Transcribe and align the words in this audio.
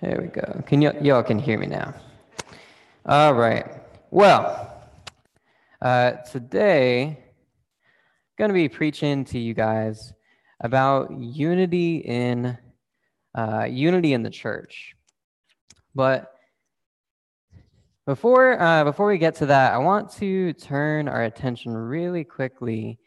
There 0.00 0.18
we 0.18 0.28
go. 0.28 0.62
Can 0.66 0.80
y'all 0.80 1.22
can 1.22 1.38
hear 1.38 1.58
me 1.58 1.66
now? 1.66 1.92
All 3.04 3.34
right. 3.34 3.66
Well, 4.10 4.82
uh, 5.82 6.12
today 6.30 7.04
I'm 7.04 7.16
going 8.38 8.48
to 8.48 8.54
be 8.54 8.70
preaching 8.70 9.26
to 9.26 9.38
you 9.38 9.52
guys 9.52 10.14
about 10.62 11.10
unity 11.12 11.96
in 11.98 12.56
uh, 13.34 13.64
unity 13.64 14.14
in 14.14 14.22
the 14.22 14.30
church. 14.30 14.96
But 15.94 16.32
before 18.06 18.58
uh, 18.58 18.84
before 18.84 19.06
we 19.06 19.18
get 19.18 19.34
to 19.36 19.46
that, 19.46 19.74
I 19.74 19.78
want 19.78 20.10
to 20.12 20.54
turn 20.54 21.08
our 21.08 21.24
attention 21.24 21.76
really 21.76 22.24
quickly 22.24 22.98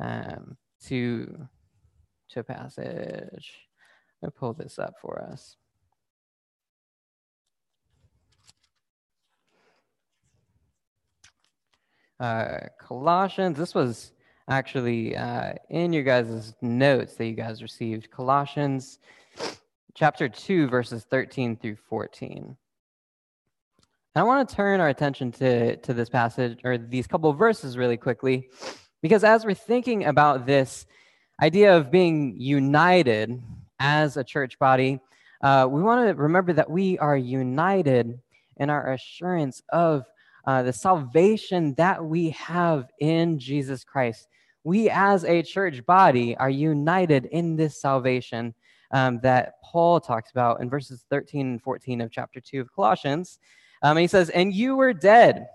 um, 0.00 0.56
to 0.84 1.48
to 2.28 2.44
passage. 2.44 3.52
Me 4.22 4.28
pull 4.32 4.52
this 4.52 4.78
up 4.78 4.94
for 5.02 5.20
us. 5.20 5.56
Uh, 12.20 12.58
Colossians. 12.78 13.58
This 13.58 13.74
was 13.74 14.12
actually 14.48 15.16
uh, 15.16 15.54
in 15.70 15.92
your 15.92 16.02
guys' 16.02 16.54
notes 16.62 17.14
that 17.16 17.26
you 17.26 17.34
guys 17.34 17.62
received. 17.62 18.10
Colossians 18.10 18.98
chapter 19.94 20.28
2, 20.28 20.68
verses 20.68 21.04
13 21.04 21.56
through 21.56 21.76
14. 21.88 22.56
And 24.14 24.22
I 24.22 24.22
want 24.22 24.48
to 24.48 24.54
turn 24.54 24.80
our 24.80 24.88
attention 24.88 25.32
to, 25.32 25.76
to 25.76 25.94
this 25.94 26.08
passage 26.08 26.60
or 26.64 26.78
these 26.78 27.06
couple 27.06 27.32
verses 27.32 27.76
really 27.76 27.96
quickly, 27.96 28.48
because 29.02 29.24
as 29.24 29.44
we're 29.44 29.54
thinking 29.54 30.04
about 30.04 30.46
this 30.46 30.86
idea 31.42 31.76
of 31.76 31.90
being 31.90 32.34
united 32.38 33.42
as 33.78 34.16
a 34.16 34.24
church 34.24 34.58
body, 34.58 35.00
uh, 35.42 35.68
we 35.70 35.82
want 35.82 36.08
to 36.08 36.14
remember 36.14 36.52
that 36.54 36.70
we 36.70 36.98
are 36.98 37.16
united 37.16 38.18
in 38.56 38.70
our 38.70 38.92
assurance 38.92 39.62
of 39.70 40.06
uh, 40.46 40.62
the 40.62 40.72
salvation 40.72 41.74
that 41.74 42.04
we 42.04 42.30
have 42.30 42.88
in 43.00 43.38
Jesus 43.38 43.84
Christ. 43.84 44.28
We, 44.64 44.90
as 44.90 45.24
a 45.24 45.42
church 45.42 45.84
body, 45.86 46.36
are 46.36 46.50
united 46.50 47.26
in 47.26 47.56
this 47.56 47.80
salvation 47.80 48.54
um, 48.92 49.20
that 49.22 49.54
Paul 49.62 50.00
talks 50.00 50.30
about 50.30 50.60
in 50.60 50.70
verses 50.70 51.04
13 51.10 51.46
and 51.46 51.62
14 51.62 52.00
of 52.00 52.10
chapter 52.10 52.40
2 52.40 52.60
of 52.60 52.72
Colossians. 52.72 53.38
Um, 53.82 53.96
and 53.96 54.02
he 54.02 54.06
says, 54.06 54.30
And 54.30 54.52
you 54.52 54.76
were 54.76 54.92
dead 54.92 55.46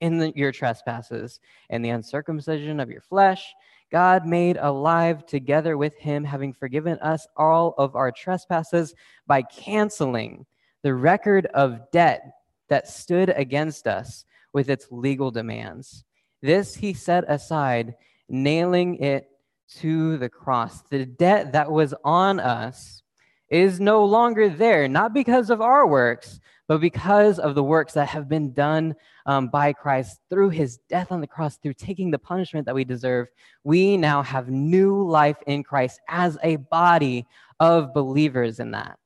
in 0.00 0.18
the, 0.18 0.32
your 0.36 0.52
trespasses 0.52 1.40
and 1.70 1.84
the 1.84 1.90
uncircumcision 1.90 2.80
of 2.80 2.90
your 2.90 3.00
flesh. 3.00 3.44
God 3.90 4.26
made 4.26 4.58
alive 4.58 5.24
together 5.26 5.78
with 5.78 5.96
him, 5.96 6.24
having 6.24 6.52
forgiven 6.52 6.98
us 6.98 7.26
all 7.36 7.74
of 7.78 7.96
our 7.96 8.12
trespasses 8.12 8.94
by 9.26 9.42
canceling 9.42 10.44
the 10.82 10.94
record 10.94 11.46
of 11.46 11.90
debt 11.90 12.22
that 12.68 12.88
stood 12.88 13.30
against 13.30 13.86
us 13.86 14.24
with 14.52 14.70
its 14.70 14.86
legal 14.90 15.30
demands. 15.30 16.04
This 16.42 16.74
he 16.74 16.92
set 16.92 17.24
aside, 17.28 17.94
nailing 18.28 18.96
it 18.96 19.28
to 19.76 20.16
the 20.18 20.28
cross. 20.28 20.82
The 20.90 21.04
debt 21.04 21.52
that 21.52 21.70
was 21.70 21.94
on 22.04 22.40
us 22.40 23.02
is 23.50 23.80
no 23.80 24.04
longer 24.04 24.48
there, 24.48 24.88
not 24.88 25.12
because 25.14 25.50
of 25.50 25.60
our 25.60 25.86
works, 25.86 26.40
but 26.66 26.80
because 26.80 27.38
of 27.38 27.54
the 27.54 27.62
works 27.62 27.94
that 27.94 28.08
have 28.08 28.28
been 28.28 28.52
done 28.52 28.94
um, 29.24 29.48
by 29.48 29.72
Christ 29.72 30.20
through 30.28 30.50
his 30.50 30.78
death 30.88 31.10
on 31.10 31.20
the 31.20 31.26
cross, 31.26 31.56
through 31.56 31.74
taking 31.74 32.10
the 32.10 32.18
punishment 32.18 32.66
that 32.66 32.74
we 32.74 32.84
deserve. 32.84 33.28
We 33.64 33.96
now 33.96 34.22
have 34.22 34.48
new 34.48 35.02
life 35.02 35.38
in 35.46 35.62
Christ 35.62 36.00
as 36.08 36.36
a 36.42 36.56
body 36.56 37.26
of 37.58 37.94
believers 37.94 38.60
in 38.60 38.72
that. 38.72 38.98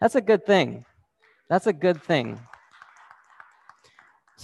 That's 0.00 0.14
a 0.14 0.20
good 0.20 0.46
thing. 0.46 0.84
That's 1.48 1.66
a 1.66 1.72
good 1.72 2.00
thing. 2.02 2.40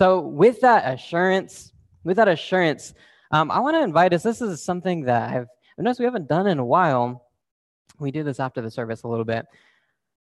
So, 0.01 0.21
with 0.21 0.63
that 0.63 0.95
assurance, 0.95 1.75
with 2.05 2.17
that 2.17 2.27
assurance, 2.27 2.95
um, 3.33 3.51
I 3.51 3.61
want 3.61 3.77
to 3.77 3.83
invite 3.83 4.15
us. 4.15 4.23
This 4.23 4.41
is 4.41 4.65
something 4.65 5.03
that 5.03 5.31
I've 5.31 5.47
noticed 5.77 6.01
we 6.01 6.07
haven't 6.07 6.27
done 6.27 6.47
in 6.47 6.59
a 6.59 6.65
while. 6.65 7.27
We 7.99 8.11
do 8.11 8.23
this 8.23 8.41
after 8.41 8.63
the 8.63 8.71
service 8.71 9.03
a 9.03 9.09
little 9.09 9.27
bit. 9.27 9.45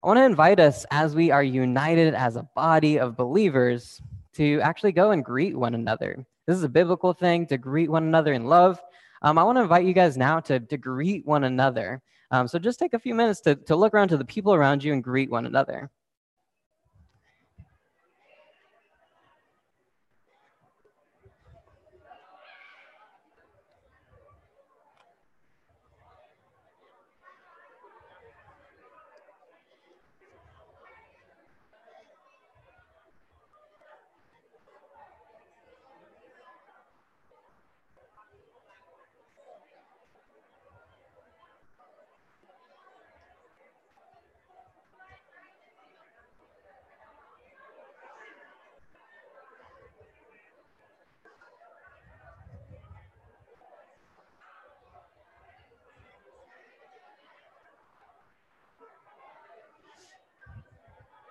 I 0.04 0.08
want 0.08 0.18
to 0.18 0.26
invite 0.26 0.60
us 0.60 0.86
as 0.92 1.16
we 1.16 1.32
are 1.32 1.42
united 1.42 2.14
as 2.14 2.36
a 2.36 2.46
body 2.58 3.00
of 3.00 3.16
believers 3.16 4.02
to 4.34 4.60
actually 4.60 4.92
go 4.92 5.12
and 5.12 5.24
greet 5.24 5.56
one 5.56 5.76
another. 5.76 6.26
This 6.46 6.58
is 6.58 6.64
a 6.64 6.68
biblical 6.70 7.14
thing 7.14 7.48
to 7.48 7.58
greet 7.58 7.90
one 7.90 8.04
another 8.04 8.34
in 8.34 8.48
love. 8.48 8.82
Um, 9.22 9.38
I 9.38 9.44
want 9.44 9.60
to 9.60 9.62
invite 9.62 9.86
you 9.86 9.94
guys 9.94 10.18
now 10.18 10.42
to, 10.42 10.60
to 10.60 10.78
greet 10.78 11.26
one 11.26 11.46
another. 11.46 12.02
Um, 12.32 12.50
so 12.50 12.60
just 12.60 12.80
take 12.80 12.96
a 12.96 13.00
few 13.00 13.16
minutes 13.16 13.40
to, 13.44 13.56
to 13.56 13.78
look 13.78 13.94
around 13.94 14.10
to 14.10 14.18
the 14.18 14.26
people 14.26 14.54
around 14.54 14.84
you 14.84 14.92
and 14.92 15.02
greet 15.02 15.32
one 15.32 15.46
another. 15.46 15.90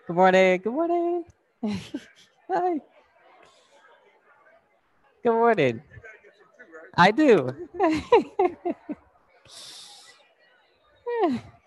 Good 0.09 0.17
morning. 0.17 0.61
Good 0.65 0.73
morning. 0.73 1.25
Hi. 2.51 2.81
Good 5.23 5.33
morning. 5.33 5.83
I 6.97 7.11
do. 7.11 7.55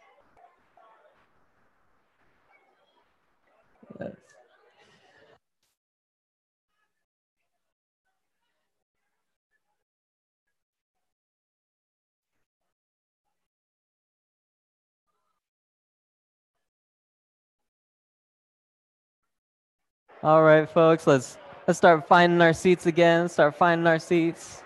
All 20.23 20.43
right, 20.43 20.69
folks, 20.69 21.07
let's 21.07 21.39
let's 21.65 21.79
start 21.79 22.07
finding 22.07 22.41
our 22.43 22.53
seats 22.53 22.85
again. 22.85 23.27
Start 23.27 23.55
finding 23.55 23.87
our 23.87 23.97
seats. 23.97 24.61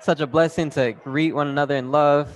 Such 0.00 0.20
a 0.20 0.26
blessing 0.26 0.70
to 0.70 0.92
greet 0.92 1.34
one 1.34 1.46
another 1.48 1.76
in 1.76 1.90
love. 1.90 2.30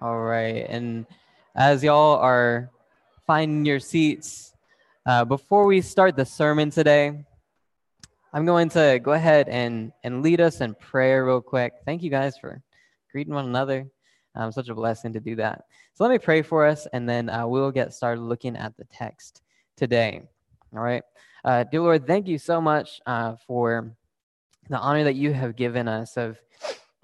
All 0.00 0.20
right, 0.20 0.64
and 0.68 1.06
as 1.56 1.82
y'all 1.82 2.18
are 2.18 2.70
finding 3.26 3.64
your 3.64 3.80
seats, 3.80 4.52
uh, 5.06 5.24
before 5.24 5.66
we 5.66 5.80
start 5.80 6.16
the 6.16 6.24
sermon 6.24 6.68
today, 6.68 7.24
I'm 8.32 8.44
going 8.44 8.68
to 8.70 9.00
go 9.02 9.12
ahead 9.12 9.48
and, 9.48 9.92
and 10.02 10.20
lead 10.20 10.40
us 10.40 10.60
in 10.60 10.74
prayer 10.74 11.24
real 11.24 11.40
quick. 11.40 11.74
Thank 11.84 12.02
you 12.02 12.10
guys 12.10 12.36
for 12.36 12.60
greeting 13.12 13.32
one 13.32 13.46
another. 13.46 13.86
Um, 14.34 14.50
such 14.50 14.68
a 14.68 14.74
blessing 14.74 15.12
to 15.12 15.20
do 15.20 15.36
that. 15.36 15.62
So 15.94 16.04
let 16.04 16.10
me 16.10 16.18
pray 16.18 16.42
for 16.42 16.66
us, 16.66 16.86
and 16.92 17.08
then 17.08 17.30
uh, 17.30 17.46
we'll 17.46 17.70
get 17.70 17.94
started 17.94 18.20
looking 18.20 18.56
at 18.56 18.76
the 18.76 18.84
text 18.92 19.42
today. 19.76 20.22
All 20.74 20.82
right. 20.82 21.04
Uh, 21.44 21.62
dear 21.62 21.80
Lord, 21.80 22.06
thank 22.06 22.26
you 22.26 22.36
so 22.36 22.60
much 22.60 23.00
uh, 23.06 23.36
for 23.46 23.92
the 24.68 24.76
honor 24.76 25.04
that 25.04 25.14
you 25.14 25.32
have 25.32 25.54
given 25.54 25.86
us 25.86 26.16
of 26.16 26.36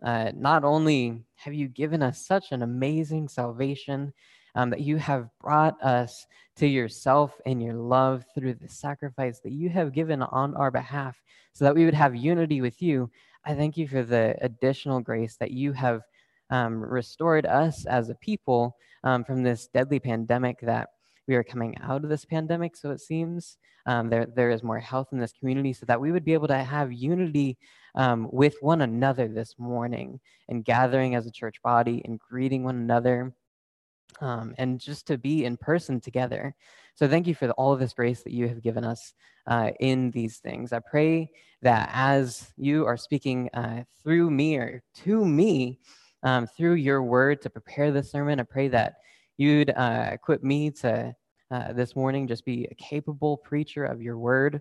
uh, 0.03 0.33
not 0.35 0.65
only 0.65 1.23
have 1.37 1.55
you 1.55 1.69
given 1.69 2.03
us 2.03 2.27
such 2.27 2.51
an 2.51 2.63
amazing 2.63 3.29
salvation, 3.29 4.13
um, 4.55 4.71
that 4.71 4.81
you 4.81 4.97
have 4.97 5.29
brought 5.41 5.83
us 5.83 6.27
to 6.57 6.67
yourself 6.67 7.41
and 7.47 7.63
your 7.63 7.75
love 7.75 8.25
through 8.35 8.55
the 8.55 8.69
sacrifice 8.69 9.41
that 9.41 9.53
you 9.53 9.69
have 9.71 9.93
given 9.93 10.23
on 10.23 10.55
our 10.57 10.71
behalf 10.71 11.17
so 11.53 11.65
that 11.65 11.75
we 11.75 11.85
would 11.85 11.95
have 11.95 12.15
unity 12.15 12.61
with 12.61 12.81
you. 12.83 13.11
I 13.45 13.55
thank 13.55 13.77
you 13.77 13.89
for 13.89 14.03
the 14.03 14.37
additional 14.41 15.01
grace 15.01 15.37
that 15.37 15.51
you 15.51 15.73
have 15.73 16.03
um, 16.51 16.83
restored 16.83 17.47
us 17.47 17.87
as 17.87 18.11
a 18.11 18.15
people 18.17 18.77
um, 19.05 19.25
from 19.25 19.43
this 19.43 19.69
deadly 19.69 19.99
pandemic 19.99 20.61
that 20.61 20.89
we 21.27 21.35
are 21.35 21.45
coming 21.45 21.77
out 21.83 22.05
of 22.05 22.11
this 22.11 22.25
pandemic, 22.25 22.77
so 22.77 22.91
it 22.91 23.01
seems. 23.01 23.57
Um, 23.87 24.11
there, 24.11 24.27
there 24.27 24.51
is 24.51 24.63
more 24.63 24.79
health 24.79 25.09
in 25.11 25.19
this 25.19 25.33
community 25.33 25.73
so 25.73 25.87
that 25.87 26.01
we 26.01 26.13
would 26.13 26.25
be 26.25 26.35
able 26.35 26.47
to 26.49 26.59
have 26.59 26.93
unity 26.93 27.59
um, 27.97 28.29
with 28.31 28.55
one 28.61 28.83
another 28.83 29.27
this 29.27 29.57
morning 29.59 30.21
and 30.49 30.65
gathering 30.65 31.17
as 31.17 31.27
a 31.27 31.33
church 31.33 31.57
body 31.65 32.01
and 32.05 32.21
greeting 32.21 32.63
one 32.63 32.77
another 32.77 33.35
um, 34.21 34.55
and 34.59 34.81
just 34.81 35.07
to 35.07 35.19
be 35.19 35.45
in 35.45 35.57
person 35.57 36.01
together. 36.01 36.55
So 36.95 37.09
thank 37.09 37.27
you 37.27 37.35
for 37.35 37.47
the, 37.47 37.53
all 37.55 37.73
of 37.73 37.81
this 37.81 37.95
grace 37.95 38.23
that 38.23 38.33
you 38.33 38.49
have 38.49 38.63
given 38.63 38.85
us 38.85 39.15
uh, 39.47 39.71
in 39.81 40.11
these 40.11 40.39
things. 40.39 40.73
I 40.73 40.81
pray 40.81 41.31
that 41.63 41.91
as 41.93 42.53
you 42.57 42.87
are 42.87 42.97
speaking 42.97 43.49
uh, 43.55 43.85
through 44.03 44.31
me 44.31 44.57
or 44.57 44.83
to 45.05 45.25
me, 45.25 45.79
um, 46.23 46.47
through 46.47 46.75
your 46.75 47.03
word 47.03 47.43
to 47.43 47.51
prepare 47.51 47.91
this 47.91 48.11
sermon, 48.11 48.39
I 48.39 48.45
pray 48.45 48.69
that 48.69 48.97
you'd 49.37 49.71
uh, 49.71 50.11
equip 50.13 50.43
me 50.43 50.71
to 50.71 51.15
uh, 51.51 51.73
this 51.73 51.97
morning 51.97 52.29
just 52.29 52.45
be 52.45 52.67
a 52.71 52.75
capable 52.75 53.37
preacher 53.37 53.85
of 53.85 54.01
your 54.01 54.19
word. 54.19 54.61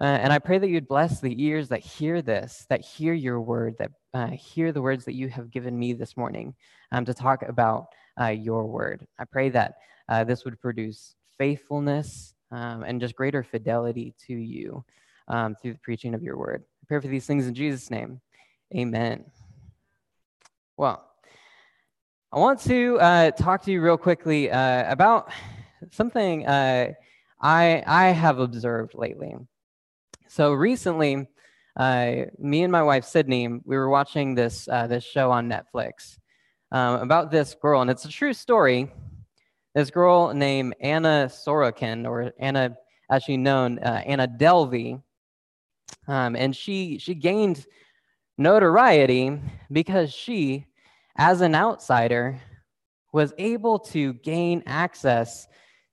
Uh, 0.00 0.04
and 0.04 0.32
I 0.32 0.38
pray 0.38 0.58
that 0.58 0.68
you'd 0.68 0.88
bless 0.88 1.20
the 1.20 1.44
ears 1.44 1.68
that 1.68 1.80
hear 1.80 2.22
this, 2.22 2.64
that 2.70 2.80
hear 2.80 3.12
your 3.12 3.40
word, 3.40 3.76
that 3.78 3.90
uh, 4.14 4.28
hear 4.28 4.72
the 4.72 4.80
words 4.80 5.04
that 5.04 5.14
you 5.14 5.28
have 5.28 5.50
given 5.50 5.78
me 5.78 5.92
this 5.92 6.16
morning 6.16 6.54
um, 6.90 7.04
to 7.04 7.12
talk 7.12 7.42
about 7.42 7.86
uh, 8.20 8.28
your 8.28 8.66
word. 8.66 9.06
I 9.18 9.24
pray 9.24 9.48
that 9.50 9.76
uh, 10.08 10.24
this 10.24 10.44
would 10.44 10.60
produce 10.60 11.14
faithfulness 11.38 12.34
um, 12.50 12.82
and 12.82 13.00
just 13.00 13.14
greater 13.14 13.42
fidelity 13.42 14.14
to 14.26 14.34
you 14.34 14.84
um, 15.28 15.54
through 15.54 15.72
the 15.72 15.78
preaching 15.78 16.14
of 16.14 16.22
your 16.22 16.36
word. 16.36 16.64
I 16.82 16.84
pray 16.86 17.00
for 17.00 17.08
these 17.08 17.26
things 17.26 17.46
in 17.46 17.54
Jesus' 17.54 17.90
name. 17.90 18.20
Amen. 18.74 19.24
Well, 20.76 21.06
I 22.32 22.38
want 22.38 22.60
to 22.62 22.98
uh, 23.00 23.30
talk 23.32 23.62
to 23.64 23.72
you 23.72 23.80
real 23.80 23.96
quickly 23.96 24.50
uh, 24.50 24.90
about 24.90 25.32
something 25.90 26.46
uh, 26.46 26.92
I, 27.40 27.82
I 27.86 28.06
have 28.08 28.38
observed 28.38 28.94
lately. 28.94 29.34
So 30.28 30.52
recently, 30.52 31.26
uh, 31.76 32.12
me 32.38 32.62
and 32.62 32.70
my 32.70 32.82
wife 32.82 33.04
Sydney, 33.04 33.48
we 33.48 33.76
were 33.76 33.88
watching 33.88 34.34
this 34.34 34.66
this 34.66 35.04
show 35.04 35.30
on 35.30 35.48
Netflix 35.48 36.18
um, 36.72 37.00
about 37.02 37.30
this 37.30 37.54
girl, 37.54 37.80
and 37.80 37.90
it's 37.90 38.04
a 38.04 38.08
true 38.08 38.32
story. 38.32 38.92
This 39.74 39.90
girl 39.90 40.32
named 40.34 40.74
Anna 40.80 41.28
Sorokin, 41.30 42.08
or 42.08 42.32
Anna, 42.38 42.76
as 43.10 43.22
she's 43.24 43.38
known, 43.38 43.78
uh, 43.78 44.02
Anna 44.04 44.26
Delvey, 44.26 45.02
um, 46.08 46.36
and 46.36 46.54
she 46.54 46.98
she 46.98 47.14
gained 47.14 47.66
notoriety 48.38 49.38
because 49.70 50.12
she, 50.12 50.66
as 51.16 51.40
an 51.40 51.54
outsider, 51.54 52.40
was 53.12 53.32
able 53.38 53.78
to 53.78 54.14
gain 54.14 54.62
access 54.66 55.46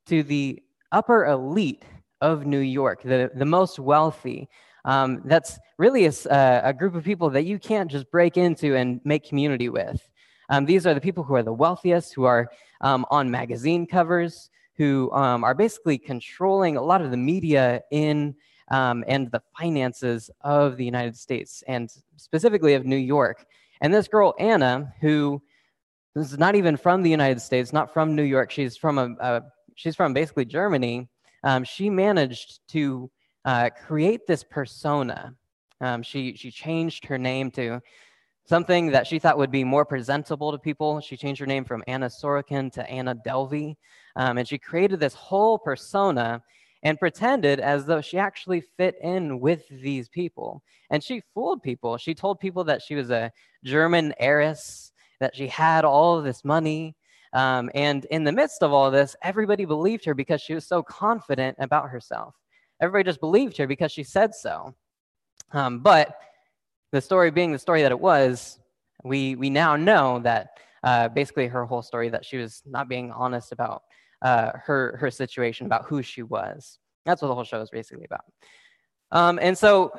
to 0.07 0.23
the 0.23 0.62
upper 0.91 1.25
elite 1.25 1.83
of 2.21 2.45
New 2.45 2.59
York, 2.59 3.03
the, 3.03 3.30
the 3.35 3.45
most 3.45 3.80
wealthy. 3.80 4.47
Um, 4.85 5.21
that's 5.25 5.59
really 5.77 6.06
a, 6.06 6.62
a, 6.63 6.73
group 6.73 6.95
of 6.95 7.03
people 7.03 7.30
that 7.31 7.44
you 7.44 7.59
can't 7.59 7.91
just 7.91 8.09
break 8.09 8.38
into 8.38 8.75
and 8.75 9.01
make 9.03 9.27
community 9.27 9.68
with. 9.68 10.01
Um, 10.49 10.65
these 10.65 10.88
are 10.88 10.94
the 10.94 11.01
people 11.01 11.23
who 11.23 11.35
are 11.35 11.44
the 11.44 11.53
wealthiest, 11.53 12.13
who 12.13 12.23
are 12.23 12.49
um, 12.81 13.05
on 13.09 13.29
magazine 13.29 13.85
covers, 13.85 14.49
who 14.75 15.11
um, 15.11 15.44
are 15.44 15.55
basically 15.55 15.97
controlling 15.97 16.77
a 16.77 16.81
lot 16.81 17.01
of 17.01 17.11
the 17.11 17.17
media 17.17 17.81
in 17.91 18.35
um, 18.69 19.03
and 19.07 19.31
the 19.31 19.41
finances 19.57 20.29
of 20.41 20.77
the 20.77 20.85
United 20.85 21.15
States 21.15 21.63
and 21.67 21.91
specifically 22.17 22.73
of 22.73 22.85
New 22.85 22.97
York. 22.97 23.45
And 23.81 23.94
this 23.94 24.07
girl, 24.07 24.33
Anna, 24.39 24.94
who 25.01 25.41
is 26.15 26.38
not 26.38 26.55
even 26.55 26.77
from 26.77 27.01
the 27.03 27.09
United 27.09 27.39
States, 27.39 27.71
not 27.71 27.94
from 27.94 28.15
New 28.15 28.23
York, 28.23 28.51
she's 28.51 28.75
from 28.75 28.97
a, 28.97 29.15
a 29.19 29.41
she's 29.75 29.95
from 29.95 30.13
basically 30.13 30.45
Germany. 30.45 31.07
Um, 31.44 31.63
she 31.63 31.89
managed 31.89 32.59
to 32.69 33.09
uh, 33.45 33.69
create 33.85 34.27
this 34.27 34.44
persona. 34.44 35.33
Um, 35.79 36.01
she 36.03 36.35
she 36.35 36.51
changed 36.51 37.05
her 37.05 37.17
name 37.17 37.51
to 37.51 37.81
something 38.47 38.91
that 38.91 39.05
she 39.05 39.19
thought 39.19 39.38
would 39.38 39.51
be 39.51 39.63
more 39.63 39.85
presentable 39.85 40.51
to 40.51 40.57
people. 40.57 41.01
She 41.01 41.17
changed 41.17 41.39
her 41.39 41.45
name 41.45 41.65
from 41.65 41.83
Anna 41.85 42.07
Sorokin 42.07 42.71
to 42.73 42.89
Anna 42.89 43.15
Delvey. 43.15 43.75
Um, 44.15 44.38
and 44.38 44.47
she 44.47 44.57
created 44.57 44.99
this 44.99 45.13
whole 45.13 45.57
persona 45.57 46.41
and 46.83 46.99
pretended 46.99 47.59
as 47.59 47.85
though 47.85 48.01
she 48.01 48.17
actually 48.17 48.61
fit 48.61 48.95
in 49.01 49.39
with 49.39 49.67
these 49.69 50.07
people. 50.07 50.63
And 50.89 51.03
she 51.03 51.21
fooled 51.33 51.61
people. 51.61 51.97
She 51.97 52.15
told 52.15 52.39
people 52.39 52.63
that 52.65 52.81
she 52.81 52.95
was 52.95 53.09
a 53.09 53.31
German 53.65 54.13
heiress, 54.19 54.94
that 55.19 55.35
she 55.35 55.47
had 55.47 55.83
all 55.83 56.21
this 56.21 56.45
money. 56.45 56.95
Um, 57.33 57.69
and 57.75 58.05
in 58.05 58.23
the 58.23 58.31
midst 58.31 58.63
of 58.63 58.71
all 58.71 58.89
this, 58.89 59.15
everybody 59.21 59.65
believed 59.65 60.05
her 60.05 60.13
because 60.13 60.41
she 60.41 60.53
was 60.53 60.65
so 60.65 60.81
confident 60.81 61.57
about 61.59 61.89
herself. 61.89 62.35
Everybody 62.79 63.09
just 63.09 63.19
believed 63.19 63.57
her 63.57 63.67
because 63.67 63.91
she 63.91 64.03
said 64.03 64.33
so. 64.33 64.73
Um, 65.51 65.79
but 65.79 66.17
the 66.97 67.01
story 67.01 67.29
being 67.29 67.51
the 67.51 67.59
story 67.59 67.83
that 67.83 67.91
it 67.91 67.99
was, 67.99 68.57
we, 69.03 69.35
we 69.35 69.51
now 69.51 69.75
know 69.75 70.19
that 70.23 70.57
uh, 70.83 71.07
basically 71.09 71.45
her 71.45 71.63
whole 71.63 71.83
story 71.83 72.09
that 72.09 72.25
she 72.25 72.38
was 72.38 72.63
not 72.65 72.89
being 72.89 73.11
honest 73.11 73.51
about 73.51 73.83
uh, 74.23 74.53
her, 74.65 74.97
her 74.99 75.11
situation, 75.11 75.67
about 75.67 75.85
who 75.85 76.01
she 76.01 76.23
was. 76.23 76.79
That's 77.05 77.21
what 77.21 77.27
the 77.27 77.35
whole 77.35 77.44
show 77.44 77.61
is 77.61 77.69
basically 77.69 78.05
about. 78.05 78.25
Um, 79.11 79.38
and 79.39 79.55
so 79.55 79.94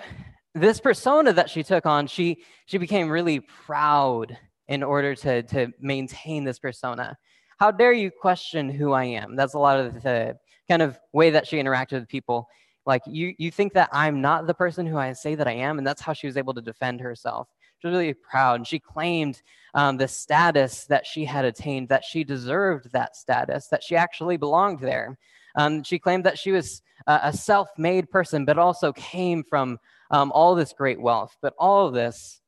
this 0.56 0.80
persona 0.80 1.32
that 1.34 1.48
she 1.48 1.62
took 1.62 1.86
on, 1.86 2.08
she, 2.08 2.42
she 2.66 2.78
became 2.78 3.08
really 3.08 3.38
proud 3.38 4.36
in 4.66 4.82
order 4.82 5.14
to, 5.14 5.44
to 5.44 5.68
maintain 5.78 6.42
this 6.42 6.58
persona. 6.58 7.16
How 7.60 7.70
dare 7.70 7.92
you 7.92 8.10
question 8.10 8.68
who 8.68 8.90
I 8.90 9.04
am? 9.04 9.36
That's 9.36 9.54
a 9.54 9.58
lot 9.60 9.78
of 9.78 10.02
the 10.02 10.36
kind 10.68 10.82
of 10.82 10.98
way 11.12 11.30
that 11.30 11.46
she 11.46 11.58
interacted 11.58 11.92
with 11.92 12.08
people. 12.08 12.48
Like, 12.88 13.02
you, 13.06 13.34
you 13.36 13.50
think 13.50 13.74
that 13.74 13.90
I'm 13.92 14.22
not 14.22 14.46
the 14.46 14.54
person 14.54 14.86
who 14.86 14.96
I 14.96 15.12
say 15.12 15.34
that 15.34 15.46
I 15.46 15.52
am, 15.52 15.76
and 15.76 15.86
that's 15.86 16.00
how 16.00 16.14
she 16.14 16.26
was 16.26 16.38
able 16.38 16.54
to 16.54 16.62
defend 16.62 17.02
herself. 17.02 17.46
She 17.80 17.86
was 17.86 17.92
really 17.92 18.14
proud. 18.14 18.60
And 18.60 18.66
she 18.66 18.78
claimed 18.78 19.42
um, 19.74 19.98
the 19.98 20.08
status 20.08 20.86
that 20.86 21.06
she 21.06 21.26
had 21.26 21.44
attained, 21.44 21.90
that 21.90 22.02
she 22.02 22.24
deserved 22.24 22.90
that 22.92 23.14
status, 23.14 23.66
that 23.66 23.84
she 23.84 23.94
actually 23.94 24.38
belonged 24.38 24.80
there. 24.80 25.18
Um, 25.54 25.82
she 25.82 25.98
claimed 25.98 26.24
that 26.24 26.38
she 26.38 26.50
was 26.50 26.80
uh, 27.06 27.18
a 27.24 27.32
self 27.32 27.68
made 27.76 28.08
person, 28.08 28.46
but 28.46 28.56
also 28.56 28.94
came 28.94 29.44
from 29.44 29.78
um, 30.10 30.32
all 30.32 30.54
this 30.54 30.72
great 30.72 30.98
wealth. 30.98 31.36
But 31.42 31.52
all 31.58 31.86
of 31.86 31.92
this 31.92 32.40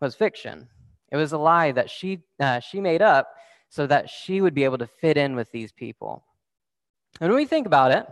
was 0.00 0.16
fiction. 0.16 0.68
It 1.12 1.16
was 1.16 1.30
a 1.30 1.38
lie 1.38 1.70
that 1.70 1.88
she, 1.88 2.24
uh, 2.40 2.58
she 2.58 2.80
made 2.80 3.00
up 3.00 3.28
so 3.68 3.86
that 3.86 4.10
she 4.10 4.40
would 4.40 4.54
be 4.54 4.64
able 4.64 4.78
to 4.78 4.88
fit 4.88 5.16
in 5.16 5.36
with 5.36 5.52
these 5.52 5.70
people. 5.70 6.24
And 7.20 7.30
when 7.30 7.36
we 7.36 7.46
think 7.46 7.68
about 7.68 7.92
it, 7.92 8.08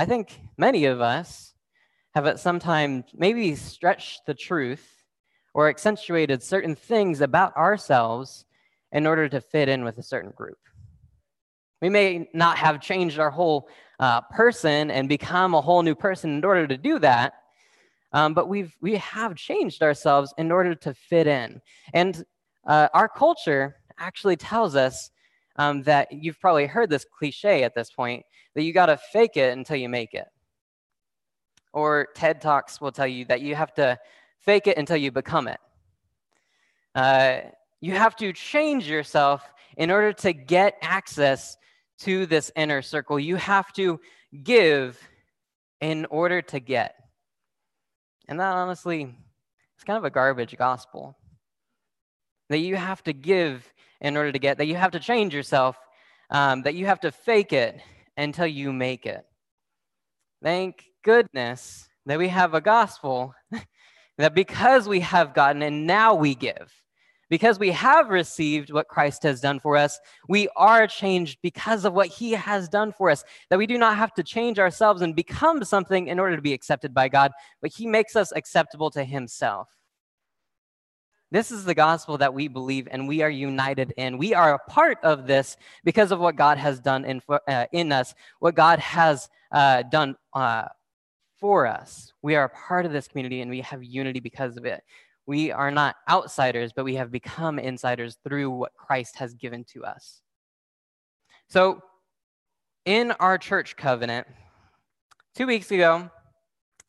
I 0.00 0.04
think 0.04 0.40
many 0.56 0.84
of 0.84 1.00
us 1.00 1.54
have 2.14 2.24
at 2.26 2.38
some 2.38 2.60
time 2.60 3.04
maybe 3.12 3.56
stretched 3.56 4.26
the 4.26 4.34
truth 4.34 5.02
or 5.54 5.68
accentuated 5.68 6.40
certain 6.40 6.76
things 6.76 7.20
about 7.20 7.56
ourselves 7.56 8.44
in 8.92 9.08
order 9.08 9.28
to 9.28 9.40
fit 9.40 9.68
in 9.68 9.82
with 9.82 9.98
a 9.98 10.02
certain 10.02 10.30
group. 10.30 10.58
We 11.82 11.88
may 11.88 12.28
not 12.32 12.58
have 12.58 12.80
changed 12.80 13.18
our 13.18 13.30
whole 13.30 13.68
uh, 13.98 14.20
person 14.20 14.92
and 14.92 15.08
become 15.08 15.54
a 15.54 15.60
whole 15.60 15.82
new 15.82 15.96
person 15.96 16.30
in 16.30 16.44
order 16.44 16.68
to 16.68 16.76
do 16.76 17.00
that, 17.00 17.34
um, 18.12 18.34
but 18.34 18.48
we've 18.48 18.72
we 18.80 18.96
have 18.96 19.34
changed 19.34 19.82
ourselves 19.82 20.32
in 20.38 20.52
order 20.52 20.76
to 20.76 20.94
fit 20.94 21.26
in. 21.26 21.60
And 21.92 22.24
uh, 22.66 22.88
our 22.94 23.08
culture 23.08 23.76
actually 23.98 24.36
tells 24.36 24.76
us 24.76 25.10
um, 25.58 25.82
that 25.82 26.10
you've 26.10 26.40
probably 26.40 26.66
heard 26.66 26.88
this 26.88 27.04
cliche 27.04 27.64
at 27.64 27.74
this 27.74 27.90
point 27.90 28.24
that 28.54 28.62
you 28.62 28.72
got 28.72 28.86
to 28.86 28.96
fake 28.96 29.36
it 29.36 29.56
until 29.56 29.76
you 29.76 29.88
make 29.88 30.14
it. 30.14 30.26
Or 31.72 32.08
TED 32.14 32.40
Talks 32.40 32.80
will 32.80 32.92
tell 32.92 33.06
you 33.06 33.24
that 33.26 33.40
you 33.40 33.54
have 33.54 33.74
to 33.74 33.98
fake 34.40 34.66
it 34.66 34.78
until 34.78 34.96
you 34.96 35.12
become 35.12 35.48
it. 35.48 35.60
Uh, 36.94 37.40
you 37.80 37.92
have 37.92 38.16
to 38.16 38.32
change 38.32 38.88
yourself 38.88 39.52
in 39.76 39.90
order 39.90 40.12
to 40.12 40.32
get 40.32 40.74
access 40.80 41.56
to 42.00 42.26
this 42.26 42.50
inner 42.56 42.80
circle. 42.80 43.18
You 43.18 43.36
have 43.36 43.72
to 43.74 44.00
give 44.42 44.98
in 45.80 46.06
order 46.06 46.42
to 46.42 46.60
get. 46.60 46.94
And 48.28 48.40
that 48.40 48.52
honestly 48.52 49.14
it's 49.74 49.84
kind 49.84 49.96
of 49.96 50.04
a 50.04 50.10
garbage 50.10 50.56
gospel. 50.56 51.16
That 52.48 52.58
you 52.58 52.76
have 52.76 53.02
to 53.04 53.12
give 53.12 53.72
in 54.00 54.16
order 54.16 54.32
to 54.32 54.38
get, 54.38 54.58
that 54.58 54.66
you 54.66 54.76
have 54.76 54.92
to 54.92 55.00
change 55.00 55.34
yourself, 55.34 55.76
um, 56.30 56.62
that 56.62 56.74
you 56.74 56.86
have 56.86 57.00
to 57.00 57.12
fake 57.12 57.52
it 57.52 57.80
until 58.16 58.46
you 58.46 58.72
make 58.72 59.06
it. 59.06 59.24
Thank 60.42 60.84
goodness 61.04 61.88
that 62.06 62.18
we 62.18 62.28
have 62.28 62.54
a 62.54 62.60
gospel 62.60 63.34
that 64.18 64.34
because 64.34 64.88
we 64.88 65.00
have 65.00 65.34
gotten 65.34 65.62
and 65.62 65.86
now 65.86 66.14
we 66.14 66.34
give, 66.34 66.72
because 67.30 67.58
we 67.58 67.70
have 67.72 68.08
received 68.08 68.72
what 68.72 68.88
Christ 68.88 69.22
has 69.24 69.40
done 69.40 69.60
for 69.60 69.76
us, 69.76 69.98
we 70.28 70.48
are 70.56 70.86
changed 70.86 71.38
because 71.42 71.84
of 71.84 71.92
what 71.92 72.06
he 72.06 72.32
has 72.32 72.68
done 72.68 72.92
for 72.92 73.10
us. 73.10 73.22
That 73.50 73.58
we 73.58 73.66
do 73.66 73.78
not 73.78 73.96
have 73.96 74.14
to 74.14 74.22
change 74.22 74.58
ourselves 74.58 75.02
and 75.02 75.14
become 75.14 75.62
something 75.64 76.08
in 76.08 76.18
order 76.18 76.36
to 76.36 76.42
be 76.42 76.54
accepted 76.54 76.94
by 76.94 77.08
God, 77.08 77.32
but 77.60 77.72
he 77.72 77.86
makes 77.86 78.16
us 78.16 78.32
acceptable 78.34 78.90
to 78.92 79.04
himself. 79.04 79.68
This 81.30 81.50
is 81.50 81.64
the 81.64 81.74
gospel 81.74 82.16
that 82.18 82.32
we 82.32 82.48
believe 82.48 82.88
and 82.90 83.06
we 83.06 83.20
are 83.20 83.30
united 83.30 83.92
in. 83.96 84.16
We 84.16 84.32
are 84.32 84.54
a 84.54 84.70
part 84.70 84.98
of 85.02 85.26
this 85.26 85.56
because 85.84 86.10
of 86.10 86.20
what 86.20 86.36
God 86.36 86.56
has 86.56 86.80
done 86.80 87.04
in, 87.04 87.20
uh, 87.28 87.66
in 87.72 87.92
us, 87.92 88.14
what 88.38 88.54
God 88.54 88.78
has 88.78 89.28
uh, 89.52 89.82
done 89.82 90.16
uh, 90.32 90.64
for 91.38 91.66
us. 91.66 92.12
We 92.22 92.34
are 92.34 92.44
a 92.44 92.48
part 92.48 92.86
of 92.86 92.92
this 92.92 93.08
community 93.08 93.42
and 93.42 93.50
we 93.50 93.60
have 93.60 93.84
unity 93.84 94.20
because 94.20 94.56
of 94.56 94.64
it. 94.64 94.82
We 95.26 95.52
are 95.52 95.70
not 95.70 95.96
outsiders, 96.08 96.72
but 96.72 96.86
we 96.86 96.94
have 96.94 97.10
become 97.10 97.58
insiders 97.58 98.16
through 98.24 98.48
what 98.48 98.72
Christ 98.74 99.16
has 99.16 99.34
given 99.34 99.64
to 99.74 99.84
us. 99.84 100.22
So, 101.48 101.82
in 102.86 103.12
our 103.12 103.36
church 103.36 103.76
covenant, 103.76 104.26
two 105.34 105.46
weeks 105.46 105.70
ago, 105.70 106.10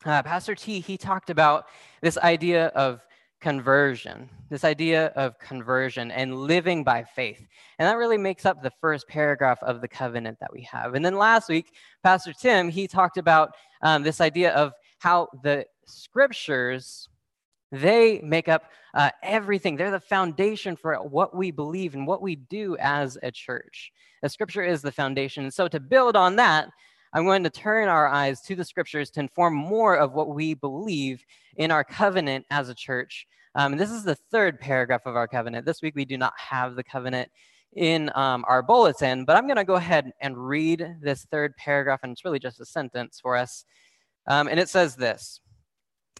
uh, 0.06 0.22
Pastor 0.22 0.54
T, 0.54 0.80
he 0.80 0.96
talked 0.96 1.28
about 1.28 1.66
this 2.00 2.16
idea 2.16 2.68
of 2.68 3.04
conversion, 3.40 4.28
this 4.50 4.64
idea 4.64 5.06
of 5.16 5.38
conversion 5.38 6.10
and 6.10 6.36
living 6.36 6.84
by 6.84 7.02
faith. 7.02 7.46
And 7.78 7.88
that 7.88 7.96
really 7.96 8.18
makes 8.18 8.44
up 8.44 8.62
the 8.62 8.72
first 8.80 9.08
paragraph 9.08 9.62
of 9.62 9.80
the 9.80 9.88
covenant 9.88 10.38
that 10.40 10.52
we 10.52 10.62
have. 10.62 10.94
And 10.94 11.04
then 11.04 11.16
last 11.16 11.48
week, 11.48 11.72
Pastor 12.02 12.32
Tim, 12.32 12.68
he 12.68 12.86
talked 12.86 13.16
about 13.16 13.54
um, 13.82 14.02
this 14.02 14.20
idea 14.20 14.52
of 14.52 14.72
how 14.98 15.28
the 15.42 15.64
scriptures 15.86 17.08
they 17.72 18.20
make 18.22 18.48
up 18.48 18.64
uh, 18.94 19.10
everything 19.22 19.76
they're 19.76 19.90
the 19.90 20.00
foundation 20.00 20.74
for 20.76 20.96
what 20.96 21.36
we 21.36 21.50
believe 21.50 21.94
and 21.94 22.06
what 22.06 22.20
we 22.20 22.34
do 22.34 22.76
as 22.78 23.16
a 23.22 23.30
church 23.30 23.92
the 24.22 24.28
scripture 24.28 24.62
is 24.62 24.82
the 24.82 24.90
foundation 24.90 25.44
and 25.44 25.54
so 25.54 25.68
to 25.68 25.78
build 25.78 26.16
on 26.16 26.34
that 26.34 26.68
I'm 27.12 27.24
going 27.24 27.42
to 27.42 27.50
turn 27.50 27.88
our 27.88 28.06
eyes 28.06 28.40
to 28.42 28.54
the 28.54 28.64
scriptures 28.64 29.10
to 29.10 29.20
inform 29.20 29.54
more 29.54 29.96
of 29.96 30.12
what 30.12 30.28
we 30.28 30.54
believe 30.54 31.24
in 31.56 31.70
our 31.70 31.82
covenant 31.82 32.46
as 32.50 32.68
a 32.68 32.74
church. 32.74 33.26
Um, 33.56 33.76
this 33.76 33.90
is 33.90 34.04
the 34.04 34.14
third 34.14 34.60
paragraph 34.60 35.02
of 35.06 35.16
our 35.16 35.26
covenant. 35.26 35.66
This 35.66 35.82
week 35.82 35.96
we 35.96 36.04
do 36.04 36.16
not 36.16 36.34
have 36.36 36.76
the 36.76 36.84
covenant 36.84 37.28
in 37.74 38.10
um, 38.14 38.44
our 38.48 38.62
bulletin, 38.62 39.24
but 39.24 39.36
I'm 39.36 39.46
going 39.46 39.56
to 39.56 39.64
go 39.64 39.74
ahead 39.74 40.12
and 40.20 40.36
read 40.36 40.98
this 41.00 41.26
third 41.30 41.56
paragraph, 41.56 42.00
and 42.02 42.12
it's 42.12 42.24
really 42.24 42.38
just 42.38 42.60
a 42.60 42.64
sentence 42.64 43.18
for 43.20 43.36
us. 43.36 43.64
Um, 44.28 44.46
and 44.46 44.60
it 44.60 44.68
says 44.68 44.94
this 44.94 45.40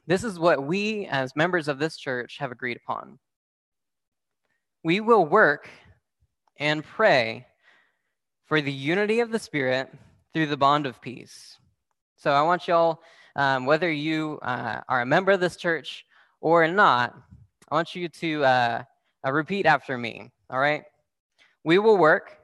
This 0.08 0.24
is 0.24 0.40
what 0.40 0.64
we, 0.64 1.06
as 1.06 1.36
members 1.36 1.68
of 1.68 1.78
this 1.78 1.96
church, 1.96 2.38
have 2.38 2.50
agreed 2.50 2.78
upon. 2.84 3.18
We 4.82 5.00
will 5.00 5.24
work 5.24 5.68
and 6.56 6.82
pray 6.82 7.46
for 8.46 8.60
the 8.60 8.72
unity 8.72 9.20
of 9.20 9.30
the 9.30 9.38
Spirit 9.38 9.92
through 10.32 10.46
the 10.46 10.56
bond 10.56 10.86
of 10.86 11.00
peace. 11.00 11.58
So 12.16 12.32
I 12.32 12.42
want 12.42 12.68
y'all, 12.68 13.00
um, 13.36 13.66
whether 13.66 13.90
you 13.90 14.38
uh, 14.42 14.80
are 14.88 15.02
a 15.02 15.06
member 15.06 15.32
of 15.32 15.40
this 15.40 15.56
church 15.56 16.04
or 16.40 16.66
not, 16.68 17.14
I 17.70 17.74
want 17.74 17.94
you 17.94 18.08
to 18.08 18.44
uh, 18.44 18.82
uh, 19.26 19.32
repeat 19.32 19.66
after 19.66 19.96
me, 19.96 20.30
all 20.48 20.58
right? 20.58 20.82
We 21.64 21.78
will 21.78 21.96
work 21.96 22.38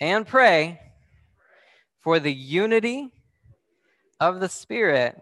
and 0.00 0.26
pray 0.26 0.80
for 2.00 2.18
the 2.18 2.32
unity 2.32 3.10
of 4.20 4.40
the 4.40 4.48
Spirit 4.48 5.20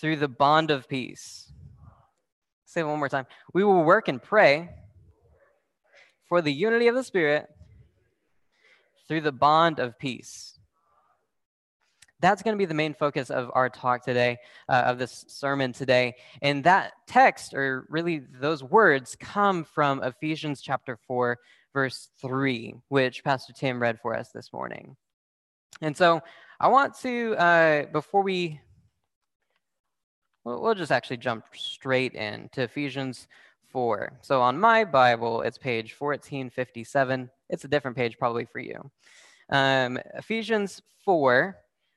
through 0.00 0.16
the 0.16 0.28
bond 0.28 0.70
of 0.70 0.88
peace. 0.88 1.52
Say 2.64 2.80
it 2.80 2.84
one 2.84 2.98
more 2.98 3.08
time. 3.08 3.26
We 3.54 3.64
will 3.64 3.82
work 3.82 4.08
and 4.08 4.22
pray 4.22 4.70
for 6.28 6.42
the 6.42 6.52
unity 6.52 6.88
of 6.88 6.94
the 6.94 7.04
Spirit 7.04 7.48
through 9.08 9.22
the 9.22 9.32
bond 9.32 9.78
of 9.78 9.98
peace. 9.98 10.58
That's 12.20 12.42
going 12.42 12.54
to 12.54 12.58
be 12.58 12.66
the 12.66 12.74
main 12.74 12.94
focus 12.94 13.30
of 13.30 13.50
our 13.54 13.70
talk 13.70 14.04
today, 14.04 14.38
uh, 14.68 14.82
of 14.86 14.98
this 14.98 15.24
sermon 15.28 15.72
today. 15.72 16.16
And 16.42 16.64
that 16.64 16.92
text, 17.06 17.54
or 17.54 17.86
really 17.88 18.18
those 18.40 18.62
words, 18.62 19.16
come 19.18 19.64
from 19.64 20.02
Ephesians 20.02 20.60
chapter 20.60 20.98
4, 21.06 21.38
verse 21.72 22.08
3, 22.20 22.74
which 22.88 23.22
Pastor 23.22 23.52
Tim 23.52 23.80
read 23.80 24.00
for 24.00 24.16
us 24.16 24.30
this 24.30 24.52
morning. 24.52 24.96
And 25.80 25.96
so 25.96 26.20
I 26.58 26.68
want 26.68 26.98
to, 27.00 27.36
uh, 27.36 27.86
before 27.86 28.22
we, 28.22 28.60
we'll 30.44 30.74
just 30.74 30.90
actually 30.90 31.18
jump 31.18 31.44
straight 31.54 32.14
in 32.14 32.48
to 32.52 32.62
Ephesians 32.62 33.28
4. 33.70 34.18
So 34.22 34.40
on 34.40 34.58
my 34.58 34.84
Bible, 34.84 35.42
it's 35.42 35.58
page 35.58 35.94
1457. 35.98 37.30
It's 37.48 37.64
a 37.64 37.68
different 37.68 37.96
page 37.96 38.18
probably 38.18 38.44
for 38.44 38.58
you. 38.58 38.90
Um, 39.50 39.98
Ephesians 40.14 40.82
4, 41.04 41.56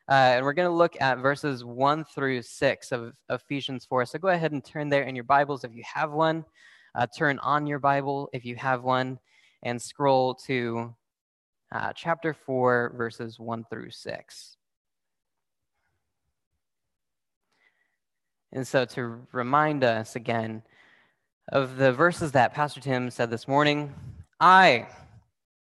uh, 0.09 0.13
and 0.13 0.45
we're 0.45 0.53
going 0.53 0.69
to 0.69 0.75
look 0.75 0.99
at 1.01 1.19
verses 1.19 1.63
1 1.63 2.05
through 2.05 2.41
6 2.41 2.91
of 2.91 3.13
Ephesians 3.29 3.85
4. 3.85 4.05
So 4.05 4.19
go 4.19 4.29
ahead 4.29 4.51
and 4.51 4.63
turn 4.63 4.89
there 4.89 5.03
in 5.03 5.15
your 5.15 5.23
Bibles 5.23 5.63
if 5.63 5.73
you 5.73 5.83
have 5.93 6.11
one. 6.11 6.45
Uh, 6.95 7.07
turn 7.17 7.39
on 7.39 7.67
your 7.67 7.79
Bible 7.79 8.29
if 8.33 8.45
you 8.45 8.55
have 8.57 8.83
one, 8.83 9.17
and 9.63 9.81
scroll 9.81 10.35
to 10.35 10.93
uh, 11.71 11.93
chapter 11.93 12.33
4, 12.33 12.93
verses 12.97 13.39
1 13.39 13.65
through 13.69 13.91
6. 13.91 14.57
And 18.53 18.67
so, 18.67 18.83
to 18.83 19.25
remind 19.31 19.85
us 19.85 20.17
again 20.17 20.63
of 21.49 21.77
the 21.77 21.91
verses 21.91 22.31
that 22.33 22.53
Pastor 22.53 22.79
Tim 22.79 23.09
said 23.09 23.29
this 23.29 23.47
morning, 23.47 23.93
I, 24.39 24.87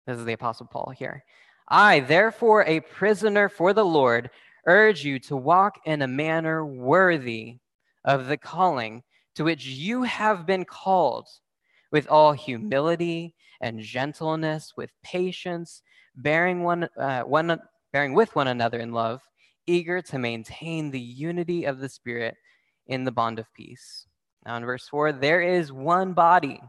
this 0.06 0.18
is 0.18 0.26
the 0.26 0.34
Apostle 0.34 0.68
Paul 0.68 0.94
here, 0.98 1.24
I, 1.68 2.02
therefore, 2.02 2.66
a 2.66 2.82
prisoner 2.82 3.48
for 3.48 3.74
the 3.74 3.86
Lord, 3.86 4.30
urge 4.68 5.04
you 5.04 5.20
to 5.20 5.36
walk 5.36 5.80
in 5.86 6.02
a 6.02 6.08
manner 6.08 6.66
worthy 6.66 7.58
of 8.04 8.28
the 8.28 8.38
calling 8.38 9.04
to 9.36 9.44
which 9.44 9.66
you 9.66 10.04
have 10.04 10.46
been 10.46 10.66
called, 10.66 11.28
with 11.92 12.08
all 12.10 12.34
humility 12.34 13.36
and 13.62 13.80
gentleness, 13.80 14.74
with 14.76 14.92
patience, 15.04 15.82
bearing 16.16 16.64
one, 16.64 16.90
uh, 16.98 17.22
one, 17.22 17.60
bearing 17.94 18.14
with 18.14 18.36
one 18.36 18.48
another 18.48 18.80
in 18.80 18.92
love, 18.92 19.22
eager 19.68 20.02
to 20.02 20.20
maintain 20.20 20.92
the 20.92 21.00
unity 21.00 21.66
of 21.66 21.80
the 21.80 21.90
Spirit 21.90 22.36
in 22.88 23.04
the 23.04 23.12
bond 23.12 23.40
of 23.40 23.54
peace. 23.54 24.08
Now, 24.46 24.58
in 24.58 24.66
verse 24.66 24.88
4, 24.88 25.14
there 25.14 25.42
is 25.42 25.72
one 25.72 26.14
body 26.14 26.60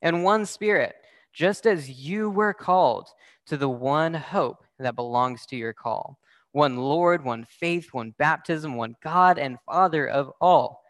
and 0.00 0.24
one 0.24 0.44
Spirit, 0.46 0.94
just 1.32 1.66
as 1.66 1.88
you 1.88 2.28
were 2.30 2.52
called 2.52 3.08
to 3.46 3.56
the 3.56 3.68
one 3.68 4.14
hope 4.14 4.64
that 4.78 4.96
belongs 4.96 5.46
to 5.46 5.56
your 5.56 5.72
call. 5.72 6.18
One 6.50 6.76
Lord, 6.76 7.24
one 7.24 7.44
faith, 7.44 7.88
one 7.92 8.14
baptism, 8.18 8.76
one 8.76 8.96
God 9.02 9.38
and 9.38 9.58
Father 9.66 10.06
of 10.06 10.32
all, 10.40 10.82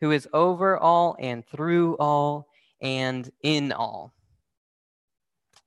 who 0.00 0.10
is 0.10 0.28
over 0.32 0.78
all 0.78 1.16
and 1.20 1.46
through 1.46 1.96
all 1.98 2.48
and 2.80 3.30
in 3.42 3.70
all. 3.70 4.12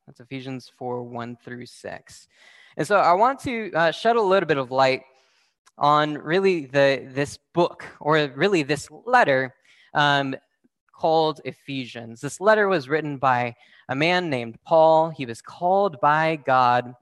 That's 0.05 0.19
Ephesians 0.19 0.71
4 0.77 1.03
1 1.03 1.37
through 1.43 1.65
6. 1.65 2.27
And 2.77 2.87
so 2.87 2.97
I 2.97 3.13
want 3.13 3.39
to 3.41 3.71
uh, 3.73 3.91
shed 3.91 4.15
a 4.15 4.21
little 4.21 4.47
bit 4.47 4.57
of 4.57 4.71
light 4.71 5.03
on 5.77 6.15
really 6.15 6.65
the 6.65 7.07
this 7.13 7.37
book 7.53 7.85
or 7.99 8.31
really 8.35 8.63
this 8.63 8.89
letter 9.05 9.53
um, 9.93 10.35
called 10.93 11.41
Ephesians. 11.45 12.21
This 12.21 12.41
letter 12.41 12.67
was 12.67 12.89
written 12.89 13.17
by 13.17 13.55
a 13.89 13.95
man 13.95 14.29
named 14.29 14.57
Paul. 14.65 15.09
He 15.09 15.25
was 15.25 15.41
called 15.41 15.99
by 16.01 16.37
God 16.45 16.93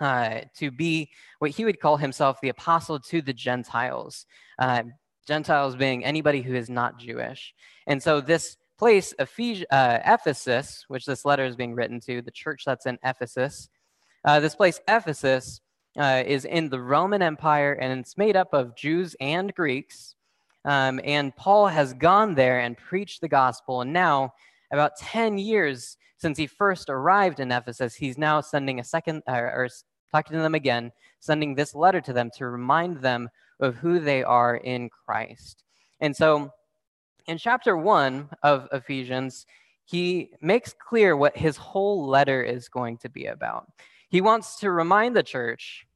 uh, 0.00 0.40
to 0.56 0.70
be 0.70 1.10
what 1.38 1.52
he 1.52 1.64
would 1.64 1.80
call 1.80 1.96
himself 1.96 2.40
the 2.40 2.48
apostle 2.48 2.98
to 2.98 3.22
the 3.22 3.32
Gentiles, 3.32 4.26
uh, 4.58 4.82
Gentiles 5.26 5.76
being 5.76 6.04
anybody 6.04 6.42
who 6.42 6.54
is 6.54 6.68
not 6.68 6.98
Jewish. 6.98 7.54
And 7.86 8.02
so 8.02 8.20
this 8.20 8.56
place, 8.78 9.14
Ephes- 9.18 9.64
uh, 9.70 10.00
Ephesus, 10.04 10.84
which 10.88 11.06
this 11.06 11.24
letter 11.24 11.44
is 11.44 11.56
being 11.56 11.74
written 11.74 12.00
to, 12.00 12.22
the 12.22 12.30
church 12.30 12.64
that's 12.66 12.86
in 12.86 12.98
Ephesus, 13.04 13.68
uh, 14.24 14.40
this 14.40 14.56
place, 14.56 14.80
Ephesus, 14.88 15.60
uh, 15.98 16.22
is 16.26 16.44
in 16.44 16.68
the 16.68 16.80
Roman 16.80 17.22
Empire 17.22 17.74
and 17.74 18.00
it's 18.00 18.18
made 18.18 18.36
up 18.36 18.52
of 18.52 18.74
Jews 18.74 19.14
and 19.20 19.54
Greeks. 19.54 20.13
Um, 20.64 21.00
and 21.04 21.34
Paul 21.36 21.66
has 21.66 21.92
gone 21.94 22.34
there 22.34 22.60
and 22.60 22.76
preached 22.76 23.20
the 23.20 23.28
gospel. 23.28 23.82
And 23.82 23.92
now, 23.92 24.32
about 24.72 24.96
10 24.96 25.38
years 25.38 25.96
since 26.16 26.38
he 26.38 26.46
first 26.46 26.88
arrived 26.88 27.40
in 27.40 27.52
Ephesus, 27.52 27.94
he's 27.94 28.16
now 28.16 28.40
sending 28.40 28.80
a 28.80 28.84
second, 28.84 29.22
or, 29.26 29.52
or 29.52 29.68
talking 30.10 30.36
to 30.36 30.42
them 30.42 30.54
again, 30.54 30.90
sending 31.20 31.54
this 31.54 31.74
letter 31.74 32.00
to 32.00 32.12
them 32.12 32.30
to 32.36 32.46
remind 32.46 32.98
them 32.98 33.28
of 33.60 33.76
who 33.76 34.00
they 34.00 34.22
are 34.22 34.56
in 34.56 34.88
Christ. 34.88 35.64
And 36.00 36.16
so, 36.16 36.50
in 37.26 37.38
chapter 37.38 37.76
one 37.76 38.28
of 38.42 38.68
Ephesians, 38.72 39.46
he 39.84 40.30
makes 40.40 40.74
clear 40.74 41.16
what 41.16 41.36
his 41.36 41.56
whole 41.56 42.06
letter 42.06 42.42
is 42.42 42.68
going 42.68 42.98
to 42.98 43.08
be 43.08 43.26
about. 43.26 43.66
He 44.08 44.20
wants 44.20 44.58
to 44.60 44.70
remind 44.70 45.14
the 45.14 45.22
church 45.22 45.86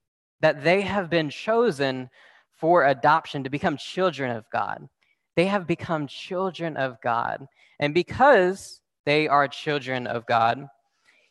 that 0.41 0.63
they 0.63 0.83
have 0.83 1.11
been 1.11 1.31
chosen 1.31 2.11
for 2.59 2.85
adoption 2.85 3.45
to 3.45 3.51
become 3.51 3.77
children 3.77 4.37
of 4.37 4.45
God. 4.53 4.89
They 5.37 5.47
have 5.47 5.67
become 5.67 6.07
children 6.07 6.77
of 6.77 7.01
God. 7.01 7.47
And 7.79 7.95
because 7.95 8.81
they 9.05 9.29
are 9.29 9.49
children 9.49 10.07
of 10.07 10.27
God, 10.27 10.67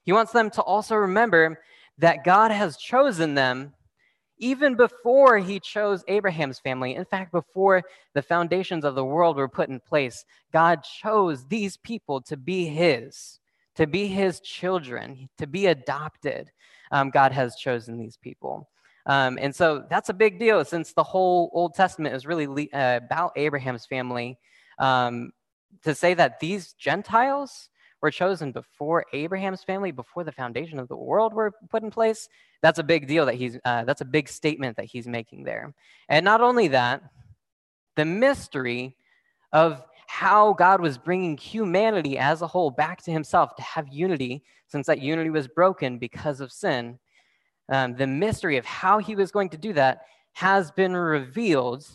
he 0.03 0.13
wants 0.13 0.31
them 0.31 0.49
to 0.51 0.61
also 0.61 0.95
remember 0.95 1.59
that 1.97 2.23
God 2.23 2.51
has 2.51 2.77
chosen 2.77 3.35
them 3.35 3.73
Even 4.39 4.75
before 4.75 5.39
he 5.39 5.59
chose 5.59 6.03
Abraham's 6.07 6.59
family, 6.59 6.95
in 6.95 7.05
fact, 7.05 7.31
before 7.31 7.81
the 8.13 8.21
foundations 8.21 8.85
of 8.85 8.93
the 8.95 9.03
world 9.05 9.35
were 9.35 9.49
put 9.49 9.69
in 9.69 9.79
place, 9.79 10.25
God 10.53 10.83
chose 10.83 11.45
these 11.47 11.77
people 11.77 12.21
to 12.21 12.37
be 12.37 12.65
his, 12.67 13.39
to 13.75 13.87
be 13.87 14.07
his 14.07 14.39
children, 14.41 15.27
to 15.39 15.47
be 15.47 15.67
adopted. 15.67 16.51
Um, 16.91 17.09
God 17.09 17.31
has 17.31 17.55
chosen 17.55 17.97
these 17.97 18.17
people. 18.17 18.69
Um, 19.07 19.39
and 19.41 19.55
so 19.55 19.85
that's 19.89 20.09
a 20.09 20.13
big 20.13 20.37
deal 20.37 20.63
since 20.65 20.93
the 20.93 21.03
whole 21.03 21.49
Old 21.53 21.73
Testament 21.73 22.13
is 22.13 22.27
really 22.27 22.71
uh, 22.73 22.97
about 22.97 23.31
Abraham's 23.35 23.85
family. 23.85 24.37
Um, 24.77 25.31
to 25.83 25.95
say 25.95 26.13
that 26.13 26.39
these 26.39 26.73
Gentiles 26.73 27.69
were 28.01 28.11
chosen 28.11 28.51
before 28.51 29.05
Abraham's 29.13 29.63
family, 29.63 29.91
before 29.91 30.23
the 30.23 30.31
foundation 30.31 30.77
of 30.77 30.87
the 30.87 30.95
world 30.95 31.33
were 31.33 31.53
put 31.69 31.83
in 31.83 31.89
place, 31.89 32.27
that's 32.61 32.79
a 32.79 32.83
big 32.83 33.07
deal 33.07 33.25
that 33.25 33.35
he's, 33.35 33.57
uh, 33.65 33.85
that's 33.85 34.01
a 34.01 34.05
big 34.05 34.27
statement 34.29 34.77
that 34.77 34.85
he's 34.85 35.07
making 35.07 35.43
there. 35.43 35.73
And 36.09 36.23
not 36.23 36.41
only 36.41 36.67
that, 36.69 37.01
the 37.95 38.05
mystery 38.05 38.95
of 39.51 39.83
how 40.07 40.53
God 40.53 40.81
was 40.81 40.97
bringing 40.97 41.37
humanity 41.37 42.17
as 42.17 42.41
a 42.41 42.47
whole 42.47 42.71
back 42.71 43.01
to 43.03 43.11
himself 43.11 43.55
to 43.55 43.61
have 43.61 43.87
unity, 43.89 44.43
since 44.67 44.87
that 44.87 45.01
unity 45.01 45.29
was 45.29 45.47
broken 45.47 45.97
because 45.97 46.39
of 46.39 46.51
sin, 46.51 46.99
um, 47.69 47.95
the 47.95 48.07
mystery 48.07 48.57
of 48.57 48.65
how 48.65 48.99
he 48.99 49.15
was 49.15 49.31
going 49.31 49.49
to 49.49 49.57
do 49.57 49.73
that 49.73 50.01
has 50.33 50.71
been 50.71 50.95
revealed 50.95 51.85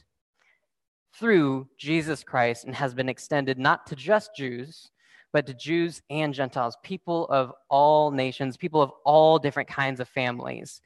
through 1.15 1.69
Jesus 1.79 2.25
Christ 2.25 2.65
and 2.65 2.75
has 2.75 2.95
been 2.95 3.09
extended 3.09 3.59
not 3.59 3.87
to 3.87 3.97
just 3.97 4.35
Jews, 4.37 4.91
but 5.33 5.47
to 5.47 5.55
Jews 5.55 6.03
and 6.11 6.35
Gentiles, 6.35 6.77
people 6.83 7.27
of 7.29 7.53
all 7.71 8.11
nations, 8.11 8.57
people 8.57 8.83
of 8.83 8.91
all 9.05 9.39
different 9.39 9.69
kinds 9.69 10.01
of 10.01 10.09
families. 10.09 10.81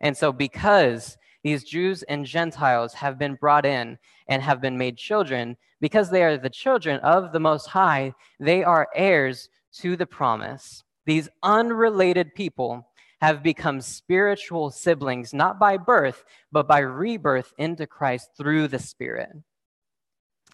And 0.00 0.16
so, 0.16 0.32
because 0.32 1.18
these 1.42 1.64
Jews 1.64 2.02
and 2.04 2.24
Gentiles 2.24 2.94
have 2.94 3.18
been 3.18 3.34
brought 3.34 3.66
in 3.66 3.98
and 4.28 4.42
have 4.42 4.60
been 4.60 4.78
made 4.78 4.96
children, 4.96 5.56
because 5.80 6.10
they 6.10 6.22
are 6.22 6.36
the 6.36 6.50
children 6.50 7.00
of 7.00 7.32
the 7.32 7.40
Most 7.40 7.66
High, 7.66 8.14
they 8.38 8.62
are 8.62 8.88
heirs 8.94 9.48
to 9.78 9.96
the 9.96 10.06
promise. 10.06 10.84
These 11.06 11.28
unrelated 11.42 12.34
people 12.34 12.86
have 13.20 13.42
become 13.42 13.80
spiritual 13.80 14.70
siblings, 14.70 15.34
not 15.34 15.58
by 15.58 15.76
birth, 15.76 16.24
but 16.50 16.66
by 16.66 16.78
rebirth 16.78 17.52
into 17.58 17.86
Christ 17.86 18.30
through 18.36 18.68
the 18.68 18.78
Spirit. 18.78 19.30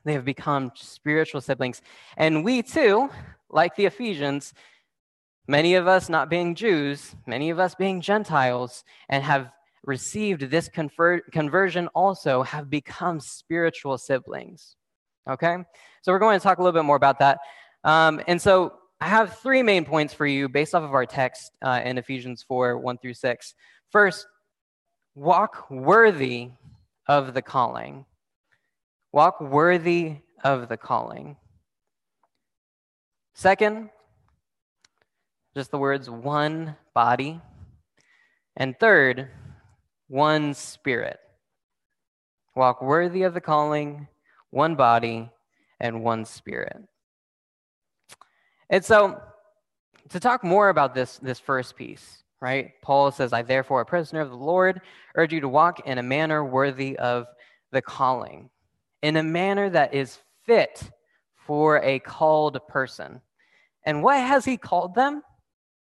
They 0.05 0.13
have 0.13 0.25
become 0.25 0.73
spiritual 0.75 1.41
siblings. 1.41 1.83
And 2.17 2.45
we 2.45 2.63
too, 2.63 3.11
like 3.51 3.77
the 3.77 3.87
Ephesians, 3.87 4.53
many 5.49 5.75
of 5.75 5.87
us 5.87 6.09
not 6.09 6.31
being 6.31 6.55
Jews, 6.55 7.15
many 7.27 7.51
of 7.51 7.59
us 7.59 7.75
being 7.75 8.01
Gentiles, 8.01 8.85
and 9.09 9.23
have 9.23 9.51
received 9.85 10.51
this 10.51 10.69
conver- 10.69 11.23
conversion 11.33 11.89
also 11.89 12.43
have 12.43 12.69
become 12.69 13.21
spiritual 13.21 13.99
siblings. 13.99 14.77
Okay? 15.29 15.57
So 16.03 16.13
we're 16.13 16.19
going 16.19 16.39
to 16.39 16.43
talk 16.43 16.59
a 16.59 16.63
little 16.63 16.79
bit 16.79 16.85
more 16.85 16.97
about 16.97 17.21
that. 17.21 17.39
Um, 17.85 18.21
and 18.27 18.43
so 18.43 18.75
I 19.01 19.09
have 19.09 19.39
three 19.39 19.63
main 19.63 19.85
points 19.85 20.15
for 20.15 20.27
you 20.27 20.49
based 20.49 20.75
off 20.75 20.83
of 20.83 20.95
our 20.95 21.05
text 21.05 21.53
uh, 21.61 21.81
in 21.85 21.99
Ephesians 21.99 22.43
4 22.43 22.79
1 22.79 22.99
through 22.99 23.15
6. 23.15 23.55
First, 23.91 24.27
walk 25.15 25.71
worthy 25.71 26.51
of 27.07 27.35
the 27.35 27.43
calling. 27.43 28.07
Walk 29.13 29.41
worthy 29.41 30.17
of 30.43 30.69
the 30.69 30.77
calling. 30.77 31.37
Second, 33.35 33.91
just 35.55 35.71
the 35.71 35.79
words 35.79 36.09
one 36.09 36.77
body. 36.95 37.41
And 38.57 38.79
third, 38.79 39.29
one 40.09 40.55
spirit. 40.55 41.19
Walk 42.55 42.81
worthy 42.81 43.25
of 43.25 43.35
the 43.35 43.41
calling, 43.43 44.09
one 44.49 44.77
body, 44.77 45.31
and 45.79 46.03
one 46.03 46.25
spirit. 46.25 46.79
And 48.71 48.85
so, 48.85 49.21
to 50.11 50.21
talk 50.21 50.45
more 50.45 50.69
about 50.69 50.95
this, 50.95 51.19
this 51.19 51.39
first 51.39 51.77
piece, 51.77 52.23
right? 52.41 52.73
Paul 52.83 53.11
says, 53.11 53.33
I 53.33 53.43
therefore, 53.43 53.81
a 53.81 53.87
prisoner 53.87 54.21
of 54.21 54.31
the 54.31 54.37
Lord, 54.37 54.81
urge 55.17 55.33
you 55.33 55.41
to 55.41 55.49
walk 55.49 55.87
in 55.87 55.99
a 55.99 56.03
manner 56.03 56.45
worthy 56.45 56.97
of 56.99 57.27
the 57.73 57.83
calling, 57.83 58.51
in 59.03 59.17
a 59.17 59.23
manner 59.23 59.69
that 59.71 59.95
is 59.95 60.19
fit 60.45 60.83
for 61.47 61.81
a 61.83 61.99
called 62.01 62.59
person. 62.69 63.21
And 63.85 64.03
what 64.03 64.19
has 64.19 64.45
he 64.45 64.57
called 64.57 64.95
them? 64.95 65.23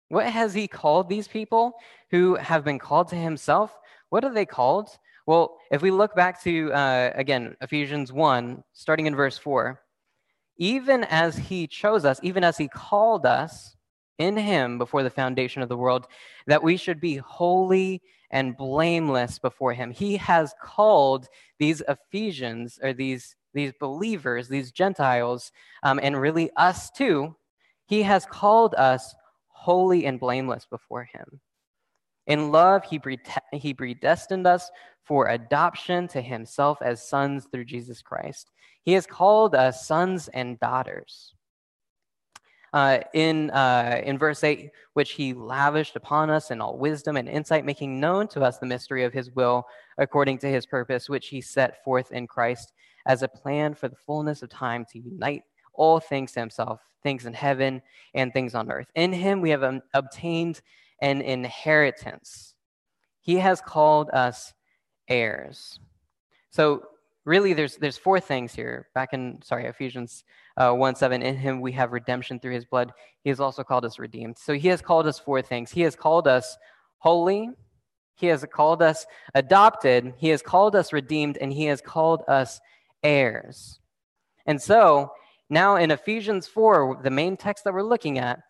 What 0.09 0.27
has 0.27 0.55
he 0.55 0.67
called 0.67 1.09
these 1.09 1.29
people 1.29 1.75
who 2.11 2.35
have 2.37 2.65
been 2.65 2.79
called 2.79 3.09
to 3.09 3.17
himself? 3.17 3.77
What 4.09 4.25
are 4.25 4.33
they 4.33 4.47
called? 4.47 4.91
Well, 5.27 5.59
if 5.71 5.83
we 5.83 5.91
look 5.91 6.17
back 6.17 6.43
to, 6.43 6.73
uh, 6.73 7.13
again, 7.15 7.57
Ephesians 7.61 8.13
1, 8.13 8.65
starting 8.73 9.07
in 9.07 9.15
verse 9.15 9.39
4, 9.39 9.81
even 10.61 11.05
as 11.05 11.37
he 11.37 11.67
chose 11.67 12.05
us, 12.05 12.21
even 12.23 12.45
as 12.45 12.57
he 12.57 12.69
called 12.69 13.25
us 13.25 13.77
in 14.19 14.37
him 14.37 14.77
before 14.77 15.03
the 15.03 15.11
foundation 15.11 15.63
of 15.63 15.71
the 15.71 15.77
world, 15.77 16.07
that 16.47 16.63
we 16.63 16.77
should 16.77 17.01
be 17.01 17.17
holy 17.17 18.03
and 18.31 18.57
blameless 18.57 19.39
before 19.39 19.73
him. 19.73 19.91
He 19.91 20.19
has 20.19 20.55
called 20.63 21.29
these 21.59 21.83
Ephesians 21.89 22.79
or 22.83 22.93
these, 22.93 23.35
these 23.55 23.73
believers, 23.81 24.49
these 24.49 24.71
Gentiles, 24.71 25.51
um, 25.83 25.99
and 26.03 26.21
really 26.21 26.51
us 26.57 26.91
too, 26.91 27.35
he 27.87 28.03
has 28.03 28.27
called 28.27 28.75
us 28.75 29.15
holy 29.49 30.05
and 30.05 30.21
blameless 30.21 30.67
before 30.67 31.05
him. 31.05 31.41
In 32.27 32.53
love, 32.53 32.85
he, 32.85 33.01
he 33.53 33.75
predestined 33.75 34.47
us 34.47 34.71
for 35.05 35.29
adoption 35.29 36.07
to 36.09 36.21
himself 36.21 36.79
as 36.83 37.09
sons 37.09 37.47
through 37.51 37.65
Jesus 37.65 38.03
Christ. 38.03 38.51
He 38.83 38.93
has 38.93 39.07
called 39.07 39.55
us 39.55 39.87
sons 39.87 40.29
and 40.29 40.59
daughters. 40.61 41.35
Uh, 42.73 43.01
in, 43.15 43.51
uh, 43.51 44.01
in 44.05 44.17
verse 44.17 44.45
8, 44.45 44.71
which 44.93 45.13
he 45.13 45.35
lavished 45.35 45.97
upon 45.97 46.31
us 46.31 46.53
in 46.53 46.61
all 46.61 46.79
wisdom 46.79 47.17
and 47.17 47.29
insight, 47.29 47.65
making 47.65 47.99
known 47.99 48.29
to 48.29 48.43
us 48.43 48.59
the 48.59 48.67
mystery 48.67 49.03
of 49.03 49.13
his 49.13 49.33
will 49.33 49.67
according 49.99 50.39
to 50.39 50.47
his 50.47 50.67
purpose, 50.67 51.09
which 51.09 51.29
he 51.29 51.41
set 51.41 51.83
forth 51.83 52.13
in 52.13 52.29
Christ 52.29 52.73
as 53.07 53.23
a 53.23 53.29
plan 53.29 53.75
for 53.75 53.89
the 53.89 53.97
fullness 53.97 54.43
of 54.43 54.51
time 54.51 54.87
to 54.93 55.01
unite 55.01 55.43
all 55.75 55.99
things 55.99 56.31
to 56.33 56.41
himself, 56.41 56.81
things 57.03 57.27
in 57.27 57.33
heaven 57.33 57.83
and 58.15 58.33
things 58.33 58.55
on 58.55 58.71
earth. 58.71 58.87
In 58.95 59.13
him 59.13 59.41
we 59.41 59.51
have 59.51 59.65
um, 59.65 59.83
obtained 59.95 60.61
an 61.01 61.21
inheritance. 61.23 62.55
He 63.21 63.37
has 63.37 63.61
called 63.61 64.11
us 64.11 64.53
heirs. 65.09 65.79
So 66.51 66.83
really 67.25 67.53
there's 67.53 67.77
there's 67.77 67.99
four 67.99 68.21
things 68.21 68.55
here. 68.55 68.89
Back 68.95 69.13
in 69.13 69.41
sorry 69.43 69.67
ephesians 69.67 70.25
uh, 70.57 70.73
1 70.73 70.95
7 70.95 71.23
in 71.23 71.37
him 71.37 71.61
we 71.61 71.73
have 71.73 71.93
redemption 71.93 72.41
through 72.41 72.55
his 72.55 72.65
blood. 72.65 72.93
He 73.23 73.31
has 73.31 73.41
also 73.41 73.63
called 73.63 73.85
us 73.85 73.99
redeemed. 73.99 74.39
So 74.39 74.55
he 74.55 74.69
has 74.69 74.83
called 74.83 75.07
us 75.07 75.19
four 75.19 75.43
things. 75.43 75.71
He 75.71 75.83
has 75.83 75.97
called 75.97 76.27
us 76.27 76.57
holy. 76.99 77.51
He 78.15 78.27
has 78.27 78.45
called 78.53 78.83
us 78.83 79.07
adopted. 79.35 80.13
He 80.17 80.29
has 80.29 80.43
called 80.43 80.77
us 80.77 80.93
redeemed 80.93 81.39
and 81.39 81.53
he 81.53 81.67
has 81.67 81.81
called 81.81 82.23
us 82.29 82.61
heirs. 83.03 83.81
And 84.47 84.61
so 84.61 85.13
now 85.49 85.77
in 85.77 85.91
ephesians 85.91 86.47
4 86.47 87.01
the 87.03 87.11
main 87.11 87.37
text 87.37 87.65
that 87.65 87.75
we're 87.75 87.83
looking 87.83 88.19
at 88.19 88.41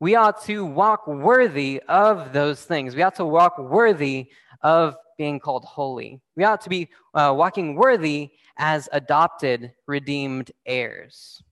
we 0.00 0.16
ought 0.16 0.42
to 0.44 0.64
walk 0.64 1.06
worthy 1.06 1.80
of 1.88 2.32
those 2.32 2.62
things 2.62 2.94
we 2.94 3.02
ought 3.02 3.14
to 3.14 3.24
walk 3.24 3.58
worthy 3.58 4.28
of 4.62 4.96
being 5.16 5.38
called 5.40 5.64
holy. 5.64 6.20
We 6.36 6.44
ought 6.44 6.60
to 6.62 6.68
be 6.68 6.88
uh, 7.14 7.32
walking 7.36 7.76
worthy 7.76 8.30
as 8.56 8.88
adopted, 8.92 9.72
redeemed 9.86 10.52
heirs. 10.66 11.42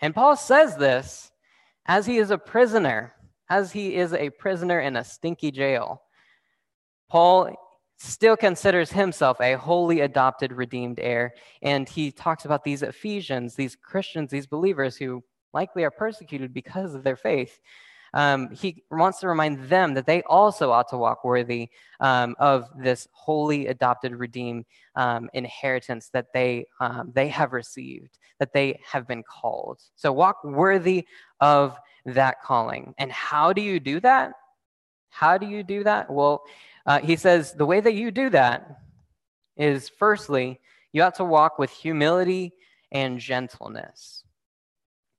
And 0.00 0.14
Paul 0.14 0.36
says 0.36 0.76
this 0.76 1.32
as 1.86 2.06
he 2.06 2.18
is 2.18 2.30
a 2.30 2.38
prisoner, 2.38 3.14
as 3.48 3.72
he 3.72 3.96
is 3.96 4.12
a 4.12 4.30
prisoner 4.30 4.80
in 4.80 4.96
a 4.96 5.04
stinky 5.04 5.50
jail. 5.50 6.02
Paul 7.08 7.56
still 7.98 8.36
considers 8.36 8.92
himself 8.92 9.40
a 9.40 9.54
holy, 9.54 10.00
adopted, 10.00 10.52
redeemed 10.52 11.00
heir. 11.00 11.34
And 11.62 11.88
he 11.88 12.12
talks 12.12 12.44
about 12.44 12.62
these 12.62 12.82
Ephesians, 12.82 13.54
these 13.54 13.74
Christians, 13.74 14.30
these 14.30 14.46
believers 14.46 14.96
who 14.96 15.24
likely 15.52 15.82
are 15.82 15.90
persecuted 15.90 16.52
because 16.52 16.94
of 16.94 17.02
their 17.02 17.16
faith 17.16 17.58
um, 18.14 18.50
he 18.50 18.82
wants 18.90 19.20
to 19.20 19.28
remind 19.28 19.68
them 19.68 19.94
that 19.94 20.06
they 20.06 20.22
also 20.22 20.70
ought 20.70 20.88
to 20.88 20.98
walk 20.98 21.24
worthy 21.24 21.68
um, 22.00 22.34
of 22.38 22.68
this 22.76 23.08
holy, 23.12 23.66
adopted, 23.66 24.14
redeemed 24.14 24.64
um, 24.96 25.28
inheritance 25.34 26.08
that 26.12 26.32
they, 26.32 26.66
um, 26.80 27.12
they 27.14 27.28
have 27.28 27.52
received, 27.52 28.18
that 28.38 28.52
they 28.52 28.80
have 28.84 29.06
been 29.06 29.22
called. 29.22 29.80
So 29.96 30.12
walk 30.12 30.42
worthy 30.44 31.06
of 31.40 31.76
that 32.06 32.42
calling. 32.42 32.94
And 32.98 33.12
how 33.12 33.52
do 33.52 33.62
you 33.62 33.80
do 33.80 34.00
that? 34.00 34.32
How 35.10 35.38
do 35.38 35.46
you 35.46 35.62
do 35.62 35.84
that? 35.84 36.10
Well, 36.10 36.44
uh, 36.86 37.00
he 37.00 37.16
says 37.16 37.52
the 37.52 37.66
way 37.66 37.80
that 37.80 37.94
you 37.94 38.10
do 38.10 38.30
that 38.30 38.78
is 39.56 39.88
firstly, 39.88 40.60
you 40.92 41.02
ought 41.02 41.16
to 41.16 41.24
walk 41.24 41.58
with 41.58 41.70
humility 41.70 42.52
and 42.92 43.18
gentleness. 43.18 44.24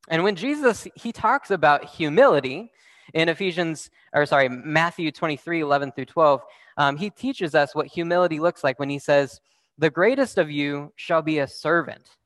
And 0.08 0.24
when 0.24 0.36
Jesus 0.36 0.88
he 0.96 1.12
talks 1.12 1.52
about 1.52 1.86
humility, 1.86 2.72
In 3.14 3.30
Ephesians, 3.30 3.90
or 4.14 4.26
sorry, 4.26 4.50
Matthew 4.50 5.12
23, 5.12 5.62
11 5.62 5.92
through 5.92 6.06
12, 6.06 6.44
um, 6.78 6.96
he 6.96 7.10
teaches 7.10 7.56
us 7.56 7.76
what 7.76 7.88
humility 7.88 8.40
looks 8.40 8.64
like 8.64 8.80
when 8.80 8.90
he 8.90 9.00
says, 9.00 9.42
The 9.78 9.90
greatest 9.90 10.38
of 10.38 10.50
you 10.50 10.94
shall 10.96 11.22
be 11.22 11.40
a 11.40 11.48
servant. 11.48 12.18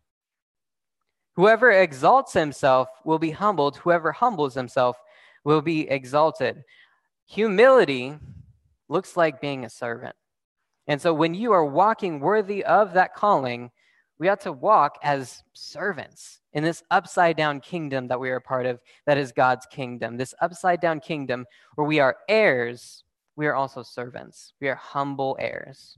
Whoever 1.36 1.72
exalts 1.72 2.34
himself 2.34 2.90
will 3.04 3.18
be 3.18 3.32
humbled, 3.32 3.78
whoever 3.78 4.12
humbles 4.12 4.54
himself 4.54 4.98
will 5.44 5.62
be 5.62 5.90
exalted. 5.90 6.64
Humility 7.26 8.16
looks 8.88 9.18
like 9.18 9.42
being 9.42 9.66
a 9.66 9.70
servant. 9.70 10.16
And 10.88 11.02
so 11.02 11.14
when 11.14 11.34
you 11.34 11.52
are 11.54 11.66
walking 11.66 12.20
worthy 12.20 12.64
of 12.64 12.94
that 12.94 13.16
calling, 13.16 13.72
we 14.24 14.30
ought 14.30 14.40
to 14.40 14.54
walk 14.54 15.00
as 15.04 15.44
servants 15.52 16.40
in 16.54 16.64
this 16.64 16.82
upside 16.90 17.36
down 17.36 17.60
kingdom 17.60 18.08
that 18.08 18.22
we 18.22 18.30
are 18.30 18.38
a 18.38 18.42
part 18.42 18.66
of, 18.66 18.80
that 19.06 19.18
is 19.18 19.34
God's 19.34 19.66
kingdom. 19.66 20.16
This 20.16 20.34
upside 20.40 20.80
down 20.80 21.02
kingdom 21.02 21.46
where 21.76 21.86
we 21.86 22.00
are 22.00 22.16
heirs, 22.30 23.04
we 23.36 23.48
are 23.48 23.54
also 23.54 23.84
servants. 23.84 24.54
We 24.62 24.70
are 24.70 24.76
humble 24.76 25.36
heirs. 25.42 25.98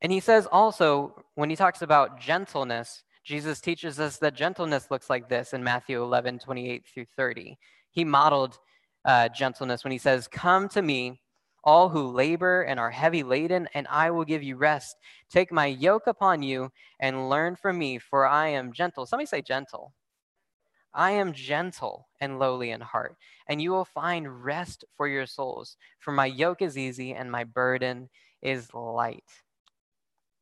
And 0.00 0.10
he 0.10 0.20
says 0.20 0.48
also, 0.50 1.14
when 1.34 1.50
he 1.50 1.56
talks 1.56 1.82
about 1.82 2.18
gentleness, 2.18 3.04
Jesus 3.22 3.60
teaches 3.60 4.00
us 4.00 4.16
that 4.16 4.34
gentleness 4.34 4.90
looks 4.90 5.10
like 5.10 5.28
this 5.28 5.52
in 5.52 5.62
Matthew 5.62 6.02
11, 6.02 6.38
28 6.38 6.86
through 6.86 7.06
30. 7.18 7.58
He 7.90 8.02
modeled 8.02 8.58
uh, 9.04 9.28
gentleness 9.28 9.84
when 9.84 9.92
he 9.92 9.98
says, 9.98 10.26
Come 10.26 10.70
to 10.70 10.80
me, 10.80 11.20
all 11.64 11.88
who 11.88 12.08
labor 12.08 12.62
and 12.62 12.80
are 12.80 12.90
heavy 12.90 13.22
laden, 13.22 13.68
and 13.74 13.86
I 13.88 14.10
will 14.10 14.24
give 14.24 14.42
you 14.42 14.56
rest. 14.56 14.96
Take 15.30 15.52
my 15.52 15.66
yoke 15.66 16.06
upon 16.06 16.42
you 16.42 16.72
and 17.00 17.28
learn 17.28 17.56
from 17.56 17.78
me, 17.78 17.98
for 17.98 18.26
I 18.26 18.48
am 18.48 18.72
gentle. 18.72 19.06
Somebody 19.06 19.26
say 19.26 19.42
gentle. 19.42 19.92
I 20.94 21.12
am 21.12 21.32
gentle 21.32 22.08
and 22.20 22.38
lowly 22.38 22.70
in 22.70 22.80
heart, 22.80 23.16
and 23.46 23.62
you 23.62 23.70
will 23.70 23.84
find 23.84 24.44
rest 24.44 24.84
for 24.96 25.08
your 25.08 25.26
souls. 25.26 25.76
For 25.98 26.12
my 26.12 26.26
yoke 26.26 26.60
is 26.60 26.76
easy 26.76 27.14
and 27.14 27.32
my 27.32 27.44
burden 27.44 28.10
is 28.42 28.74
light. 28.74 29.24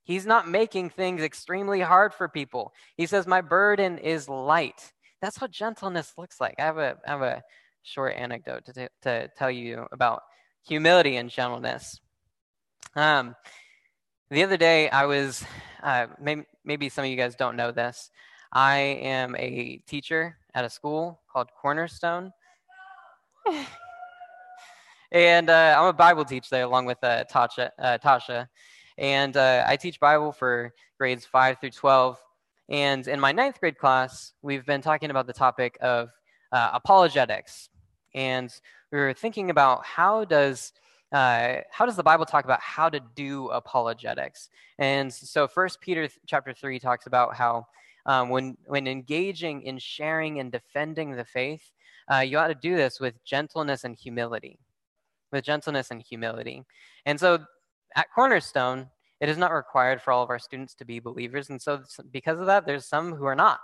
He's 0.02 0.26
not 0.26 0.48
making 0.48 0.90
things 0.90 1.22
extremely 1.22 1.80
hard 1.80 2.12
for 2.12 2.28
people. 2.28 2.72
He 2.96 3.06
says, 3.06 3.28
My 3.28 3.40
burden 3.40 3.98
is 3.98 4.28
light. 4.28 4.92
That's 5.22 5.40
what 5.40 5.52
gentleness 5.52 6.14
looks 6.18 6.40
like. 6.40 6.56
I 6.58 6.62
have 6.62 6.78
a, 6.78 6.96
I 7.06 7.10
have 7.10 7.22
a 7.22 7.42
short 7.82 8.16
anecdote 8.16 8.64
to, 8.64 8.72
t- 8.72 8.88
to 9.02 9.28
tell 9.36 9.50
you 9.50 9.86
about 9.92 10.22
humility 10.66 11.16
and 11.16 11.30
gentleness. 11.30 12.00
Um, 12.94 13.36
the 14.30 14.42
other 14.42 14.56
day, 14.56 14.88
I 14.90 15.06
was, 15.06 15.44
uh, 15.82 16.06
maybe, 16.20 16.44
maybe 16.64 16.88
some 16.88 17.04
of 17.04 17.10
you 17.10 17.16
guys 17.16 17.34
don't 17.34 17.56
know 17.56 17.72
this. 17.72 18.10
I 18.52 18.78
am 18.78 19.36
a 19.36 19.82
teacher 19.86 20.36
at 20.54 20.64
a 20.64 20.70
school 20.70 21.20
called 21.32 21.48
Cornerstone. 21.60 22.32
and 25.12 25.50
uh, 25.50 25.76
I'm 25.78 25.86
a 25.86 25.92
Bible 25.92 26.24
teacher 26.24 26.48
there 26.50 26.64
along 26.64 26.86
with 26.86 26.98
uh, 27.02 27.24
Tasha. 27.32 27.70
Uh, 27.78 27.98
Tasha. 28.02 28.48
And 28.98 29.36
uh, 29.36 29.64
I 29.66 29.76
teach 29.76 29.98
Bible 29.98 30.32
for 30.32 30.72
grades 30.98 31.24
5 31.24 31.58
through 31.60 31.70
12. 31.70 32.18
And 32.68 33.08
in 33.08 33.18
my 33.18 33.32
ninth 33.32 33.58
grade 33.58 33.78
class, 33.78 34.32
we've 34.42 34.66
been 34.66 34.82
talking 34.82 35.10
about 35.10 35.26
the 35.26 35.32
topic 35.32 35.76
of 35.80 36.10
uh, 36.52 36.70
apologetics. 36.74 37.68
And 38.14 38.52
we 38.92 38.98
were 38.98 39.12
thinking 39.14 39.50
about 39.50 39.84
how 39.84 40.24
does 40.24 40.72
uh, 41.12 41.56
how 41.72 41.86
does 41.86 41.96
the 41.96 42.02
Bible 42.02 42.24
talk 42.24 42.44
about 42.44 42.60
how 42.60 42.88
to 42.88 43.00
do 43.16 43.48
apologetics? 43.48 44.48
And 44.78 45.12
so, 45.12 45.48
First 45.48 45.80
Peter 45.80 46.08
chapter 46.26 46.52
three 46.52 46.78
talks 46.78 47.06
about 47.06 47.34
how 47.34 47.66
um, 48.06 48.28
when 48.28 48.56
when 48.66 48.86
engaging 48.86 49.62
in 49.62 49.78
sharing 49.78 50.38
and 50.38 50.52
defending 50.52 51.12
the 51.12 51.24
faith, 51.24 51.70
uh, 52.12 52.18
you 52.18 52.38
ought 52.38 52.48
to 52.48 52.54
do 52.54 52.76
this 52.76 53.00
with 53.00 53.24
gentleness 53.24 53.84
and 53.84 53.96
humility, 53.96 54.58
with 55.32 55.44
gentleness 55.44 55.90
and 55.90 56.00
humility. 56.00 56.64
And 57.06 57.18
so, 57.18 57.40
at 57.96 58.06
Cornerstone, 58.14 58.88
it 59.20 59.28
is 59.28 59.36
not 59.36 59.52
required 59.52 60.00
for 60.00 60.12
all 60.12 60.22
of 60.22 60.30
our 60.30 60.38
students 60.38 60.74
to 60.76 60.84
be 60.84 61.00
believers, 61.00 61.50
and 61.50 61.60
so 61.60 61.82
because 62.12 62.38
of 62.38 62.46
that, 62.46 62.66
there's 62.66 62.86
some 62.86 63.14
who 63.14 63.24
are 63.24 63.36
not. 63.36 63.60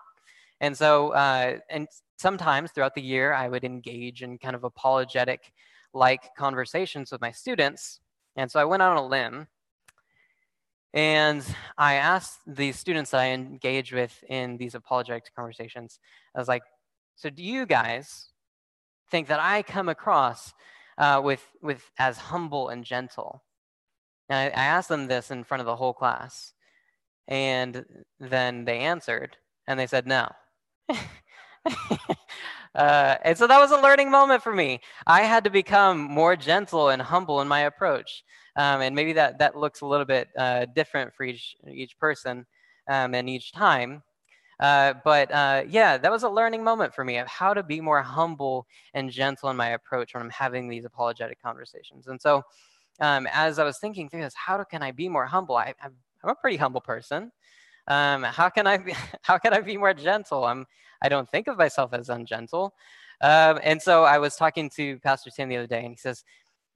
And 0.60 0.76
so, 0.76 1.10
uh, 1.10 1.58
and 1.70 1.86
sometimes 2.16 2.70
throughout 2.70 2.94
the 2.94 3.02
year, 3.02 3.33
I 3.33 3.48
would 3.48 3.64
engage 3.64 4.22
in 4.22 4.38
kind 4.38 4.57
of 4.57 4.64
apologetic 4.64 5.52
like 5.92 6.35
conversations 6.37 7.12
with 7.12 7.20
my 7.20 7.31
students. 7.31 8.00
And 8.37 8.50
so 8.50 8.61
I 8.61 8.64
went 8.64 8.83
out 8.83 8.96
on 8.96 9.05
a 9.05 9.07
limb 9.07 9.48
and 10.92 11.44
I 11.76 11.94
asked 11.94 12.40
the 12.46 12.72
students 12.72 13.11
that 13.11 13.20
I 13.20 13.29
engage 13.29 13.92
with 13.92 14.24
in 14.29 14.57
these 14.57 14.74
apologetic 14.74 15.35
conversations, 15.35 15.98
I 16.35 16.38
was 16.38 16.48
like, 16.48 16.62
so 17.16 17.29
do 17.29 17.42
you 17.42 17.66
guys 17.66 18.31
think 19.11 19.29
that 19.29 19.40
I 19.40 19.62
come 19.62 19.88
across 19.88 20.55
uh, 20.98 21.20
with, 21.22 21.46
with 21.62 21.83
as 21.98 22.16
humble 22.16 22.70
and 22.70 22.85
gentle? 22.85 23.42
And 24.29 24.38
I, 24.38 24.44
I 24.59 24.64
asked 24.64 24.88
them 24.88 25.07
this 25.07 25.31
in 25.31 25.44
front 25.44 25.61
of 25.61 25.66
the 25.66 25.76
whole 25.76 25.92
class. 25.92 26.55
And 27.29 27.85
then 28.18 28.64
they 28.64 28.79
answered, 28.79 29.37
and 29.66 29.79
they 29.79 29.87
said 29.87 30.07
no. 30.07 30.31
uh, 32.74 33.16
and 33.22 33.37
so 33.37 33.46
that 33.46 33.59
was 33.59 33.70
a 33.70 33.81
learning 33.81 34.11
moment 34.11 34.42
for 34.42 34.55
me. 34.55 34.81
I 35.07 35.22
had 35.22 35.44
to 35.44 35.50
become 35.50 35.98
more 35.98 36.37
gentle 36.37 36.90
and 36.90 37.00
humble 37.00 37.40
in 37.40 37.48
my 37.48 37.61
approach. 37.61 38.24
Um, 38.57 38.81
and 38.81 38.94
maybe 38.94 39.12
that, 39.14 39.38
that 39.38 39.57
looks 39.57 39.83
a 39.83 39.87
little 39.87 40.07
bit 40.07 40.29
uh, 40.38 40.66
different 40.74 41.14
for 41.14 41.24
each, 41.24 41.57
each 41.70 41.98
person 41.98 42.46
um, 42.88 43.14
and 43.14 43.29
each 43.29 43.52
time. 43.52 44.02
Uh, 44.59 44.94
but 45.05 45.31
uh, 45.33 45.64
yeah, 45.68 45.98
that 45.98 46.11
was 46.11 46.22
a 46.22 46.29
learning 46.29 46.64
moment 46.64 46.94
for 46.94 47.05
me 47.05 47.18
of 47.18 47.26
how 47.26 47.52
to 47.52 47.62
be 47.62 47.81
more 47.81 48.02
humble 48.02 48.66
and 48.94 49.11
gentle 49.11 49.50
in 49.50 49.57
my 49.57 49.68
approach 49.70 50.14
when 50.14 50.22
I'm 50.22 50.31
having 50.31 50.68
these 50.68 50.87
apologetic 50.87 51.42
conversations. 51.42 52.07
And 52.07 52.20
so, 52.20 52.42
um, 53.00 53.29
as 53.31 53.59
I 53.59 53.64
was 53.64 53.79
thinking 53.79 54.09
through 54.09 54.22
this, 54.22 54.35
how 54.35 54.62
can 54.64 54.83
I 54.83 54.92
be 54.92 55.09
more 55.09 55.26
humble? 55.26 55.57
I, 55.57 55.74
I'm 55.83 55.92
a 56.24 56.35
pretty 56.35 56.57
humble 56.57 56.81
person. 56.81 57.31
Um, 57.88 58.22
how 58.22 58.48
can 58.48 58.66
I 58.66 58.79
be, 58.79 58.94
how 59.22 59.37
can 59.37 59.52
I 59.52 59.61
be 59.61 59.76
more 59.76 59.94
gentle? 59.94 60.44
I'm 60.44 60.66
I 61.02 61.09
don't 61.09 61.30
think 61.30 61.48
of 61.48 61.59
myself 61.59 61.92
as 61.92 62.09
ungentle. 62.09 62.74
Um, 63.20 63.59
and 63.62 63.80
so 63.80 64.04
I 64.04 64.18
was 64.18 64.37
talking 64.37 64.70
to 64.76 64.98
Pastor 65.00 65.30
Tim 65.30 65.48
the 65.48 65.56
other 65.56 65.66
day, 65.66 65.80
and 65.80 65.90
he 65.90 65.96
says, 65.96 66.24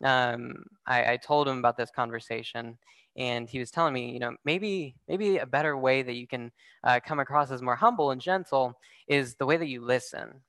um, 0.02 0.64
I, 0.86 1.12
I, 1.12 1.16
told 1.18 1.46
him 1.46 1.58
about 1.58 1.76
this 1.76 1.90
conversation, 1.90 2.78
and 3.16 3.48
he 3.48 3.58
was 3.58 3.70
telling 3.70 3.92
me, 3.92 4.12
you 4.12 4.18
know, 4.18 4.34
maybe 4.46 4.94
maybe 5.08 5.36
a 5.36 5.46
better 5.46 5.76
way 5.76 6.02
that 6.02 6.14
you 6.14 6.26
can 6.26 6.50
uh, 6.84 7.00
come 7.04 7.20
across 7.20 7.50
as 7.50 7.60
more 7.60 7.76
humble 7.76 8.10
and 8.10 8.20
gentle 8.20 8.78
is 9.08 9.34
the 9.34 9.44
way 9.44 9.58
that 9.58 9.68
you 9.68 9.82
listen. 9.82 10.40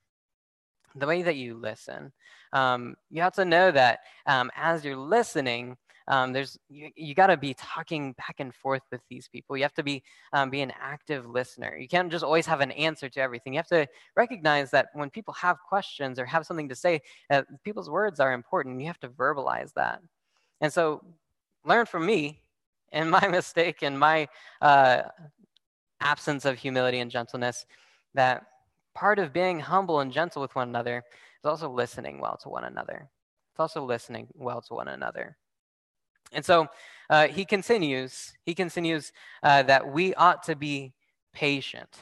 The 0.95 1.07
way 1.07 1.21
that 1.23 1.35
you 1.35 1.55
listen. 1.55 2.13
Um, 2.53 2.95
you 3.09 3.21
have 3.21 3.33
to 3.33 3.45
know 3.45 3.71
that 3.71 3.99
um, 4.25 4.51
as 4.55 4.85
you're 4.85 4.95
listening, 4.95 5.77
um, 6.07 6.33
there's 6.33 6.57
you, 6.69 6.89
you 6.95 7.13
got 7.13 7.27
to 7.27 7.37
be 7.37 7.53
talking 7.53 8.13
back 8.13 8.35
and 8.39 8.53
forth 8.53 8.81
with 8.91 9.01
these 9.09 9.27
people. 9.27 9.55
You 9.55 9.63
have 9.63 9.73
to 9.75 9.83
be 9.83 10.03
um, 10.33 10.49
be 10.49 10.61
an 10.61 10.73
active 10.79 11.27
listener. 11.27 11.77
You 11.77 11.87
can't 11.87 12.11
just 12.11 12.23
always 12.23 12.45
have 12.45 12.61
an 12.61 12.71
answer 12.71 13.09
to 13.09 13.21
everything. 13.21 13.53
You 13.53 13.59
have 13.59 13.67
to 13.67 13.87
recognize 14.15 14.71
that 14.71 14.87
when 14.93 15.09
people 15.09 15.33
have 15.35 15.57
questions 15.67 16.19
or 16.19 16.25
have 16.25 16.45
something 16.45 16.69
to 16.69 16.75
say 16.75 17.01
uh, 17.29 17.43
people's 17.63 17.89
words 17.89 18.19
are 18.19 18.33
important. 18.33 18.79
You 18.81 18.87
have 18.87 18.99
to 19.01 19.09
verbalize 19.09 19.73
that. 19.73 20.01
And 20.59 20.71
so 20.71 21.03
learn 21.65 21.85
from 21.85 22.05
me 22.05 22.41
and 22.91 23.09
my 23.19 23.27
mistake 23.27 23.81
and 23.81 23.99
my 23.99 24.27
uh, 24.61 25.03
absence 25.99 26.45
of 26.45 26.57
humility 26.57 26.99
and 26.99 27.11
gentleness 27.11 27.65
that 28.13 28.43
part 28.93 29.19
of 29.19 29.31
being 29.31 29.59
humble 29.59 30.01
and 30.01 30.11
gentle 30.11 30.41
with 30.41 30.53
one 30.55 30.67
another 30.67 30.97
is 30.97 31.45
also 31.45 31.69
listening 31.69 32.19
well 32.19 32.37
to 32.41 32.49
one 32.49 32.65
another. 32.65 33.07
It's 33.53 33.59
also 33.59 33.85
listening 33.85 34.27
well 34.33 34.61
to 34.61 34.73
one 34.73 34.87
another 34.87 35.37
and 36.31 36.43
so 36.45 36.67
uh, 37.09 37.27
he 37.27 37.43
continues, 37.45 38.33
he 38.43 38.53
continues 38.53 39.11
uh, 39.43 39.63
that 39.63 39.91
we 39.91 40.13
ought 40.15 40.43
to 40.43 40.55
be 40.55 40.93
patient. 41.33 41.97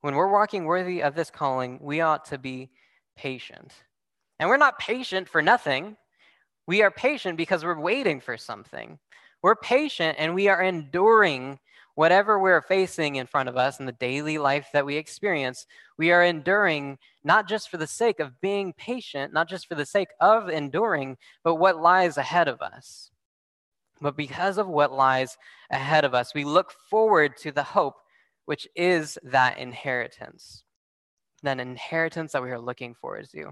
When 0.00 0.14
we're 0.14 0.32
walking 0.32 0.64
worthy 0.64 1.02
of 1.02 1.14
this 1.14 1.30
calling, 1.30 1.78
we 1.82 2.00
ought 2.00 2.24
to 2.26 2.38
be 2.38 2.70
patient. 3.16 3.72
And 4.38 4.48
we're 4.48 4.56
not 4.56 4.78
patient 4.78 5.28
for 5.28 5.42
nothing. 5.42 5.96
We 6.66 6.82
are 6.82 6.90
patient 6.90 7.36
because 7.36 7.64
we're 7.64 7.80
waiting 7.80 8.20
for 8.20 8.36
something. 8.36 8.98
We're 9.42 9.56
patient 9.56 10.16
and 10.18 10.34
we 10.34 10.48
are 10.48 10.62
enduring 10.62 11.58
whatever 11.98 12.38
we're 12.38 12.62
facing 12.62 13.16
in 13.16 13.26
front 13.26 13.48
of 13.48 13.56
us 13.56 13.80
in 13.80 13.86
the 13.86 13.90
daily 13.90 14.38
life 14.38 14.68
that 14.72 14.86
we 14.86 14.94
experience, 14.94 15.66
we 15.96 16.12
are 16.12 16.22
enduring 16.22 16.96
not 17.24 17.48
just 17.48 17.68
for 17.68 17.76
the 17.76 17.88
sake 17.88 18.20
of 18.20 18.40
being 18.40 18.72
patient, 18.74 19.32
not 19.32 19.48
just 19.48 19.66
for 19.66 19.74
the 19.74 19.84
sake 19.84 20.10
of 20.20 20.48
enduring, 20.48 21.16
but 21.42 21.56
what 21.56 21.80
lies 21.80 22.16
ahead 22.16 22.46
of 22.46 22.62
us. 22.62 23.10
But 24.00 24.16
because 24.16 24.58
of 24.58 24.68
what 24.68 24.92
lies 24.92 25.36
ahead 25.72 26.04
of 26.04 26.14
us, 26.14 26.34
we 26.34 26.44
look 26.44 26.70
forward 26.88 27.36
to 27.38 27.50
the 27.50 27.64
hope, 27.64 27.96
which 28.44 28.68
is 28.76 29.18
that 29.24 29.58
inheritance, 29.58 30.62
that 31.42 31.58
inheritance 31.58 32.30
that 32.30 32.44
we 32.44 32.52
are 32.52 32.60
looking 32.60 32.94
forward 32.94 33.28
to. 33.30 33.50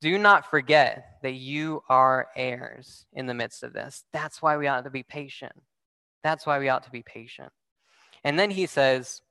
Do 0.00 0.16
not 0.16 0.48
forget 0.48 1.18
that 1.22 1.34
you 1.34 1.82
are 1.90 2.28
heirs 2.36 3.04
in 3.12 3.26
the 3.26 3.34
midst 3.34 3.62
of 3.62 3.74
this. 3.74 4.04
That's 4.14 4.40
why 4.40 4.56
we 4.56 4.66
ought 4.66 4.84
to 4.84 4.90
be 4.90 5.02
patient. 5.02 5.52
That's 6.24 6.46
why 6.46 6.58
we 6.58 6.70
ought 6.70 6.84
to 6.84 6.90
be 6.90 7.02
patient. 7.02 7.52
And 8.26 8.36
then 8.36 8.50
he 8.50 8.66
says 8.66 9.22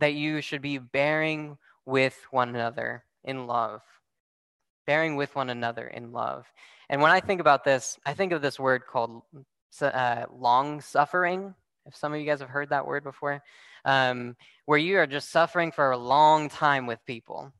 that 0.00 0.14
you 0.14 0.40
should 0.40 0.60
be 0.60 0.78
bearing 0.78 1.56
with 1.86 2.18
one 2.32 2.48
another 2.48 3.04
in 3.22 3.46
love. 3.46 3.80
Bearing 4.88 5.14
with 5.14 5.36
one 5.36 5.50
another 5.50 5.86
in 5.86 6.10
love. 6.10 6.46
And 6.88 7.00
when 7.00 7.12
I 7.12 7.20
think 7.20 7.40
about 7.40 7.62
this, 7.62 7.96
I 8.04 8.12
think 8.12 8.32
of 8.32 8.42
this 8.42 8.58
word 8.58 8.82
called 8.90 9.22
uh, 9.80 10.24
long 10.36 10.80
suffering. 10.80 11.54
If 11.86 11.94
some 11.94 12.12
of 12.12 12.18
you 12.18 12.26
guys 12.26 12.40
have 12.40 12.48
heard 12.48 12.70
that 12.70 12.88
word 12.88 13.04
before, 13.04 13.40
um, 13.84 14.34
where 14.66 14.78
you 14.78 14.98
are 14.98 15.06
just 15.06 15.30
suffering 15.30 15.70
for 15.70 15.92
a 15.92 15.96
long 15.96 16.48
time 16.48 16.88
with 16.88 16.98
people, 17.06 17.52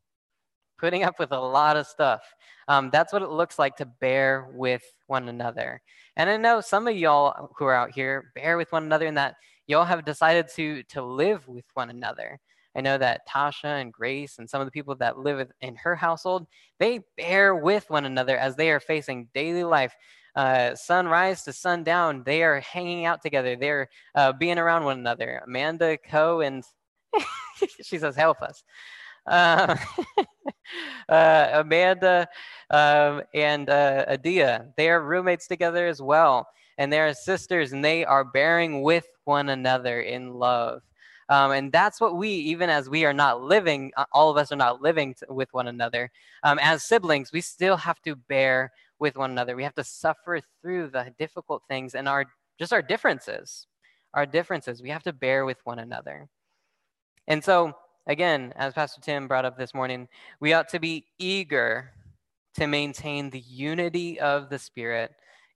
putting 0.77 1.05
up 1.05 1.21
with 1.21 1.31
a 1.31 1.39
lot 1.39 1.77
of 1.77 1.87
stuff. 1.87 2.23
Um, 2.67 2.91
that's 2.91 3.13
what 3.13 3.23
it 3.23 3.31
looks 3.31 3.61
like 3.61 3.77
to 3.77 3.87
bear 3.87 4.49
with 4.53 4.83
one 5.07 5.29
another. 5.29 5.83
And 6.17 6.29
I 6.29 6.37
know 6.37 6.61
some 6.61 6.89
of 6.89 6.97
y'all 6.97 7.53
who 7.57 7.67
are 7.67 7.77
out 7.77 7.93
here 7.93 8.33
bear 8.35 8.57
with 8.57 8.73
one 8.73 8.83
another 8.83 9.07
in 9.07 9.15
that 9.15 9.37
y'all 9.71 9.85
have 9.85 10.05
decided 10.05 10.49
to 10.57 10.83
to 10.85 11.01
live 11.03 11.47
with 11.49 11.65
one 11.75 11.91
another. 11.91 12.39
I 12.77 12.81
know 12.81 12.99
that 12.99 13.27
Tasha 13.29 13.81
and 13.81 13.93
Grace 13.93 14.39
and 14.39 14.49
some 14.49 14.61
of 14.61 14.67
the 14.67 14.71
people 14.71 14.95
that 14.97 15.19
live 15.19 15.51
in 15.61 15.77
her 15.77 15.97
household, 15.97 16.47
they 16.79 17.01
bear 17.17 17.55
with 17.55 17.89
one 17.89 18.05
another 18.05 18.37
as 18.37 18.57
they 18.57 18.71
are 18.71 18.81
facing 18.81 19.29
daily 19.35 19.65
life. 19.65 19.95
Uh, 20.37 20.75
sunrise 20.77 21.43
to 21.43 21.53
sundown, 21.53 22.23
they 22.25 22.43
are 22.45 22.61
hanging 22.61 23.05
out 23.07 23.23
together. 23.23 23.57
They're 23.57 23.89
uh, 24.15 24.33
being 24.33 24.59
around 24.59 24.85
one 24.85 24.99
another. 24.99 25.43
Amanda, 25.45 25.99
Co, 25.99 26.41
and 26.41 26.63
she 27.83 27.99
says, 27.99 28.15
help 28.15 28.41
us. 28.41 28.63
Uh, 29.27 29.77
uh, 31.09 31.49
Amanda 31.53 32.29
um, 32.71 33.23
and 33.35 33.69
uh, 33.69 34.05
Adia, 34.09 34.67
they 34.77 34.89
are 34.89 35.03
roommates 35.03 35.49
together 35.49 35.89
as 35.89 36.01
well. 36.01 36.47
And 36.79 36.91
they 36.93 37.01
are 37.01 37.13
sisters, 37.13 37.73
and 37.73 37.85
they 37.85 38.07
are 38.07 38.25
bearing 38.25 38.83
with 38.83 39.07
one 39.31 39.49
another 39.49 40.01
in 40.01 40.35
love. 40.35 40.83
Um, 41.29 41.53
and 41.53 41.71
that's 41.71 42.01
what 42.01 42.17
we, 42.17 42.31
even 42.53 42.69
as 42.69 42.91
we 42.91 43.05
are 43.05 43.13
not 43.13 43.41
living, 43.41 43.93
uh, 43.97 44.05
all 44.13 44.31
of 44.31 44.37
us 44.37 44.51
are 44.51 44.57
not 44.67 44.83
living 44.83 45.15
t- 45.15 45.25
with 45.29 45.49
one 45.53 45.69
another. 45.69 46.11
Um, 46.43 46.59
as 46.61 46.83
siblings, 46.83 47.31
we 47.33 47.41
still 47.41 47.77
have 47.77 48.03
to 48.03 48.17
bear 48.17 48.73
with 48.99 49.17
one 49.17 49.31
another. 49.31 49.55
We 49.55 49.63
have 49.63 49.77
to 49.77 49.85
suffer 49.85 50.41
through 50.61 50.89
the 50.89 51.15
difficult 51.19 51.63
things 51.69 51.95
and 51.95 52.09
our 52.09 52.27
just 52.59 52.73
our 52.73 52.83
differences. 52.83 53.69
Our 54.13 54.27
differences. 54.27 54.83
We 54.83 54.91
have 54.91 55.05
to 55.05 55.13
bear 55.13 55.45
with 55.45 55.59
one 55.65 55.79
another. 55.79 56.29
And 57.29 57.45
so, 57.45 57.75
again, 58.09 58.53
as 58.57 58.75
Pastor 58.75 59.01
Tim 59.01 59.29
brought 59.29 59.45
up 59.45 59.57
this 59.57 59.73
morning, 59.73 60.09
we 60.41 60.53
ought 60.53 60.69
to 60.71 60.81
be 60.81 61.07
eager 61.19 61.93
to 62.57 62.67
maintain 62.67 63.31
the 63.31 63.39
unity 63.39 64.19
of 64.19 64.51
the 64.51 64.59
Spirit 64.59 65.13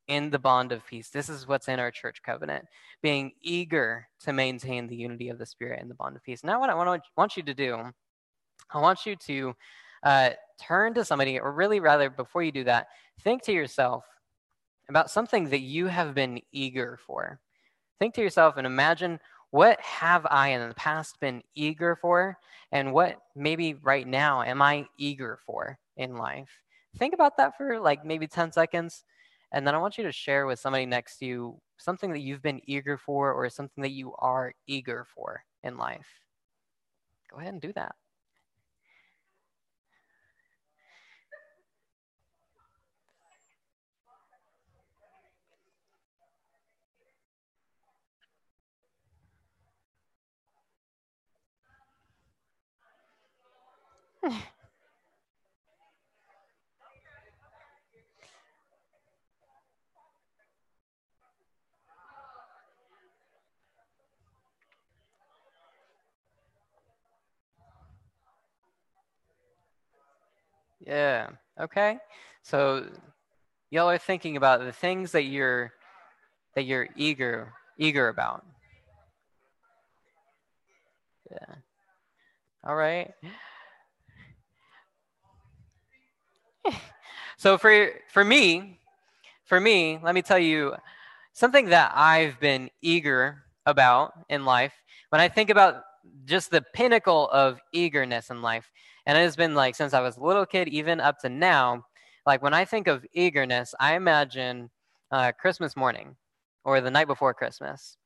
in 0.08 0.30
the 0.30 0.38
bond 0.38 0.72
of 0.72 0.86
peace. 0.86 1.08
This 1.08 1.28
is 1.28 1.48
what's 1.48 1.68
in 1.68 1.80
our 1.80 1.90
church 1.90 2.22
covenant, 2.22 2.66
being 3.02 3.32
eager 3.40 4.08
to 4.20 4.32
maintain 4.32 4.86
the 4.86 4.96
unity 4.96 5.28
of 5.28 5.38
the 5.38 5.46
Spirit 5.46 5.80
in 5.80 5.88
the 5.88 5.94
bond 5.94 6.16
of 6.16 6.22
peace. 6.22 6.44
Now, 6.44 6.60
what 6.60 6.70
I 6.70 6.74
want, 6.74 7.02
want 7.16 7.36
you 7.36 7.42
to 7.44 7.54
do, 7.54 7.78
I 8.70 8.80
want 8.80 9.06
you 9.06 9.16
to 9.16 9.54
uh, 10.02 10.30
turn 10.60 10.94
to 10.94 11.04
somebody, 11.04 11.38
or 11.38 11.52
really 11.52 11.80
rather, 11.80 12.10
before 12.10 12.42
you 12.42 12.52
do 12.52 12.64
that, 12.64 12.88
think 13.22 13.42
to 13.44 13.52
yourself 13.52 14.04
about 14.88 15.10
something 15.10 15.48
that 15.50 15.60
you 15.60 15.86
have 15.86 16.14
been 16.14 16.40
eager 16.52 16.98
for. 17.06 17.40
Think 17.98 18.14
to 18.14 18.20
yourself 18.20 18.56
and 18.56 18.66
imagine 18.66 19.18
what 19.50 19.80
have 19.80 20.26
I 20.28 20.48
in 20.48 20.68
the 20.68 20.74
past 20.74 21.20
been 21.20 21.42
eager 21.54 21.96
for, 21.96 22.36
and 22.72 22.92
what 22.92 23.18
maybe 23.36 23.74
right 23.74 24.06
now 24.06 24.42
am 24.42 24.60
I 24.60 24.86
eager 24.98 25.38
for 25.46 25.78
in 25.96 26.16
life? 26.16 26.50
Think 26.98 27.14
about 27.14 27.36
that 27.36 27.56
for 27.56 27.78
like 27.78 28.04
maybe 28.04 28.26
10 28.26 28.52
seconds 28.52 29.04
and 29.54 29.66
then 29.66 29.74
I 29.74 29.78
want 29.78 29.98
you 29.98 30.04
to 30.04 30.12
share 30.12 30.46
with 30.46 30.58
somebody 30.58 30.84
next 30.84 31.18
to 31.18 31.26
you 31.26 31.60
something 31.78 32.12
that 32.12 32.20
you've 32.20 32.42
been 32.42 32.60
eager 32.64 32.98
for 32.98 33.32
or 33.32 33.48
something 33.50 33.82
that 33.82 33.92
you 33.92 34.14
are 34.18 34.52
eager 34.66 35.06
for 35.14 35.44
in 35.62 35.78
life. 35.78 36.08
Go 37.30 37.38
ahead 37.38 37.52
and 37.52 37.62
do 37.62 37.72
that. 37.74 37.94
Yeah. 70.87 71.29
Okay. 71.61 71.99
So 72.42 72.87
y'all 73.70 73.88
are 73.90 73.99
thinking 73.99 74.37
about 74.37 74.61
the 74.61 74.73
things 74.73 75.12
that 75.12 75.23
you're 75.25 75.73
that 76.55 76.64
you're 76.64 76.88
eager 76.97 77.53
eager 77.79 78.09
about. 78.09 78.44
Yeah. 81.31 81.55
All 82.66 82.77
right. 82.77 83.12
so 87.37 87.57
for 87.57 87.90
for 88.12 88.25
me, 88.25 88.79
for 89.44 89.61
me, 89.61 89.99
let 90.03 90.14
me 90.14 90.23
tell 90.23 90.38
you 90.38 90.75
something 91.33 91.66
that 91.66 91.92
I've 91.94 92.38
been 92.40 92.70
eager 92.83 93.44
about 93.66 94.12
in 94.29 94.44
life. 94.44 94.75
When 95.09 95.20
I 95.20 95.29
think 95.29 95.51
about 95.51 95.83
just 96.27 96.51
the 96.51 96.62
pinnacle 96.75 97.29
of 97.31 97.59
eagerness 97.73 98.31
in 98.31 98.42
life, 98.42 98.70
and 99.06 99.18
it 99.18 99.22
has 99.22 99.36
been 99.36 99.54
like 99.54 99.74
since 99.74 99.94
I 99.94 100.00
was 100.00 100.16
a 100.16 100.22
little 100.22 100.46
kid, 100.46 100.68
even 100.68 101.00
up 101.00 101.18
to 101.20 101.28
now. 101.28 101.84
Like 102.26 102.42
when 102.42 102.54
I 102.54 102.64
think 102.64 102.86
of 102.86 103.04
eagerness, 103.12 103.74
I 103.78 103.96
imagine 103.96 104.70
uh, 105.10 105.32
Christmas 105.32 105.76
morning 105.76 106.16
or 106.64 106.80
the 106.80 106.90
night 106.90 107.06
before 107.06 107.34
Christmas. 107.34 107.96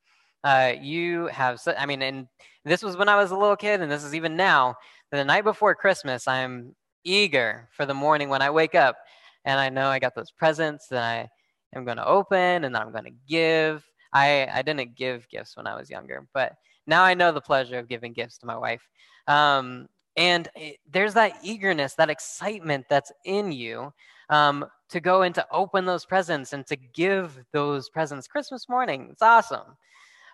Uh, 0.45 0.73
you 0.81 1.27
have, 1.27 1.61
I 1.79 1.87
mean, 1.87 2.03
and 2.03 2.27
this 2.65 2.83
was 2.83 2.97
when 2.97 3.09
I 3.09 3.17
was 3.17 3.31
a 3.31 3.37
little 3.37 3.57
kid, 3.57 3.81
and 3.81 3.91
this 3.91 4.05
is 4.05 4.15
even 4.15 4.37
now. 4.37 4.77
The 5.11 5.25
night 5.25 5.45
before 5.45 5.75
Christmas, 5.75 6.29
I'm 6.29 6.75
eager 7.05 7.69
for 7.73 7.87
the 7.87 7.95
morning 7.95 8.29
when 8.29 8.43
I 8.43 8.51
wake 8.51 8.75
up, 8.75 8.97
and 9.45 9.59
I 9.59 9.69
know 9.69 9.89
I 9.89 9.99
got 9.99 10.15
those 10.15 10.31
presents 10.31 10.89
that 10.89 11.03
I 11.03 11.29
am 11.77 11.85
going 11.85 11.97
to 11.97 12.07
open 12.07 12.65
and 12.65 12.75
that 12.75 12.83
I'm 12.83 12.93
going 12.93 13.05
to 13.05 13.15
give. 13.29 13.85
I, 14.13 14.49
I 14.53 14.63
didn't 14.63 14.97
give 14.97 15.29
gifts 15.29 15.57
when 15.57 15.67
I 15.67 15.77
was 15.77 15.91
younger, 15.91 16.27
but 16.35 16.55
now 16.87 17.03
I 17.05 17.15
know 17.15 17.33
the 17.33 17.41
pleasure 17.41 17.79
of 17.79 17.89
giving 17.89 18.13
gifts 18.13 18.39
to 18.39 18.47
my 18.47 18.57
wife. 18.57 18.87
Um, 19.27 19.89
and 20.19 20.49
there's 20.91 21.15
that 21.15 21.39
eagerness, 21.45 21.95
that 21.95 22.11
excitement 22.11 22.87
that's 22.91 23.13
in 23.25 23.53
you 23.53 23.93
um, 24.31 24.67
to 24.89 24.99
go 24.99 25.23
and 25.23 25.33
to 25.37 25.47
open 25.53 25.87
those 25.87 26.05
presents 26.05 26.53
and 26.53 26.67
to 26.67 26.75
give 26.75 27.39
those 27.53 27.89
presents 27.89 28.27
Christmas 28.27 28.69
morning. 28.69 29.11
It's 29.13 29.23
awesome. 29.23 29.77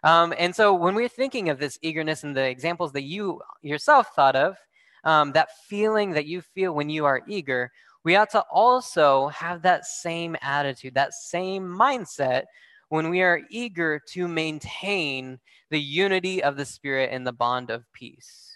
Um, 0.02 0.32
and 0.38 0.56
so 0.56 0.72
when 0.72 0.94
we're 0.94 1.08
thinking 1.08 1.50
of 1.50 1.58
this 1.58 1.78
eagerness 1.82 2.24
and 2.24 2.34
the 2.34 2.48
examples 2.48 2.92
that 2.92 3.02
you 3.02 3.42
yourself 3.60 4.14
thought 4.16 4.36
of, 4.36 4.56
um, 5.04 5.32
that 5.32 5.50
feeling 5.68 6.12
that 6.12 6.24
you 6.24 6.40
feel 6.40 6.72
when 6.72 6.88
you 6.88 7.04
are 7.04 7.20
eager, 7.28 7.70
we 8.04 8.16
ought 8.16 8.30
to 8.30 8.40
also 8.50 9.28
have 9.28 9.60
that 9.62 9.84
same 9.84 10.34
attitude, 10.40 10.94
that 10.94 11.12
same 11.12 11.62
mindset 11.62 12.44
when 12.88 13.10
we 13.10 13.20
are 13.20 13.42
eager 13.50 14.00
to 14.12 14.26
maintain 14.28 15.38
the 15.68 15.80
unity 15.80 16.42
of 16.42 16.56
the 16.56 16.64
Spirit 16.64 17.10
in 17.12 17.24
the 17.24 17.32
bond 17.32 17.68
of 17.70 17.84
peace 17.92 18.53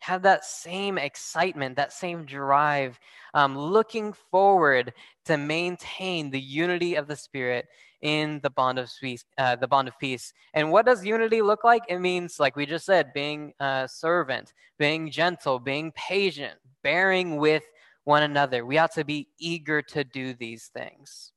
have 0.00 0.22
that 0.22 0.44
same 0.44 0.98
excitement, 0.98 1.76
that 1.76 1.92
same 1.92 2.24
drive, 2.24 2.98
um, 3.34 3.56
looking 3.56 4.12
forward 4.12 4.92
to 5.26 5.36
maintain 5.36 6.30
the 6.30 6.40
unity 6.40 6.94
of 6.96 7.06
the 7.06 7.16
Spirit 7.16 7.66
in 8.02 8.40
the 8.42 8.50
bond 8.50 8.78
of 8.78 8.90
peace. 9.00 9.24
Uh, 9.38 9.56
the 9.56 9.68
bond 9.68 9.88
of 9.88 9.98
peace. 9.98 10.32
And 10.54 10.72
what 10.72 10.86
does 10.86 11.04
unity 11.04 11.42
look 11.42 11.64
like? 11.64 11.82
It 11.88 11.98
means, 11.98 12.40
like 12.40 12.56
we 12.56 12.66
just 12.66 12.86
said, 12.86 13.12
being 13.12 13.52
a 13.60 13.88
servant, 13.90 14.52
being 14.78 15.10
gentle, 15.10 15.58
being 15.58 15.92
patient, 15.92 16.54
bearing 16.82 17.36
with 17.36 17.64
one 18.04 18.22
another. 18.22 18.64
We 18.64 18.78
ought 18.78 18.92
to 18.94 19.04
be 19.04 19.28
eager 19.38 19.82
to 19.82 20.02
do 20.02 20.32
these 20.34 20.70
things. 20.72 21.32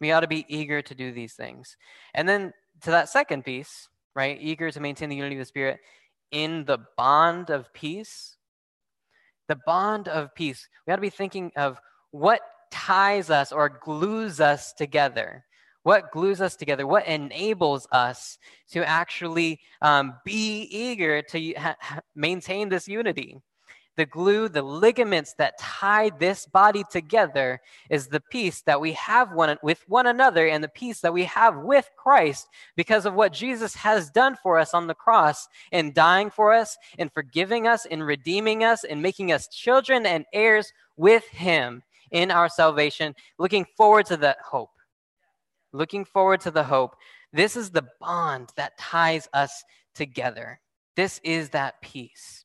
We 0.00 0.12
ought 0.12 0.20
to 0.20 0.28
be 0.28 0.44
eager 0.48 0.82
to 0.82 0.94
do 0.94 1.12
these 1.12 1.32
things. 1.34 1.76
And 2.14 2.28
then 2.28 2.52
to 2.82 2.90
that 2.90 3.08
second 3.08 3.44
piece, 3.44 3.88
right? 4.14 4.36
Eager 4.40 4.70
to 4.70 4.80
maintain 4.80 5.08
the 5.08 5.16
unity 5.16 5.36
of 5.36 5.40
the 5.40 5.46
Spirit 5.46 5.80
in 6.32 6.64
the 6.64 6.78
bond 6.96 7.50
of 7.50 7.72
peace. 7.72 8.36
The 9.48 9.58
bond 9.66 10.08
of 10.08 10.34
peace. 10.34 10.66
We 10.86 10.90
got 10.90 10.96
to 10.96 11.02
be 11.02 11.10
thinking 11.10 11.52
of 11.56 11.78
what 12.10 12.40
ties 12.70 13.30
us 13.30 13.52
or 13.52 13.68
glues 13.68 14.40
us 14.40 14.72
together. 14.72 15.44
What 15.84 16.10
glues 16.12 16.40
us 16.40 16.56
together? 16.56 16.86
What 16.86 17.06
enables 17.06 17.86
us 17.92 18.38
to 18.70 18.88
actually 18.88 19.60
um, 19.80 20.14
be 20.24 20.62
eager 20.70 21.22
to 21.22 21.52
ha- 21.54 21.76
maintain 22.14 22.68
this 22.68 22.88
unity? 22.88 23.40
The 23.96 24.06
glue, 24.06 24.48
the 24.48 24.62
ligaments 24.62 25.34
that 25.34 25.58
tie 25.58 26.10
this 26.18 26.46
body 26.46 26.82
together 26.90 27.60
is 27.90 28.06
the 28.06 28.20
peace 28.20 28.62
that 28.62 28.80
we 28.80 28.92
have 28.92 29.32
one, 29.32 29.58
with 29.62 29.84
one 29.88 30.06
another 30.06 30.48
and 30.48 30.64
the 30.64 30.68
peace 30.68 31.00
that 31.00 31.12
we 31.12 31.24
have 31.24 31.58
with 31.58 31.90
Christ 31.96 32.48
because 32.74 33.04
of 33.04 33.14
what 33.14 33.32
Jesus 33.32 33.74
has 33.74 34.10
done 34.10 34.36
for 34.42 34.58
us 34.58 34.72
on 34.72 34.86
the 34.86 34.94
cross 34.94 35.46
in 35.72 35.92
dying 35.92 36.30
for 36.30 36.54
us, 36.54 36.76
in 36.98 37.10
forgiving 37.10 37.66
us, 37.66 37.84
in 37.84 38.02
redeeming 38.02 38.64
us, 38.64 38.84
in 38.84 39.02
making 39.02 39.30
us 39.30 39.48
children 39.48 40.06
and 40.06 40.24
heirs 40.32 40.72
with 40.96 41.26
Him 41.28 41.82
in 42.10 42.30
our 42.30 42.48
salvation, 42.48 43.14
looking 43.38 43.66
forward 43.76 44.06
to 44.06 44.16
that 44.18 44.38
hope. 44.44 44.70
Looking 45.72 46.04
forward 46.04 46.40
to 46.42 46.50
the 46.50 46.64
hope. 46.64 46.96
This 47.32 47.56
is 47.56 47.70
the 47.70 47.88
bond 48.00 48.50
that 48.56 48.78
ties 48.78 49.28
us 49.32 49.64
together. 49.94 50.60
This 50.96 51.20
is 51.24 51.50
that 51.50 51.80
peace. 51.80 52.44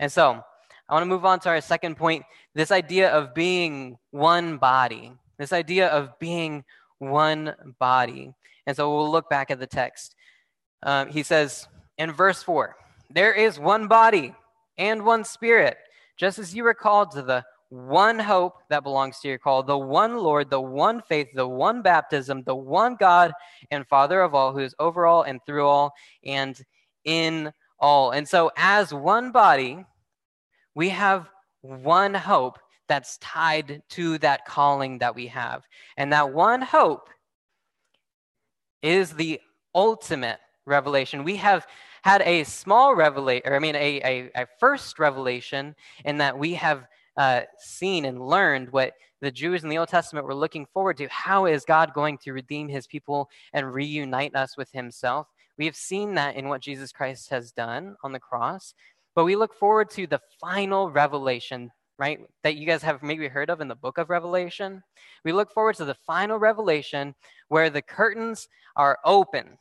And 0.00 0.10
so, 0.10 0.42
I 0.88 0.94
want 0.94 1.02
to 1.02 1.08
move 1.08 1.24
on 1.24 1.40
to 1.40 1.50
our 1.50 1.60
second 1.60 1.96
point 1.96 2.24
this 2.54 2.70
idea 2.70 3.10
of 3.10 3.34
being 3.34 3.98
one 4.10 4.56
body. 4.56 5.12
This 5.38 5.52
idea 5.52 5.88
of 5.88 6.18
being 6.18 6.64
one 6.98 7.54
body. 7.78 8.32
And 8.66 8.76
so 8.76 8.94
we'll 8.94 9.10
look 9.10 9.28
back 9.28 9.50
at 9.50 9.60
the 9.60 9.66
text. 9.66 10.14
Um, 10.82 11.08
he 11.08 11.22
says 11.22 11.68
in 11.98 12.12
verse 12.12 12.42
4 12.42 12.74
There 13.10 13.32
is 13.32 13.58
one 13.58 13.86
body 13.86 14.34
and 14.78 15.04
one 15.04 15.24
spirit, 15.24 15.76
just 16.16 16.38
as 16.38 16.54
you 16.54 16.64
were 16.64 16.74
called 16.74 17.10
to 17.12 17.22
the 17.22 17.44
one 17.70 18.18
hope 18.18 18.62
that 18.70 18.82
belongs 18.82 19.20
to 19.20 19.28
your 19.28 19.38
call, 19.38 19.62
the 19.62 19.76
one 19.76 20.16
Lord, 20.16 20.48
the 20.48 20.60
one 20.60 21.02
faith, 21.02 21.28
the 21.34 21.46
one 21.46 21.82
baptism, 21.82 22.42
the 22.44 22.56
one 22.56 22.96
God 22.96 23.32
and 23.70 23.86
Father 23.86 24.22
of 24.22 24.34
all, 24.34 24.52
who 24.52 24.60
is 24.60 24.74
over 24.78 25.06
all 25.06 25.22
and 25.22 25.40
through 25.44 25.66
all 25.66 25.92
and 26.24 26.58
in 27.04 27.52
all. 27.78 28.12
And 28.12 28.26
so, 28.26 28.50
as 28.56 28.94
one 28.94 29.32
body, 29.32 29.84
we 30.78 30.90
have 30.90 31.28
one 31.62 32.14
hope 32.14 32.60
that's 32.86 33.18
tied 33.18 33.82
to 33.88 34.16
that 34.18 34.46
calling 34.46 34.98
that 34.98 35.12
we 35.12 35.26
have. 35.26 35.66
And 35.96 36.12
that 36.12 36.32
one 36.32 36.62
hope 36.62 37.08
is 38.80 39.10
the 39.10 39.40
ultimate 39.74 40.38
revelation. 40.66 41.24
We 41.24 41.34
have 41.34 41.66
had 42.02 42.22
a 42.22 42.44
small 42.44 42.94
revelation, 42.94 43.50
or 43.50 43.56
I 43.56 43.58
mean, 43.58 43.74
a, 43.74 44.00
a, 44.04 44.30
a, 44.36 44.46
first 44.60 45.00
revelation 45.00 45.74
in 46.04 46.18
that 46.18 46.38
we 46.38 46.54
have 46.54 46.86
uh, 47.16 47.40
seen 47.58 48.04
and 48.04 48.24
learned 48.24 48.70
what 48.70 48.92
the 49.20 49.32
Jews 49.32 49.64
in 49.64 49.70
the 49.70 49.78
Old 49.78 49.88
Testament 49.88 50.28
were 50.28 50.34
looking 50.34 50.64
forward 50.64 50.96
to. 50.98 51.08
How 51.08 51.46
is 51.46 51.64
God 51.64 51.92
going 51.92 52.18
to 52.18 52.32
redeem 52.32 52.68
his 52.68 52.86
people 52.86 53.30
and 53.52 53.74
reunite 53.74 54.36
us 54.36 54.56
with 54.56 54.70
himself? 54.70 55.26
We 55.56 55.66
have 55.66 55.74
seen 55.74 56.14
that 56.14 56.36
in 56.36 56.48
what 56.48 56.60
Jesus 56.60 56.92
Christ 56.92 57.30
has 57.30 57.50
done 57.50 57.96
on 58.04 58.12
the 58.12 58.20
cross. 58.20 58.74
But 59.18 59.24
we 59.24 59.34
look 59.34 59.52
forward 59.52 59.90
to 59.94 60.06
the 60.06 60.20
final 60.40 60.92
revelation, 60.92 61.72
right, 61.98 62.20
that 62.44 62.54
you 62.54 62.64
guys 62.64 62.84
have 62.84 63.02
maybe 63.02 63.26
heard 63.26 63.50
of 63.50 63.60
in 63.60 63.66
the 63.66 63.74
book 63.74 63.98
of 63.98 64.10
Revelation. 64.10 64.80
We 65.24 65.32
look 65.32 65.52
forward 65.52 65.74
to 65.78 65.84
the 65.84 65.96
final 66.06 66.38
revelation 66.38 67.16
where 67.48 67.68
the 67.68 67.82
curtains 67.82 68.46
are 68.76 69.00
open. 69.04 69.58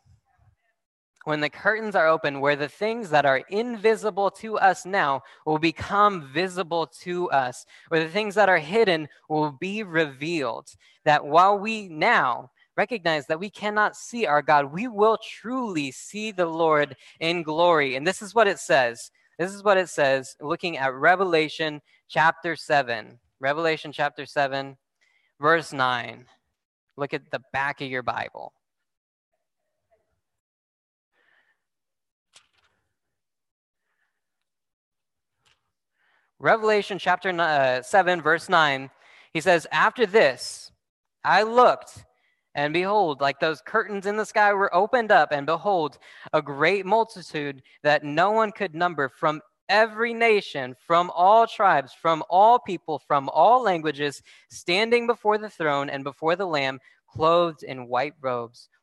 When 1.23 1.39
the 1.39 1.49
curtains 1.49 1.95
are 1.95 2.07
open, 2.07 2.39
where 2.39 2.55
the 2.55 2.69
things 2.69 3.09
that 3.09 3.25
are 3.25 3.41
invisible 3.49 4.29
to 4.29 4.59
us 4.59 4.85
now 4.85 5.23
will 5.43 5.57
become 5.57 6.31
visible 6.31 6.85
to 7.01 7.27
us, 7.31 7.65
where 7.87 8.03
the 8.03 8.11
things 8.11 8.35
that 8.35 8.49
are 8.49 8.59
hidden 8.59 9.07
will 9.27 9.53
be 9.53 9.81
revealed. 9.81 10.69
That 11.03 11.25
while 11.25 11.57
we 11.57 11.87
now 11.87 12.51
recognize 12.75 13.25
that 13.25 13.39
we 13.39 13.49
cannot 13.49 13.95
see 13.95 14.27
our 14.27 14.43
God, 14.43 14.71
we 14.71 14.87
will 14.87 15.17
truly 15.17 15.89
see 15.89 16.31
the 16.31 16.45
Lord 16.45 16.95
in 17.19 17.41
glory. 17.41 17.95
And 17.95 18.05
this 18.05 18.21
is 18.21 18.35
what 18.35 18.47
it 18.47 18.59
says 18.59 19.09
this 19.37 19.53
is 19.53 19.63
what 19.63 19.77
it 19.77 19.89
says 19.89 20.35
looking 20.41 20.77
at 20.77 20.93
Revelation 20.93 21.81
chapter 22.07 22.55
7. 22.55 23.19
Revelation 23.39 23.91
chapter 23.91 24.25
7, 24.25 24.77
verse 25.39 25.71
9. 25.71 26.25
Look 26.95 27.13
at 27.13 27.29
the 27.29 27.41
back 27.53 27.81
of 27.81 27.87
your 27.87 28.01
Bible. 28.01 28.53
Revelation 36.39 36.99
chapter 36.99 37.29
uh, 37.29 37.81
7, 37.81 38.21
verse 38.21 38.47
9, 38.47 38.89
he 39.33 39.41
says, 39.41 39.65
After 39.71 40.05
this, 40.05 40.71
I 41.23 41.43
looked, 41.43 42.05
and 42.57 42.73
behold, 42.73 43.21
like 43.21 43.39
those 43.39 43.61
curtains 43.61 44.07
in 44.07 44.17
the 44.17 44.25
sky 44.25 44.51
were 44.51 44.73
opened 44.75 45.11
up, 45.11 45.31
and 45.31 45.45
behold, 45.45 45.99
a 46.33 46.41
great 46.41 46.87
multitude 46.87 47.61
that 47.83 48.03
no 48.03 48.31
one 48.31 48.51
could 48.51 48.73
number 48.73 49.07
from 49.07 49.41
every 49.69 50.11
nation, 50.11 50.75
from 50.87 51.11
all 51.15 51.45
tribes, 51.45 51.93
from 51.93 52.23
all 52.31 52.57
people, 52.57 52.97
from 52.97 53.29
all 53.29 53.61
languages, 53.61 54.23
standing 54.49 55.05
before 55.05 55.37
the 55.37 55.49
throne 55.49 55.87
and 55.87 56.03
before 56.03 56.35
the 56.35 56.47
Lamb, 56.47 56.79
clothed 57.07 57.61
in 57.61 57.87
white 57.87 58.15
robes, 58.21 58.69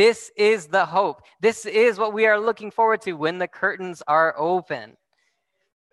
This 0.00 0.32
is 0.34 0.66
the 0.66 0.86
hope. 0.86 1.20
This 1.42 1.66
is 1.66 1.98
what 1.98 2.14
we 2.14 2.24
are 2.24 2.40
looking 2.40 2.70
forward 2.70 3.02
to 3.02 3.12
when 3.12 3.36
the 3.36 3.46
curtains 3.46 4.02
are 4.08 4.34
open. 4.38 4.96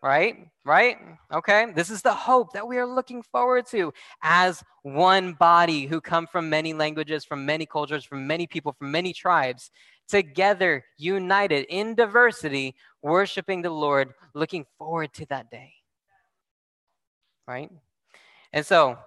Right? 0.02 0.48
Right? 0.64 0.96
Okay. 1.30 1.74
This 1.76 1.90
is 1.90 2.02
the 2.02 2.14
hope 2.14 2.54
that 2.54 2.66
we 2.66 2.78
are 2.78 2.88
looking 2.88 3.22
forward 3.22 3.68
to 3.72 3.94
as 4.24 4.64
one 4.84 5.34
body 5.34 5.88
who 5.88 6.00
come 6.00 6.26
from 6.26 6.50
many 6.50 6.74
languages, 6.74 7.26
from 7.26 7.46
many 7.46 7.66
cultures, 7.66 8.06
from 8.06 8.26
many 8.26 8.48
people, 8.48 8.72
from 8.80 8.92
many 8.92 9.12
tribes, 9.12 9.72
together, 10.08 10.86
united 10.98 11.66
in 11.68 11.94
diversity, 11.94 12.76
worshiping 13.02 13.62
the 13.62 13.72
Lord, 13.72 14.14
looking 14.34 14.66
forward 14.78 15.12
to 15.16 15.26
that 15.26 15.52
day. 15.52 15.74
Right? 17.46 17.70
And 18.54 18.66
so, 18.66 19.00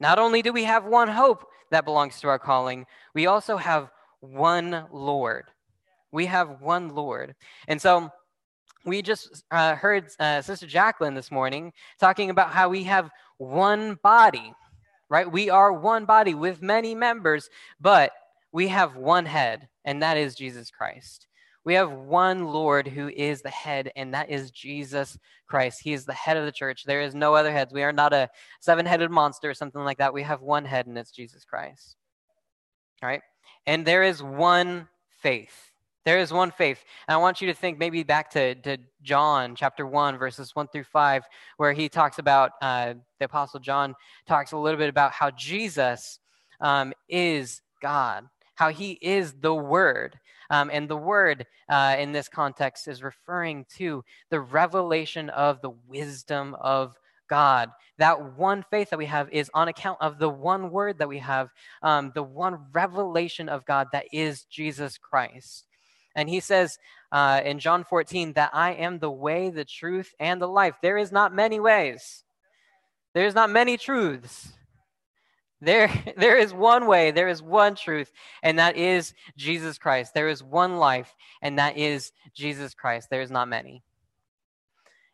not 0.00 0.18
only 0.18 0.40
do 0.40 0.50
we 0.50 0.64
have 0.64 0.86
one 0.86 1.08
hope 1.08 1.46
that 1.70 1.84
belongs 1.84 2.18
to 2.20 2.28
our 2.28 2.38
calling, 2.38 2.86
we 3.12 3.26
also 3.26 3.58
have 3.58 3.90
one 4.20 4.86
Lord. 4.92 5.46
We 6.12 6.26
have 6.26 6.60
one 6.60 6.94
Lord. 6.94 7.34
And 7.68 7.80
so 7.80 8.10
we 8.84 9.02
just 9.02 9.44
uh, 9.50 9.74
heard 9.74 10.08
uh, 10.18 10.42
Sister 10.42 10.66
Jacqueline 10.66 11.14
this 11.14 11.30
morning 11.30 11.72
talking 11.98 12.30
about 12.30 12.50
how 12.50 12.68
we 12.68 12.84
have 12.84 13.10
one 13.38 13.98
body, 14.02 14.52
right? 15.08 15.30
We 15.30 15.50
are 15.50 15.72
one 15.72 16.04
body 16.04 16.34
with 16.34 16.62
many 16.62 16.94
members, 16.94 17.50
but 17.80 18.12
we 18.52 18.68
have 18.68 18.96
one 18.96 19.26
head, 19.26 19.68
and 19.84 20.02
that 20.02 20.16
is 20.16 20.34
Jesus 20.34 20.70
Christ. 20.70 21.26
We 21.64 21.74
have 21.74 21.92
one 21.92 22.46
Lord 22.46 22.88
who 22.88 23.08
is 23.08 23.42
the 23.42 23.50
head, 23.50 23.92
and 23.94 24.14
that 24.14 24.30
is 24.30 24.50
Jesus 24.50 25.18
Christ. 25.46 25.80
He 25.82 25.92
is 25.92 26.06
the 26.06 26.14
head 26.14 26.38
of 26.38 26.46
the 26.46 26.52
church. 26.52 26.84
There 26.84 27.02
is 27.02 27.14
no 27.14 27.34
other 27.34 27.52
heads. 27.52 27.72
We 27.72 27.82
are 27.82 27.92
not 27.92 28.14
a 28.14 28.30
seven 28.60 28.86
headed 28.86 29.10
monster 29.10 29.50
or 29.50 29.54
something 29.54 29.82
like 29.82 29.98
that. 29.98 30.14
We 30.14 30.22
have 30.22 30.40
one 30.40 30.64
head, 30.64 30.86
and 30.86 30.96
it's 30.96 31.10
Jesus 31.10 31.44
Christ. 31.44 31.96
All 33.02 33.08
right? 33.08 33.22
And 33.66 33.86
there 33.86 34.02
is 34.02 34.22
one 34.22 34.88
faith. 35.20 35.70
There 36.04 36.18
is 36.18 36.32
one 36.32 36.50
faith. 36.50 36.82
And 37.06 37.14
I 37.14 37.18
want 37.18 37.40
you 37.40 37.48
to 37.48 37.54
think 37.54 37.78
maybe 37.78 38.02
back 38.02 38.30
to, 38.30 38.54
to 38.54 38.78
John 39.02 39.54
chapter 39.54 39.86
1, 39.86 40.16
verses 40.16 40.56
1 40.56 40.68
through 40.68 40.84
5, 40.84 41.24
where 41.58 41.72
he 41.72 41.88
talks 41.88 42.18
about, 42.18 42.52
uh, 42.62 42.94
the 43.18 43.26
Apostle 43.26 43.60
John 43.60 43.94
talks 44.26 44.52
a 44.52 44.56
little 44.56 44.78
bit 44.78 44.88
about 44.88 45.12
how 45.12 45.30
Jesus 45.30 46.18
um, 46.60 46.92
is 47.08 47.60
God, 47.82 48.26
how 48.54 48.70
he 48.70 48.92
is 49.02 49.34
the 49.40 49.54
Word. 49.54 50.18
Um, 50.48 50.70
and 50.72 50.88
the 50.88 50.96
Word 50.96 51.46
uh, 51.68 51.96
in 51.98 52.12
this 52.12 52.28
context 52.28 52.88
is 52.88 53.02
referring 53.02 53.66
to 53.76 54.02
the 54.30 54.40
revelation 54.40 55.28
of 55.30 55.60
the 55.60 55.70
wisdom 55.86 56.56
of 56.60 56.96
God. 57.30 57.70
That 57.96 58.36
one 58.36 58.64
faith 58.70 58.90
that 58.90 58.98
we 58.98 59.06
have 59.06 59.30
is 59.30 59.50
on 59.54 59.68
account 59.68 59.98
of 60.02 60.18
the 60.18 60.28
one 60.28 60.70
word 60.70 60.98
that 60.98 61.08
we 61.08 61.18
have, 61.20 61.48
um, 61.82 62.12
the 62.14 62.22
one 62.22 62.58
revelation 62.72 63.48
of 63.48 63.64
God 63.64 63.88
that 63.92 64.06
is 64.12 64.44
Jesus 64.44 64.98
Christ. 64.98 65.64
And 66.14 66.28
he 66.28 66.40
says 66.40 66.78
uh, 67.12 67.40
in 67.44 67.58
John 67.58 67.84
14 67.84 68.34
that 68.34 68.50
I 68.52 68.72
am 68.72 68.98
the 68.98 69.10
way, 69.10 69.48
the 69.48 69.64
truth, 69.64 70.12
and 70.18 70.42
the 70.42 70.48
life. 70.48 70.74
There 70.82 70.98
is 70.98 71.12
not 71.12 71.34
many 71.34 71.60
ways. 71.60 72.24
There's 73.14 73.34
not 73.34 73.48
many 73.50 73.76
truths. 73.76 74.52
There, 75.60 75.90
there 76.16 76.38
is 76.38 76.52
one 76.52 76.86
way, 76.86 77.10
there 77.10 77.28
is 77.28 77.42
one 77.42 77.74
truth, 77.74 78.10
and 78.42 78.58
that 78.58 78.76
is 78.76 79.14
Jesus 79.36 79.78
Christ. 79.78 80.14
There 80.14 80.28
is 80.28 80.42
one 80.42 80.78
life, 80.78 81.14
and 81.42 81.58
that 81.58 81.76
is 81.76 82.12
Jesus 82.34 82.74
Christ. 82.74 83.08
There 83.10 83.22
is 83.22 83.30
not 83.30 83.48
many. 83.48 83.82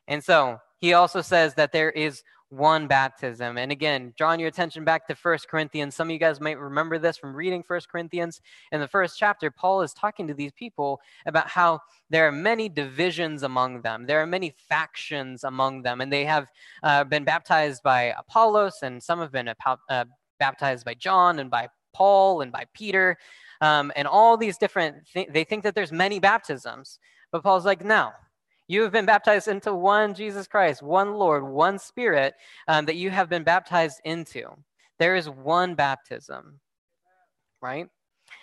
And 0.09 0.23
so 0.23 0.61
he 0.87 0.93
also 0.93 1.21
says 1.21 1.55
that 1.55 1.73
there 1.73 1.91
is 1.91 2.23
one 2.51 2.87
baptism. 2.87 3.59
And 3.59 3.73
again, 3.73 4.15
drawing 4.17 4.39
your 4.39 4.49
attention 4.49 4.85
back 4.85 5.09
to 5.09 5.17
First 5.17 5.49
Corinthians, 5.49 5.97
some 5.97 6.07
of 6.07 6.13
you 6.13 6.19
guys 6.19 6.41
might 6.41 6.61
remember 6.61 6.97
this 6.97 7.17
from 7.17 7.35
reading 7.35 7.65
First 7.65 7.89
Corinthians. 7.89 8.41
In 8.71 8.81
the 8.81 8.87
first 8.87 9.19
chapter, 9.19 9.51
Paul 9.51 9.83
is 9.83 9.93
talking 9.93 10.29
to 10.29 10.35
these 10.35 10.53
people 10.53 11.01
about 11.27 11.49
how 11.49 11.81
there 12.09 12.29
are 12.29 12.33
many 12.33 12.69
divisions 12.69 13.43
among 13.43 13.83
them, 13.83 14.07
there 14.07 14.23
are 14.23 14.27
many 14.27 14.55
factions 14.69 15.43
among 15.43 15.83
them, 15.83 16.01
and 16.01 16.13
they 16.13 16.25
have 16.25 16.47
uh, 16.85 17.03
been 17.03 17.25
baptized 17.25 17.83
by 17.83 18.15
Apollos, 18.17 18.79
and 18.83 19.03
some 19.03 19.19
have 19.19 19.33
been 19.33 19.53
uh, 19.91 20.05
baptized 20.39 20.85
by 20.85 20.95
John 20.95 21.41
and 21.41 21.51
by 21.51 21.69
Paul 21.93 22.43
and 22.43 22.53
by 22.53 22.67
Peter. 22.75 23.19
Um, 23.61 23.91
and 23.97 24.07
all 24.07 24.37
these 24.37 24.57
different, 24.57 24.99
th- 25.13 25.31
they 25.33 25.43
think 25.43 25.65
that 25.65 25.75
there's 25.75 25.91
many 25.91 26.21
baptisms. 26.21 27.01
But 27.33 27.43
Paul's 27.43 27.65
like, 27.65 27.85
no, 27.85 28.13
you 28.69 28.83
have 28.83 28.93
been 28.93 29.07
baptized 29.07 29.49
into 29.49 29.75
one 29.75 30.15
Jesus 30.15 30.47
Christ, 30.47 30.83
one 30.83 31.15
Lord, 31.15 31.45
one 31.45 31.79
Spirit 31.79 32.35
um, 32.69 32.85
that 32.87 32.97
you 32.97 33.11
have 33.11 33.29
been 33.29 33.45
baptized 33.45 34.01
into. 34.05 34.49
There 34.99 35.15
is 35.15 35.29
one 35.29 35.75
baptism, 35.75 36.61
right? 37.61 37.89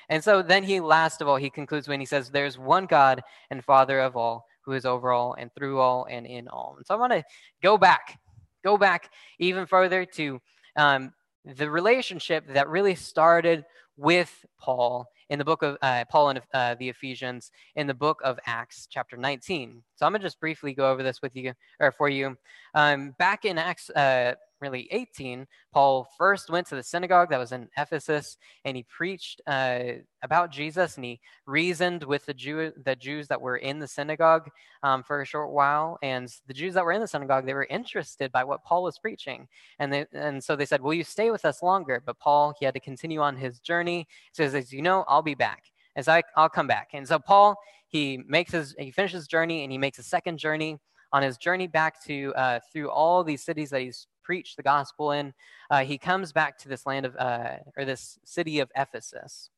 And 0.09 0.23
so 0.23 0.41
then 0.41 0.63
he, 0.63 0.79
last 0.79 1.21
of 1.21 1.27
all, 1.27 1.35
he 1.35 1.49
concludes 1.49 1.87
when 1.87 1.99
he 1.99 2.05
says, 2.05 2.29
There's 2.29 2.57
one 2.57 2.85
God 2.85 3.21
and 3.49 3.63
Father 3.63 3.99
of 3.99 4.15
all, 4.15 4.45
who 4.61 4.73
is 4.73 4.85
over 4.85 5.11
all 5.11 5.33
and 5.33 5.51
through 5.55 5.79
all 5.79 6.05
and 6.09 6.25
in 6.25 6.47
all. 6.47 6.75
And 6.77 6.85
so 6.85 6.93
I 6.93 6.97
want 6.97 7.13
to 7.13 7.23
go 7.61 7.77
back, 7.77 8.19
go 8.63 8.77
back 8.77 9.09
even 9.39 9.65
further 9.65 10.05
to 10.05 10.39
um, 10.77 11.11
the 11.45 11.69
relationship 11.69 12.45
that 12.53 12.69
really 12.69 12.95
started 12.95 13.65
with 13.97 14.45
Paul 14.57 15.07
in 15.29 15.39
the 15.39 15.45
book 15.45 15.63
of 15.63 15.77
uh, 15.81 16.05
Paul 16.09 16.29
and 16.29 16.41
uh, 16.53 16.75
the 16.75 16.89
Ephesians 16.89 17.51
in 17.75 17.87
the 17.87 17.93
book 17.93 18.19
of 18.23 18.39
Acts, 18.45 18.87
chapter 18.89 19.17
19. 19.17 19.81
So 19.95 20.05
I'm 20.05 20.11
gonna 20.11 20.23
just 20.23 20.39
briefly 20.39 20.73
go 20.73 20.91
over 20.91 21.03
this 21.03 21.21
with 21.21 21.35
you 21.35 21.53
or 21.79 21.91
for 21.91 22.09
you. 22.09 22.37
Um, 22.75 23.15
back 23.19 23.45
in 23.45 23.57
Acts, 23.57 23.89
uh, 23.91 24.35
really 24.63 24.87
18, 24.91 25.45
Paul 25.73 26.07
first 26.17 26.49
went 26.49 26.65
to 26.67 26.75
the 26.75 26.81
synagogue 26.81 27.29
that 27.29 27.37
was 27.37 27.51
in 27.51 27.67
Ephesus 27.77 28.37
and 28.63 28.77
he 28.77 28.83
preached 28.83 29.41
uh, 29.45 29.79
about 30.21 30.51
Jesus 30.51 30.95
and 30.95 31.03
he 31.03 31.19
reasoned 31.45 32.03
with 32.03 32.25
the, 32.25 32.33
Jew, 32.33 32.71
the 32.85 32.95
Jews 32.95 33.27
that 33.27 33.41
were 33.41 33.57
in 33.57 33.79
the 33.79 33.87
synagogue 33.87 34.49
um, 34.81 35.03
for 35.03 35.21
a 35.21 35.25
short 35.25 35.51
while. 35.51 35.99
And 36.01 36.33
the 36.47 36.53
Jews 36.53 36.73
that 36.75 36.85
were 36.85 36.93
in 36.93 37.01
the 37.01 37.07
synagogue, 37.07 37.45
they 37.45 37.53
were 37.53 37.67
interested 37.69 38.31
by 38.31 38.45
what 38.45 38.63
Paul 38.63 38.83
was 38.83 38.97
preaching. 38.97 39.47
And, 39.79 39.91
they, 39.91 40.05
and 40.13 40.41
so 40.41 40.55
they 40.55 40.65
said, 40.65 40.81
Will 40.81 40.93
you 40.93 41.03
stay 41.03 41.29
with 41.29 41.43
us 41.43 41.61
longer? 41.61 42.01
But 42.05 42.19
Paul, 42.19 42.55
he 42.57 42.65
had 42.65 42.73
to 42.73 42.79
continue 42.79 43.19
on 43.19 43.35
his 43.35 43.59
journey. 43.59 44.07
He 44.35 44.47
says, 44.47 44.71
you 44.71 44.81
know, 44.81 45.03
I'll 45.07 45.21
be 45.21 45.35
back. 45.35 45.65
As 45.95 46.07
I, 46.07 46.23
I'll 46.37 46.49
come 46.49 46.67
back. 46.67 46.89
And 46.93 47.07
so 47.07 47.19
Paul, 47.19 47.55
he 47.87 48.23
makes 48.27 48.53
his, 48.53 48.73
he 48.79 48.89
finishes 48.89 49.21
his 49.21 49.27
journey 49.27 49.63
and 49.63 49.71
he 49.71 49.77
makes 49.77 49.99
a 49.99 50.03
second 50.03 50.39
journey 50.39 50.79
on 51.13 51.21
his 51.21 51.37
journey 51.37 51.67
back 51.67 52.03
to 52.05 52.33
uh, 52.35 52.59
through 52.71 52.89
all 52.89 53.23
these 53.23 53.43
cities 53.43 53.69
that 53.69 53.81
he's 53.81 54.07
preached 54.23 54.57
the 54.57 54.63
gospel 54.63 55.11
in, 55.11 55.33
uh, 55.69 55.83
he 55.83 55.97
comes 55.97 56.31
back 56.31 56.57
to 56.59 56.69
this 56.69 56.85
land 56.85 57.05
of, 57.05 57.15
uh, 57.17 57.57
or 57.77 57.85
this 57.85 58.19
city 58.23 58.59
of 58.59 58.71
Ephesus. 58.75 59.49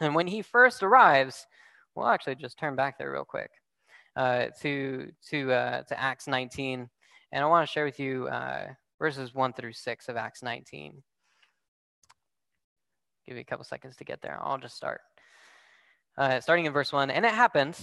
And 0.00 0.14
when 0.14 0.26
he 0.26 0.42
first 0.42 0.82
arrives, 0.82 1.46
we'll 1.94 2.08
actually 2.08 2.34
just 2.36 2.58
turn 2.58 2.76
back 2.76 2.98
there 2.98 3.12
real 3.12 3.24
quick 3.24 3.50
uh, 4.16 4.46
to, 4.62 5.10
to, 5.30 5.52
uh, 5.52 5.82
to 5.82 6.00
Acts 6.00 6.26
19. 6.26 6.88
And 7.32 7.42
I 7.42 7.46
want 7.46 7.66
to 7.66 7.72
share 7.72 7.84
with 7.84 8.00
you 8.00 8.28
uh, 8.28 8.68
verses 8.98 9.34
1 9.34 9.52
through 9.52 9.72
6 9.72 10.08
of 10.08 10.16
Acts 10.16 10.42
19. 10.42 11.02
Give 13.26 13.36
you 13.36 13.40
a 13.40 13.44
couple 13.44 13.64
seconds 13.64 13.96
to 13.96 14.04
get 14.04 14.20
there. 14.22 14.38
I'll 14.42 14.58
just 14.58 14.76
start. 14.76 15.00
Uh, 16.16 16.40
starting 16.40 16.66
in 16.66 16.72
verse 16.72 16.92
1 16.92 17.10
And 17.10 17.24
it 17.24 17.32
happened 17.32 17.76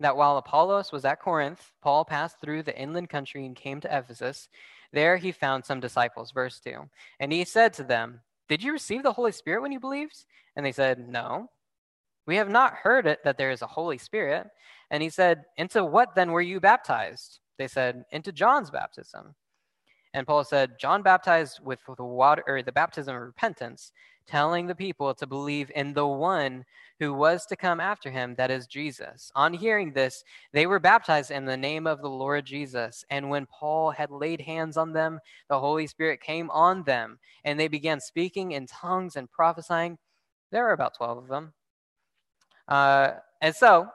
that 0.00 0.16
while 0.16 0.36
Apollos 0.36 0.92
was 0.92 1.04
at 1.04 1.20
Corinth, 1.20 1.72
Paul 1.82 2.04
passed 2.04 2.40
through 2.40 2.62
the 2.62 2.78
inland 2.78 3.08
country 3.08 3.44
and 3.44 3.56
came 3.56 3.80
to 3.80 3.96
Ephesus. 3.98 4.48
There 4.92 5.16
he 5.16 5.32
found 5.32 5.64
some 5.64 5.80
disciples. 5.80 6.30
Verse 6.32 6.60
2. 6.60 6.88
And 7.20 7.32
he 7.32 7.44
said 7.44 7.72
to 7.74 7.84
them, 7.84 8.20
Did 8.48 8.62
you 8.62 8.72
receive 8.72 9.02
the 9.02 9.12
Holy 9.12 9.32
Spirit 9.32 9.62
when 9.62 9.72
you 9.72 9.80
believed? 9.80 10.24
And 10.56 10.64
they 10.64 10.72
said, 10.72 11.08
No. 11.08 11.50
We 12.26 12.36
have 12.36 12.50
not 12.50 12.74
heard 12.74 13.06
it 13.06 13.20
that 13.24 13.38
there 13.38 13.50
is 13.50 13.62
a 13.62 13.66
Holy 13.66 13.98
Spirit. 13.98 14.46
And 14.90 15.02
he 15.02 15.10
said, 15.10 15.44
Into 15.56 15.84
what 15.84 16.14
then 16.14 16.30
were 16.30 16.42
you 16.42 16.60
baptized? 16.60 17.40
They 17.58 17.68
said, 17.68 18.04
Into 18.12 18.32
John's 18.32 18.70
baptism. 18.70 19.34
And 20.14 20.26
Paul 20.26 20.44
said, 20.44 20.78
John 20.78 21.02
baptized 21.02 21.60
with 21.62 21.80
the 21.96 22.04
water 22.04 22.42
or 22.46 22.62
the 22.62 22.72
baptism 22.72 23.14
of 23.14 23.22
repentance, 23.22 23.92
telling 24.28 24.66
the 24.66 24.74
people 24.74 25.14
to 25.14 25.26
believe 25.26 25.70
in 25.74 25.94
the 25.94 26.06
one 26.06 26.64
who 27.00 27.14
was 27.14 27.46
to 27.46 27.56
come 27.56 27.80
after 27.80 28.10
him, 28.10 28.34
that 28.36 28.50
is 28.50 28.66
Jesus. 28.66 29.30
On 29.34 29.52
hearing 29.52 29.92
this, 29.92 30.24
they 30.52 30.66
were 30.66 30.80
baptized 30.80 31.30
in 31.30 31.44
the 31.44 31.56
name 31.56 31.86
of 31.86 32.02
the 32.02 32.10
Lord 32.10 32.44
Jesus. 32.44 33.04
And 33.10 33.30
when 33.30 33.46
Paul 33.46 33.90
had 33.90 34.10
laid 34.10 34.40
hands 34.40 34.76
on 34.76 34.92
them, 34.92 35.20
the 35.48 35.58
Holy 35.58 35.86
Spirit 35.86 36.20
came 36.20 36.50
on 36.50 36.82
them, 36.82 37.18
and 37.44 37.58
they 37.58 37.68
began 37.68 38.00
speaking 38.00 38.52
in 38.52 38.66
tongues 38.66 39.16
and 39.16 39.30
prophesying. 39.30 39.96
There 40.50 40.64
were 40.64 40.72
about 40.72 40.96
12 40.96 41.18
of 41.18 41.28
them. 41.28 41.52
Uh, 42.66 43.12
and 43.40 43.54
so, 43.54 43.88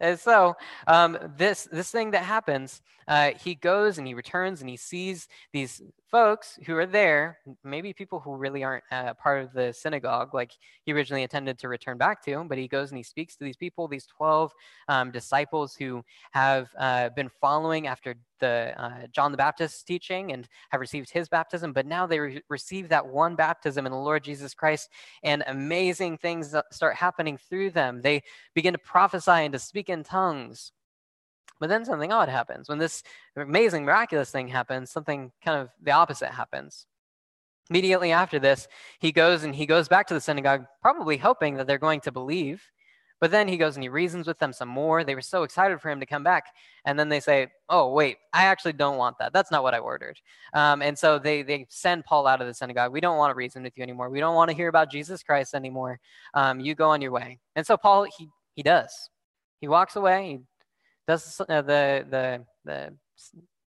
and 0.00 0.18
so 0.18 0.54
um, 0.86 1.16
this 1.36 1.68
this 1.70 1.90
thing 1.90 2.10
that 2.10 2.24
happens, 2.24 2.82
uh, 3.08 3.32
he 3.42 3.54
goes 3.54 3.98
and 3.98 4.06
he 4.06 4.14
returns 4.14 4.60
and 4.60 4.70
he 4.70 4.76
sees 4.76 5.28
these 5.52 5.82
folks 6.10 6.58
who 6.66 6.76
are 6.76 6.86
there, 6.86 7.38
maybe 7.64 7.92
people 7.92 8.20
who 8.20 8.34
really 8.34 8.62
aren't 8.62 8.84
uh, 8.92 9.14
part 9.14 9.42
of 9.42 9.52
the 9.52 9.72
synagogue, 9.72 10.32
like 10.32 10.52
he 10.84 10.92
originally 10.92 11.22
intended 11.22 11.58
to 11.58 11.68
return 11.68 11.98
back 11.98 12.24
to, 12.24 12.44
but 12.48 12.56
he 12.56 12.68
goes 12.68 12.90
and 12.90 12.96
he 12.96 13.02
speaks 13.02 13.36
to 13.36 13.44
these 13.44 13.56
people, 13.56 13.88
these 13.88 14.06
12 14.06 14.52
um, 14.88 15.10
disciples 15.10 15.74
who 15.74 16.04
have 16.30 16.68
uh, 16.78 17.08
been 17.10 17.28
following 17.40 17.86
after 17.86 18.14
the 18.40 18.74
uh, 18.76 19.06
John 19.12 19.32
the 19.32 19.38
Baptist's 19.38 19.82
teaching 19.82 20.32
and 20.32 20.48
have 20.70 20.80
received 20.80 21.10
his 21.10 21.28
baptism, 21.28 21.72
but 21.72 21.86
now 21.86 22.06
they 22.06 22.20
re- 22.20 22.42
receive 22.48 22.88
that 22.90 23.06
one 23.06 23.34
baptism 23.36 23.86
in 23.86 23.92
the 23.92 23.98
Lord 23.98 24.22
Jesus 24.22 24.54
Christ, 24.54 24.90
and 25.22 25.42
amazing 25.46 26.18
things 26.18 26.54
start 26.70 26.94
happening 26.94 27.38
through 27.38 27.70
them. 27.70 28.02
They 28.02 28.22
begin 28.54 28.72
to 28.74 28.78
prophesy 28.78 29.30
and 29.30 29.52
to 29.52 29.58
speak 29.58 29.88
in 29.88 30.04
tongues. 30.04 30.72
But 31.60 31.68
then 31.68 31.84
something 31.84 32.12
odd 32.12 32.28
happens. 32.28 32.68
When 32.68 32.78
this 32.78 33.02
amazing, 33.36 33.84
miraculous 33.84 34.30
thing 34.30 34.48
happens, 34.48 34.90
something 34.90 35.32
kind 35.44 35.60
of 35.60 35.70
the 35.82 35.92
opposite 35.92 36.30
happens. 36.30 36.86
Immediately 37.70 38.12
after 38.12 38.38
this, 38.38 38.68
he 38.98 39.12
goes 39.12 39.44
and 39.44 39.54
he 39.54 39.64
goes 39.64 39.88
back 39.88 40.06
to 40.08 40.14
the 40.14 40.20
synagogue, 40.20 40.66
probably 40.82 41.16
hoping 41.16 41.54
that 41.56 41.66
they're 41.66 41.78
going 41.78 42.00
to 42.02 42.12
believe. 42.12 42.62
But 43.20 43.30
then 43.30 43.48
he 43.48 43.56
goes 43.56 43.76
and 43.76 43.82
he 43.82 43.88
reasons 43.88 44.26
with 44.26 44.38
them 44.38 44.52
some 44.52 44.68
more. 44.68 45.02
They 45.02 45.14
were 45.14 45.22
so 45.22 45.44
excited 45.44 45.80
for 45.80 45.88
him 45.88 46.00
to 46.00 46.04
come 46.04 46.22
back. 46.22 46.44
And 46.84 46.98
then 46.98 47.08
they 47.08 47.20
say, 47.20 47.48
Oh, 47.70 47.90
wait, 47.90 48.18
I 48.34 48.44
actually 48.44 48.74
don't 48.74 48.98
want 48.98 49.16
that. 49.18 49.32
That's 49.32 49.50
not 49.50 49.62
what 49.62 49.72
I 49.72 49.78
ordered. 49.78 50.20
Um, 50.52 50.82
and 50.82 50.98
so 50.98 51.18
they, 51.18 51.42
they 51.42 51.64
send 51.70 52.04
Paul 52.04 52.26
out 52.26 52.42
of 52.42 52.46
the 52.46 52.52
synagogue. 52.52 52.92
We 52.92 53.00
don't 53.00 53.16
want 53.16 53.30
to 53.30 53.34
reason 53.34 53.62
with 53.62 53.78
you 53.78 53.82
anymore. 53.82 54.10
We 54.10 54.20
don't 54.20 54.34
want 54.34 54.50
to 54.50 54.56
hear 54.56 54.68
about 54.68 54.90
Jesus 54.90 55.22
Christ 55.22 55.54
anymore. 55.54 56.00
Um, 56.34 56.60
you 56.60 56.74
go 56.74 56.90
on 56.90 57.00
your 57.00 57.12
way. 57.12 57.38
And 57.56 57.66
so 57.66 57.78
Paul, 57.78 58.04
he, 58.18 58.28
he 58.56 58.62
does. 58.62 58.92
He 59.60 59.68
walks 59.68 59.96
away. 59.96 60.26
He 60.26 60.40
does 61.06 61.40
uh, 61.40 61.62
the, 61.62 62.06
the, 62.08 62.44
the 62.64 62.92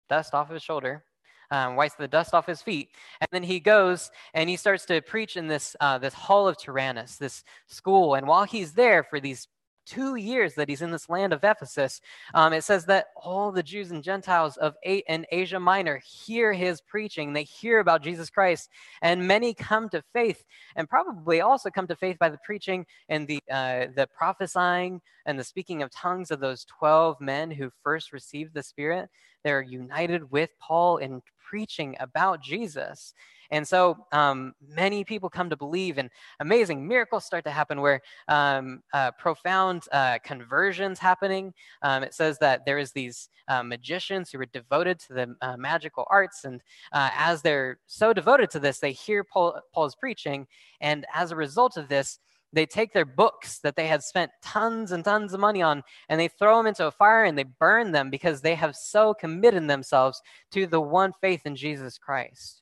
dust 0.09 0.34
off 0.34 0.49
his 0.49 0.61
shoulder, 0.61 1.03
um, 1.51 1.75
wipes 1.75 1.95
the 1.95 2.07
dust 2.07 2.34
off 2.34 2.45
his 2.45 2.61
feet, 2.61 2.89
and 3.19 3.27
then 3.32 3.43
he 3.43 3.59
goes 3.59 4.11
and 4.34 4.49
he 4.49 4.55
starts 4.55 4.86
to 4.86 5.01
preach 5.01 5.38
in 5.38 5.47
this, 5.47 5.75
uh, 5.79 5.97
this 5.97 6.13
hall 6.13 6.47
of 6.47 6.57
Tyrannus, 6.57 7.17
this 7.17 7.43
school. 7.67 8.15
And 8.15 8.27
while 8.27 8.45
he's 8.45 8.73
there 8.73 9.03
for 9.03 9.19
these 9.19 9.47
two 9.91 10.15
years 10.15 10.55
that 10.55 10.69
he's 10.69 10.81
in 10.81 10.91
this 10.91 11.09
land 11.09 11.33
of 11.33 11.43
Ephesus, 11.43 11.99
um, 12.33 12.53
it 12.53 12.63
says 12.63 12.85
that 12.85 13.07
all 13.15 13.51
the 13.51 13.61
Jews 13.63 13.91
and 13.91 14.01
Gentiles 14.01 14.55
of 14.57 14.75
a- 14.85 15.03
in 15.11 15.25
Asia 15.31 15.59
Minor 15.59 16.01
hear 16.05 16.53
his 16.53 16.79
preaching. 16.79 17.33
They 17.33 17.43
hear 17.43 17.79
about 17.79 18.01
Jesus 18.01 18.29
Christ, 18.29 18.69
and 19.01 19.27
many 19.27 19.53
come 19.53 19.89
to 19.89 20.01
faith, 20.13 20.45
and 20.75 20.87
probably 20.87 21.41
also 21.41 21.69
come 21.69 21.87
to 21.87 21.95
faith 21.95 22.17
by 22.17 22.29
the 22.29 22.39
preaching 22.45 22.85
and 23.09 23.27
the 23.27 23.39
uh, 23.51 23.87
the 23.95 24.07
prophesying 24.15 25.01
and 25.25 25.37
the 25.37 25.43
speaking 25.43 25.81
of 25.81 25.91
tongues 25.91 26.31
of 26.31 26.39
those 26.39 26.65
twelve 26.65 27.19
men 27.19 27.51
who 27.51 27.69
first 27.83 28.13
received 28.13 28.53
the 28.53 28.63
Spirit. 28.63 29.09
They're 29.43 29.61
united 29.61 30.31
with 30.31 30.51
Paul 30.59 30.97
in 30.97 31.21
preaching 31.43 31.97
about 31.99 32.41
Jesus. 32.41 33.13
And 33.51 33.67
so 33.67 33.97
um, 34.13 34.53
many 34.65 35.03
people 35.03 35.29
come 35.29 35.49
to 35.49 35.57
believe, 35.57 35.97
and 35.97 36.09
amazing 36.39 36.87
miracles 36.87 37.25
start 37.25 37.43
to 37.43 37.51
happen 37.51 37.81
where 37.81 38.01
um, 38.29 38.81
uh, 38.93 39.11
profound 39.11 39.83
uh, 39.91 40.19
conversions 40.23 40.99
happening. 40.99 41.53
Um, 41.81 42.03
it 42.03 42.13
says 42.13 42.37
that 42.39 42.65
there 42.65 42.77
is 42.77 42.93
these 42.93 43.29
uh, 43.49 43.61
magicians 43.61 44.31
who 44.31 44.39
are 44.39 44.45
devoted 44.45 44.99
to 44.99 45.13
the 45.13 45.35
uh, 45.41 45.57
magical 45.57 46.05
arts, 46.09 46.45
and 46.45 46.61
uh, 46.93 47.09
as 47.13 47.41
they're 47.41 47.79
so 47.87 48.13
devoted 48.13 48.49
to 48.51 48.59
this, 48.59 48.79
they 48.79 48.93
hear 48.93 49.23
Paul, 49.23 49.59
Paul's 49.73 49.95
preaching, 49.95 50.47
and 50.79 51.05
as 51.13 51.31
a 51.31 51.35
result 51.35 51.75
of 51.75 51.89
this, 51.89 52.19
they 52.53 52.65
take 52.65 52.93
their 52.93 53.05
books 53.05 53.59
that 53.59 53.75
they 53.75 53.87
had 53.87 54.03
spent 54.03 54.31
tons 54.41 54.91
and 54.91 55.05
tons 55.05 55.33
of 55.33 55.39
money 55.39 55.61
on 55.61 55.83
and 56.09 56.19
they 56.19 56.27
throw 56.27 56.57
them 56.57 56.67
into 56.67 56.85
a 56.85 56.91
fire 56.91 57.23
and 57.23 57.37
they 57.37 57.45
burn 57.45 57.91
them 57.93 58.09
because 58.09 58.41
they 58.41 58.55
have 58.55 58.75
so 58.75 59.13
committed 59.13 59.69
themselves 59.69 60.21
to 60.51 60.67
the 60.67 60.81
one 60.81 61.13
faith 61.21 61.45
in 61.45 61.55
Jesus 61.55 61.97
Christ. 61.97 62.61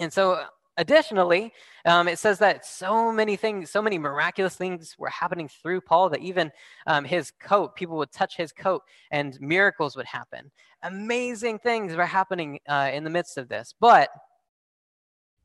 And 0.00 0.12
so 0.12 0.44
Additionally, 0.80 1.52
um, 1.84 2.08
it 2.08 2.18
says 2.18 2.38
that 2.38 2.64
so 2.64 3.12
many 3.12 3.36
things, 3.36 3.70
so 3.70 3.82
many 3.82 3.98
miraculous 3.98 4.56
things 4.56 4.96
were 4.98 5.10
happening 5.10 5.46
through 5.46 5.82
Paul 5.82 6.08
that 6.08 6.20
even 6.20 6.50
um, 6.86 7.04
his 7.04 7.32
coat, 7.32 7.76
people 7.76 7.98
would 7.98 8.10
touch 8.10 8.34
his 8.34 8.50
coat 8.50 8.82
and 9.10 9.38
miracles 9.42 9.94
would 9.94 10.06
happen. 10.06 10.50
Amazing 10.82 11.58
things 11.58 11.94
were 11.94 12.06
happening 12.06 12.60
uh, 12.66 12.90
in 12.94 13.04
the 13.04 13.10
midst 13.10 13.36
of 13.36 13.46
this. 13.46 13.74
But, 13.78 14.08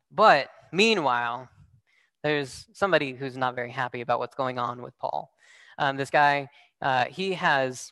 but 0.10 0.48
meanwhile, 0.72 1.50
there's 2.24 2.68
somebody 2.72 3.12
who's 3.12 3.36
not 3.36 3.56
very 3.56 3.72
happy 3.72 4.00
about 4.00 4.20
what's 4.20 4.36
going 4.36 4.58
on 4.58 4.82
with 4.82 4.98
Paul. 5.00 5.34
Um, 5.80 5.98
this 5.98 6.10
guy, 6.10 6.48
uh, 6.82 7.06
he 7.06 7.34
has 7.34 7.92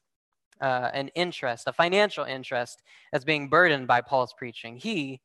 uh, 0.61 0.91
an 0.93 1.09
interest, 1.09 1.67
a 1.67 1.73
financial 1.73 2.23
interest, 2.23 2.83
as 3.11 3.25
being 3.25 3.49
burdened 3.49 3.85
by 3.85 3.99
Paul's 3.99 4.33
preaching. 4.37 4.77
He 4.77 5.19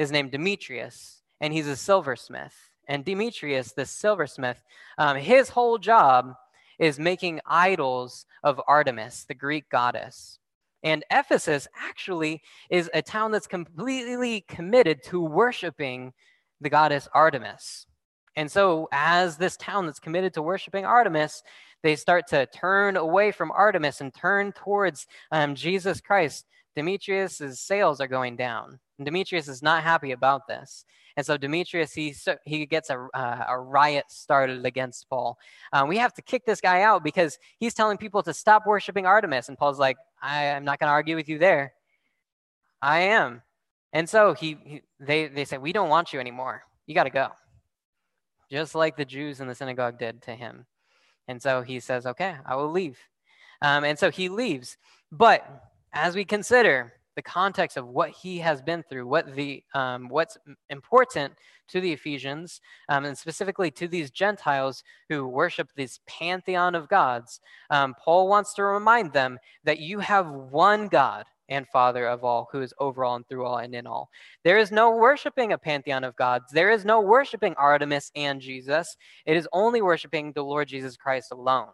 is 0.00 0.10
named 0.10 0.30
Demetrius 0.30 1.20
and 1.42 1.52
he's 1.52 1.68
a 1.68 1.76
silversmith. 1.76 2.54
And 2.88 3.04
Demetrius, 3.04 3.72
this 3.72 3.90
silversmith, 3.90 4.62
um, 4.96 5.18
his 5.18 5.50
whole 5.50 5.76
job 5.76 6.34
is 6.78 6.98
making 6.98 7.40
idols 7.44 8.24
of 8.42 8.58
Artemis, 8.66 9.24
the 9.24 9.34
Greek 9.34 9.68
goddess. 9.68 10.38
And 10.82 11.04
Ephesus 11.10 11.68
actually 11.78 12.40
is 12.70 12.90
a 12.94 13.02
town 13.02 13.30
that's 13.30 13.46
completely 13.46 14.40
committed 14.48 15.02
to 15.04 15.20
worshiping 15.20 16.14
the 16.62 16.70
goddess 16.70 17.06
Artemis. 17.12 17.86
And 18.36 18.50
so, 18.50 18.88
as 18.92 19.36
this 19.36 19.58
town 19.58 19.84
that's 19.84 19.98
committed 19.98 20.32
to 20.34 20.42
worshiping 20.42 20.86
Artemis, 20.86 21.42
they 21.82 21.94
start 21.94 22.26
to 22.28 22.46
turn 22.46 22.96
away 22.96 23.32
from 23.32 23.50
Artemis 23.50 24.00
and 24.00 24.14
turn 24.14 24.52
towards 24.52 25.06
um, 25.30 25.54
Jesus 25.54 26.00
Christ. 26.00 26.46
Demetrius's 26.74 27.60
sales 27.60 28.00
are 28.00 28.06
going 28.06 28.36
down. 28.36 28.78
And 29.00 29.06
Demetrius 29.06 29.48
is 29.48 29.62
not 29.62 29.82
happy 29.82 30.12
about 30.12 30.46
this. 30.46 30.84
And 31.16 31.24
so 31.24 31.38
Demetrius, 31.38 31.94
he, 31.94 32.14
he 32.44 32.66
gets 32.66 32.90
a, 32.90 33.08
uh, 33.14 33.44
a 33.48 33.58
riot 33.58 34.04
started 34.08 34.66
against 34.66 35.08
Paul. 35.08 35.38
Um, 35.72 35.88
we 35.88 35.96
have 35.96 36.12
to 36.12 36.22
kick 36.22 36.44
this 36.44 36.60
guy 36.60 36.82
out 36.82 37.02
because 37.02 37.38
he's 37.58 37.72
telling 37.72 37.96
people 37.96 38.22
to 38.22 38.34
stop 38.34 38.66
worshiping 38.66 39.06
Artemis. 39.06 39.48
And 39.48 39.56
Paul's 39.56 39.78
like, 39.78 39.96
I, 40.20 40.44
am 40.44 40.66
not 40.66 40.80
going 40.80 40.88
to 40.88 40.92
argue 40.92 41.16
with 41.16 41.30
you 41.30 41.38
there. 41.38 41.72
I 42.82 43.00
am. 43.00 43.40
And 43.94 44.06
so 44.06 44.34
he, 44.34 44.58
he, 44.66 44.82
they, 45.00 45.28
they 45.28 45.46
say, 45.46 45.56
We 45.56 45.72
don't 45.72 45.88
want 45.88 46.12
you 46.12 46.20
anymore. 46.20 46.62
You 46.86 46.94
got 46.94 47.04
to 47.04 47.10
go. 47.10 47.28
Just 48.50 48.74
like 48.74 48.98
the 48.98 49.06
Jews 49.06 49.40
in 49.40 49.48
the 49.48 49.54
synagogue 49.54 49.98
did 49.98 50.20
to 50.24 50.34
him. 50.34 50.66
And 51.26 51.40
so 51.40 51.62
he 51.62 51.80
says, 51.80 52.04
Okay, 52.04 52.34
I 52.44 52.54
will 52.54 52.70
leave. 52.70 52.98
Um, 53.62 53.84
and 53.84 53.98
so 53.98 54.10
he 54.10 54.28
leaves. 54.28 54.76
But 55.10 55.70
as 55.94 56.14
we 56.14 56.26
consider 56.26 56.92
the 57.20 57.30
context 57.30 57.76
of 57.76 57.86
what 57.86 58.08
he 58.08 58.38
has 58.38 58.62
been 58.62 58.82
through, 58.82 59.06
what 59.06 59.36
the 59.36 59.62
um, 59.74 60.08
what's 60.08 60.38
important 60.70 61.34
to 61.68 61.78
the 61.78 61.92
Ephesians, 61.92 62.62
um, 62.88 63.04
and 63.04 63.16
specifically 63.16 63.70
to 63.72 63.86
these 63.86 64.10
Gentiles 64.10 64.82
who 65.10 65.28
worship 65.28 65.68
this 65.76 66.00
pantheon 66.06 66.74
of 66.74 66.88
gods. 66.88 67.40
Um, 67.68 67.94
Paul 68.02 68.26
wants 68.26 68.54
to 68.54 68.62
remind 68.64 69.12
them 69.12 69.38
that 69.64 69.80
you 69.80 69.98
have 69.98 70.30
one 70.30 70.88
God 70.88 71.26
and 71.50 71.68
Father 71.68 72.06
of 72.06 72.24
all, 72.24 72.48
who 72.52 72.62
is 72.62 72.72
over 72.78 73.04
all 73.04 73.16
and 73.16 73.28
through 73.28 73.44
all 73.44 73.58
and 73.58 73.74
in 73.74 73.86
all. 73.86 74.08
There 74.42 74.56
is 74.56 74.72
no 74.72 74.90
worshiping 74.96 75.52
a 75.52 75.58
pantheon 75.58 76.04
of 76.04 76.16
gods. 76.16 76.46
There 76.54 76.70
is 76.70 76.86
no 76.86 77.02
worshiping 77.02 77.54
Artemis 77.58 78.10
and 78.16 78.40
Jesus. 78.40 78.96
It 79.26 79.36
is 79.36 79.46
only 79.52 79.82
worshiping 79.82 80.32
the 80.32 80.44
Lord 80.44 80.68
Jesus 80.68 80.96
Christ 80.96 81.32
alone. 81.32 81.68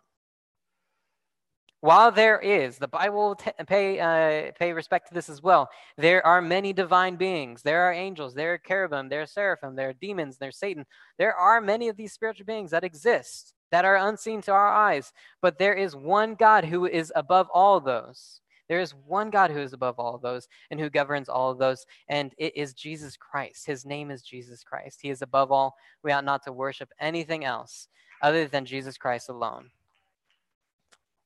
While 1.86 2.10
there 2.10 2.40
is, 2.40 2.78
the 2.78 2.88
Bible 2.88 3.28
will 3.28 3.34
t- 3.36 3.52
pay, 3.64 4.00
uh, 4.00 4.50
pay 4.58 4.72
respect 4.72 5.06
to 5.06 5.14
this 5.14 5.28
as 5.28 5.40
well. 5.40 5.70
There 5.96 6.26
are 6.26 6.42
many 6.42 6.72
divine 6.72 7.14
beings. 7.14 7.62
There 7.62 7.82
are 7.82 7.92
angels, 7.92 8.34
there 8.34 8.54
are 8.54 8.58
cherubim, 8.58 9.08
there 9.08 9.22
are 9.22 9.26
seraphim, 9.26 9.76
there 9.76 9.90
are 9.90 9.92
demons, 9.92 10.36
there's 10.36 10.58
Satan. 10.58 10.84
There 11.16 11.36
are 11.36 11.60
many 11.60 11.86
of 11.86 11.96
these 11.96 12.12
spiritual 12.12 12.44
beings 12.44 12.72
that 12.72 12.82
exist 12.82 13.54
that 13.70 13.84
are 13.84 14.08
unseen 14.08 14.42
to 14.42 14.52
our 14.52 14.66
eyes. 14.66 15.12
But 15.40 15.60
there 15.60 15.74
is 15.74 15.94
one 15.94 16.34
God 16.34 16.64
who 16.64 16.86
is 16.86 17.12
above 17.14 17.46
all 17.54 17.78
those. 17.78 18.40
There 18.68 18.80
is 18.80 18.92
one 18.92 19.30
God 19.30 19.52
who 19.52 19.60
is 19.60 19.72
above 19.72 20.00
all 20.00 20.18
those 20.18 20.48
and 20.72 20.80
who 20.80 20.90
governs 20.90 21.28
all 21.28 21.52
of 21.52 21.58
those, 21.58 21.86
and 22.08 22.34
it 22.36 22.56
is 22.56 22.74
Jesus 22.74 23.16
Christ. 23.16 23.64
His 23.64 23.86
name 23.86 24.10
is 24.10 24.22
Jesus 24.22 24.64
Christ. 24.64 24.98
He 25.00 25.10
is 25.10 25.22
above 25.22 25.52
all. 25.52 25.76
We 26.02 26.10
ought 26.10 26.24
not 26.24 26.42
to 26.46 26.52
worship 26.52 26.88
anything 26.98 27.44
else 27.44 27.86
other 28.22 28.48
than 28.48 28.66
Jesus 28.66 28.98
Christ 28.98 29.28
alone. 29.28 29.70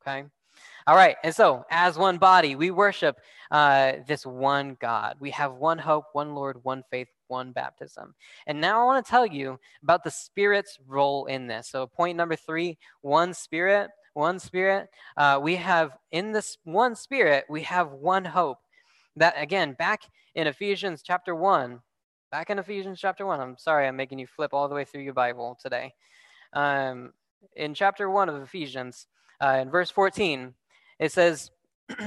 Okay? 0.03 0.27
All 0.87 0.97
right, 0.97 1.17
and 1.23 1.35
so 1.35 1.65
as 1.71 1.99
one 1.99 2.19
body, 2.19 2.57
we 2.57 2.71
worship 2.71 3.19
uh, 3.51 3.93
this 4.07 4.25
one 4.25 4.77
God. 4.81 5.17
We 5.21 5.31
have 5.33 5.55
one 5.55 5.79
hope, 5.79 6.07
one 6.13 6.35
Lord, 6.35 6.59
one 6.63 6.83
faith, 6.91 7.09
one 7.29 7.53
baptism. 7.53 8.15
And 8.47 8.61
now 8.61 8.81
I 8.81 8.85
want 8.85 9.05
to 9.05 9.11
tell 9.11 9.27
you 9.27 9.59
about 9.83 10.05
the 10.05 10.11
Spirit's 10.11 10.79
role 10.87 11.27
in 11.27 11.47
this. 11.47 11.69
So, 11.69 11.87
point 11.87 12.17
number 12.17 12.37
three 12.37 12.79
one 13.03 13.35
Spirit, 13.35 13.91
one 14.15 14.39
Spirit. 14.39 14.89
Uh, 15.17 15.39
we 15.43 15.57
have 15.57 15.97
in 16.13 16.33
this 16.33 16.59
one 16.65 16.95
Spirit, 16.95 17.45
we 17.49 17.63
have 17.63 17.93
one 17.93 18.25
hope. 18.25 18.59
That 19.17 19.35
again, 19.37 19.75
back 19.79 20.03
in 20.35 20.47
Ephesians 20.47 21.03
chapter 21.03 21.35
1, 21.35 21.81
back 22.31 22.49
in 22.49 22.59
Ephesians 22.59 23.01
chapter 23.01 23.27
1, 23.27 23.41
I'm 23.41 23.59
sorry, 23.59 23.87
I'm 23.87 23.97
making 23.97 24.19
you 24.19 24.27
flip 24.27 24.55
all 24.55 24.69
the 24.69 24.75
way 24.75 24.85
through 24.85 25.03
your 25.03 25.15
Bible 25.15 25.59
today. 25.61 25.93
Um, 26.53 27.13
in 27.57 27.75
chapter 27.75 28.09
1 28.09 28.29
of 28.29 28.43
Ephesians, 28.43 29.07
uh, 29.43 29.59
in 29.61 29.71
verse 29.71 29.91
14, 29.91 30.55
it 31.01 31.11
says, 31.11 31.51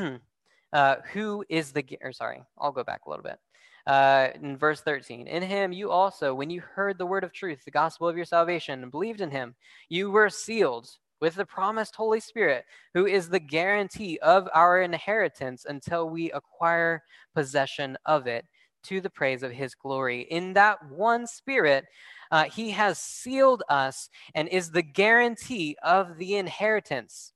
uh, 0.73 0.95
Who 1.11 1.43
is 1.49 1.73
the, 1.73 1.85
or 2.01 2.13
sorry, 2.13 2.41
I'll 2.57 2.71
go 2.71 2.83
back 2.83 3.01
a 3.05 3.09
little 3.09 3.23
bit. 3.23 3.39
Uh, 3.85 4.29
in 4.35 4.55
verse 4.55 4.79
13, 4.79 5.27
in 5.27 5.43
him 5.43 5.73
you 5.73 5.91
also, 5.91 6.33
when 6.33 6.49
you 6.49 6.61
heard 6.61 6.97
the 6.97 7.05
word 7.05 7.25
of 7.25 7.33
truth, 7.33 7.65
the 7.65 7.71
gospel 7.71 8.07
of 8.07 8.15
your 8.15 8.23
salvation, 8.23 8.81
and 8.81 8.91
believed 8.91 9.19
in 9.19 9.29
him, 9.29 9.55
you 9.89 10.09
were 10.09 10.29
sealed 10.29 10.87
with 11.19 11.35
the 11.35 11.45
promised 11.45 11.95
Holy 11.95 12.21
Spirit, 12.21 12.65
who 12.93 13.05
is 13.05 13.27
the 13.27 13.39
guarantee 13.39 14.19
of 14.19 14.47
our 14.53 14.81
inheritance 14.81 15.65
until 15.67 16.09
we 16.09 16.31
acquire 16.31 17.03
possession 17.35 17.97
of 18.05 18.25
it 18.25 18.45
to 18.83 19.01
the 19.01 19.09
praise 19.09 19.43
of 19.43 19.51
his 19.51 19.75
glory. 19.75 20.21
In 20.29 20.53
that 20.53 20.77
one 20.89 21.25
Spirit, 21.27 21.85
uh, 22.31 22.45
he 22.45 22.71
has 22.71 22.99
sealed 22.99 23.63
us 23.69 24.09
and 24.35 24.47
is 24.49 24.71
the 24.71 24.81
guarantee 24.81 25.75
of 25.83 26.17
the 26.17 26.35
inheritance. 26.35 27.33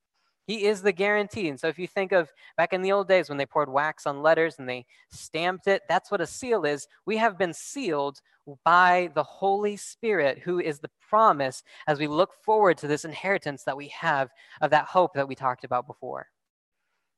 He 0.47 0.63
is 0.63 0.81
the 0.81 0.93
guarantee. 0.93 1.49
And 1.49 1.59
so 1.59 1.67
if 1.67 1.77
you 1.77 1.87
think 1.87 2.13
of 2.13 2.31
back 2.55 2.71
in 2.71 2.81
the 2.81 2.93
old 2.93 3.09
days 3.09 3.27
when 3.27 3.37
they 3.37 3.45
poured 3.45 3.69
wax 3.69 4.07
on 4.07 4.21
letters 4.21 4.55
and 4.57 4.67
they 4.67 4.85
stamped 5.11 5.67
it, 5.67 5.81
that's 5.89 6.09
what 6.09 6.21
a 6.21 6.25
seal 6.25 6.63
is. 6.63 6.87
We 7.05 7.17
have 7.17 7.37
been 7.37 7.53
sealed 7.53 8.21
by 8.63 9.11
the 9.13 9.23
Holy 9.23 9.75
Spirit, 9.75 10.39
who 10.39 10.59
is 10.61 10.79
the 10.79 10.89
promise 11.09 11.63
as 11.85 11.99
we 11.99 12.07
look 12.07 12.31
forward 12.45 12.77
to 12.77 12.87
this 12.87 13.03
inheritance 13.03 13.63
that 13.65 13.75
we 13.75 13.89
have 13.89 14.29
of 14.61 14.71
that 14.71 14.85
hope 14.85 15.13
that 15.15 15.27
we 15.27 15.35
talked 15.35 15.65
about 15.65 15.85
before. 15.85 16.27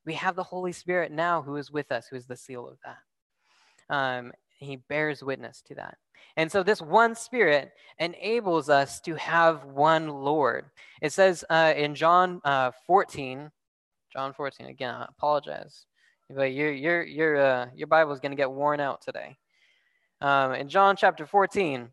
We 0.08 0.16
have 0.16 0.36
the 0.36 0.44
Holy 0.44 0.72
Spirit 0.72 1.12
now 1.12 1.44
who 1.44 1.56
is 1.58 1.70
with 1.70 1.92
us, 1.92 2.08
who 2.08 2.16
is 2.16 2.26
the 2.26 2.36
seal 2.36 2.68
of 2.68 2.80
that. 2.84 3.96
Um, 3.96 4.32
he 4.60 4.78
bears 4.78 5.24
witness 5.24 5.62
to 5.68 5.76
that. 5.76 5.98
And 6.38 6.52
so 6.52 6.64
this 6.64 6.82
one 6.82 7.16
spirit 7.16 7.72
enables 7.98 8.70
us 8.70 9.00
to 9.02 9.16
have 9.16 9.66
one 9.66 10.10
Lord. 10.10 10.66
It 11.02 11.14
says 11.14 11.44
uh, 11.50 11.74
in 11.76 11.96
John 11.96 12.42
uh, 12.44 12.72
14, 12.86 13.50
John 14.14 14.34
14, 14.34 14.68
again, 14.68 14.94
I 14.94 15.06
apologize, 15.10 15.86
but 16.30 16.54
your, 16.54 16.72
your, 16.72 17.04
your, 17.04 17.38
uh, 17.38 17.68
your 17.76 17.88
Bible 17.88 18.12
is 18.12 18.20
going 18.20 18.32
to 18.32 18.38
get 18.38 18.52
worn 18.52 18.80
out 18.80 19.02
today. 19.02 19.38
Um, 20.22 20.54
in 20.54 20.68
John 20.68 20.96
chapter 20.96 21.26
14, 21.26 21.90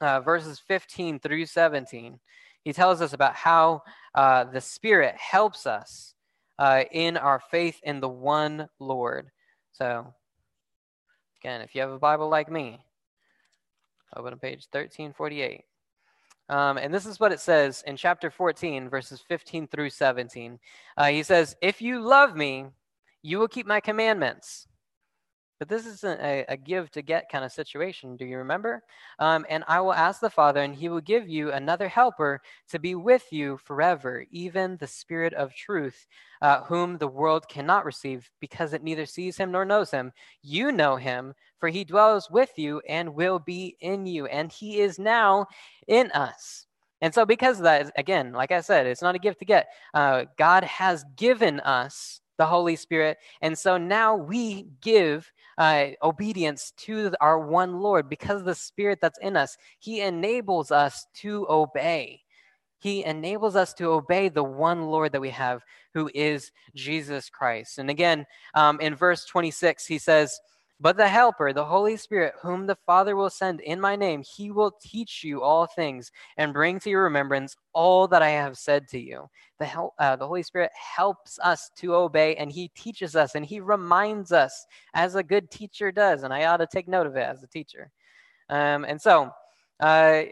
uh, 0.00 0.20
verses 0.20 0.60
15 0.66 1.20
through 1.20 1.46
17, 1.46 2.18
he 2.64 2.72
tells 2.72 3.00
us 3.00 3.12
about 3.12 3.34
how 3.34 3.82
uh, 4.14 4.44
the 4.44 4.60
Spirit 4.60 5.16
helps 5.16 5.66
us 5.66 6.14
uh, 6.58 6.84
in 6.92 7.16
our 7.16 7.40
faith 7.40 7.80
in 7.82 8.00
the 8.00 8.08
one 8.08 8.68
Lord. 8.78 9.30
So, 9.72 10.14
again, 11.42 11.60
if 11.60 11.74
you 11.74 11.80
have 11.80 11.90
a 11.90 11.98
Bible 11.98 12.28
like 12.28 12.50
me, 12.50 12.80
Open 14.16 14.32
to 14.32 14.36
page 14.36 14.66
1348. 14.70 15.64
Um, 16.48 16.76
and 16.76 16.92
this 16.92 17.06
is 17.06 17.18
what 17.18 17.32
it 17.32 17.40
says 17.40 17.82
in 17.86 17.96
chapter 17.96 18.30
14, 18.30 18.90
verses 18.90 19.22
15 19.26 19.68
through 19.68 19.90
17. 19.90 20.58
Uh, 20.96 21.06
he 21.06 21.22
says, 21.22 21.56
If 21.62 21.80
you 21.80 22.00
love 22.00 22.36
me, 22.36 22.66
you 23.22 23.38
will 23.38 23.48
keep 23.48 23.66
my 23.66 23.80
commandments. 23.80 24.66
But 25.62 25.68
this 25.68 25.86
isn't 25.86 26.20
a, 26.20 26.44
a 26.48 26.56
give 26.56 26.90
to 26.90 27.02
get 27.02 27.30
kind 27.30 27.44
of 27.44 27.52
situation. 27.52 28.16
Do 28.16 28.24
you 28.24 28.36
remember? 28.38 28.82
Um, 29.20 29.46
and 29.48 29.62
I 29.68 29.80
will 29.80 29.92
ask 29.92 30.20
the 30.20 30.28
Father, 30.28 30.60
and 30.60 30.74
he 30.74 30.88
will 30.88 31.00
give 31.00 31.28
you 31.28 31.52
another 31.52 31.86
helper 31.86 32.42
to 32.70 32.80
be 32.80 32.96
with 32.96 33.32
you 33.32 33.58
forever, 33.58 34.26
even 34.32 34.76
the 34.76 34.88
Spirit 34.88 35.32
of 35.34 35.54
truth, 35.54 36.08
uh, 36.40 36.62
whom 36.62 36.98
the 36.98 37.06
world 37.06 37.46
cannot 37.48 37.84
receive 37.84 38.28
because 38.40 38.72
it 38.72 38.82
neither 38.82 39.06
sees 39.06 39.36
him 39.36 39.52
nor 39.52 39.64
knows 39.64 39.92
him. 39.92 40.10
You 40.42 40.72
know 40.72 40.96
him, 40.96 41.32
for 41.60 41.68
he 41.68 41.84
dwells 41.84 42.28
with 42.28 42.50
you 42.56 42.82
and 42.88 43.14
will 43.14 43.38
be 43.38 43.76
in 43.78 44.04
you, 44.04 44.26
and 44.26 44.50
he 44.50 44.80
is 44.80 44.98
now 44.98 45.46
in 45.86 46.10
us. 46.10 46.66
And 47.02 47.14
so, 47.14 47.24
because 47.24 47.58
of 47.58 47.62
that, 47.62 47.92
again, 47.96 48.32
like 48.32 48.50
I 48.50 48.62
said, 48.62 48.88
it's 48.88 49.00
not 49.00 49.14
a 49.14 49.20
gift 49.20 49.38
to 49.38 49.44
get. 49.44 49.68
Uh, 49.94 50.24
God 50.36 50.64
has 50.64 51.04
given 51.14 51.60
us 51.60 52.20
the 52.42 52.46
Holy 52.46 52.74
Spirit. 52.74 53.18
And 53.40 53.56
so 53.56 53.78
now 53.78 54.16
we 54.16 54.66
give 54.80 55.30
uh, 55.58 55.88
obedience 56.02 56.72
to 56.78 57.12
our 57.20 57.38
one 57.38 57.80
Lord, 57.80 58.08
because 58.08 58.40
of 58.40 58.46
the 58.46 58.54
Spirit 58.54 58.98
that's 59.00 59.18
in 59.20 59.36
us, 59.36 59.56
He 59.78 60.00
enables 60.00 60.70
us 60.70 61.06
to 61.16 61.46
obey. 61.48 62.22
He 62.78 63.04
enables 63.04 63.54
us 63.54 63.72
to 63.74 63.90
obey 63.90 64.28
the 64.28 64.42
one 64.42 64.86
Lord 64.86 65.12
that 65.12 65.20
we 65.20 65.30
have, 65.30 65.62
who 65.94 66.10
is 66.14 66.50
Jesus 66.74 67.30
Christ. 67.30 67.78
And 67.78 67.88
again, 67.88 68.26
um, 68.54 68.80
in 68.80 68.96
verse 68.96 69.24
26, 69.24 69.86
he 69.86 69.98
says, 69.98 70.40
but 70.82 70.96
the 70.96 71.06
Helper, 71.06 71.52
the 71.52 71.64
Holy 71.64 71.96
Spirit, 71.96 72.34
whom 72.42 72.66
the 72.66 72.76
Father 72.84 73.14
will 73.14 73.30
send 73.30 73.60
in 73.60 73.80
my 73.80 73.94
name, 73.94 74.24
he 74.36 74.50
will 74.50 74.72
teach 74.82 75.22
you 75.22 75.40
all 75.40 75.64
things 75.64 76.10
and 76.36 76.52
bring 76.52 76.80
to 76.80 76.90
your 76.90 77.04
remembrance 77.04 77.54
all 77.72 78.08
that 78.08 78.20
I 78.20 78.30
have 78.30 78.58
said 78.58 78.88
to 78.88 78.98
you. 78.98 79.30
The, 79.60 79.64
help, 79.64 79.94
uh, 80.00 80.16
the 80.16 80.26
Holy 80.26 80.42
Spirit 80.42 80.72
helps 80.74 81.38
us 81.38 81.70
to 81.76 81.94
obey, 81.94 82.34
and 82.34 82.50
he 82.50 82.66
teaches 82.74 83.14
us 83.14 83.36
and 83.36 83.46
he 83.46 83.60
reminds 83.60 84.32
us, 84.32 84.66
as 84.94 85.14
a 85.14 85.22
good 85.22 85.52
teacher 85.52 85.92
does. 85.92 86.24
And 86.24 86.34
I 86.34 86.46
ought 86.46 86.56
to 86.56 86.66
take 86.66 86.88
note 86.88 87.06
of 87.06 87.14
it 87.14 87.28
as 87.28 87.44
a 87.44 87.46
teacher. 87.46 87.88
Um, 88.48 88.84
and 88.84 89.00
so, 89.00 89.30
uh, 89.78 90.22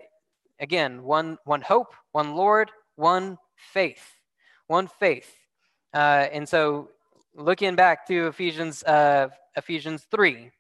again, 0.58 1.04
one, 1.04 1.38
one 1.44 1.60
hope, 1.60 1.94
one 2.10 2.34
Lord, 2.34 2.72
one 2.96 3.38
faith. 3.54 4.04
One 4.66 4.88
faith. 4.88 5.32
Uh, 5.94 6.26
and 6.32 6.48
so, 6.48 6.90
looking 7.34 7.76
back 7.76 8.06
to 8.08 8.28
Ephesians 8.28 8.82
uh, 8.84 9.28
Ephesians 9.56 10.06
3. 10.10 10.50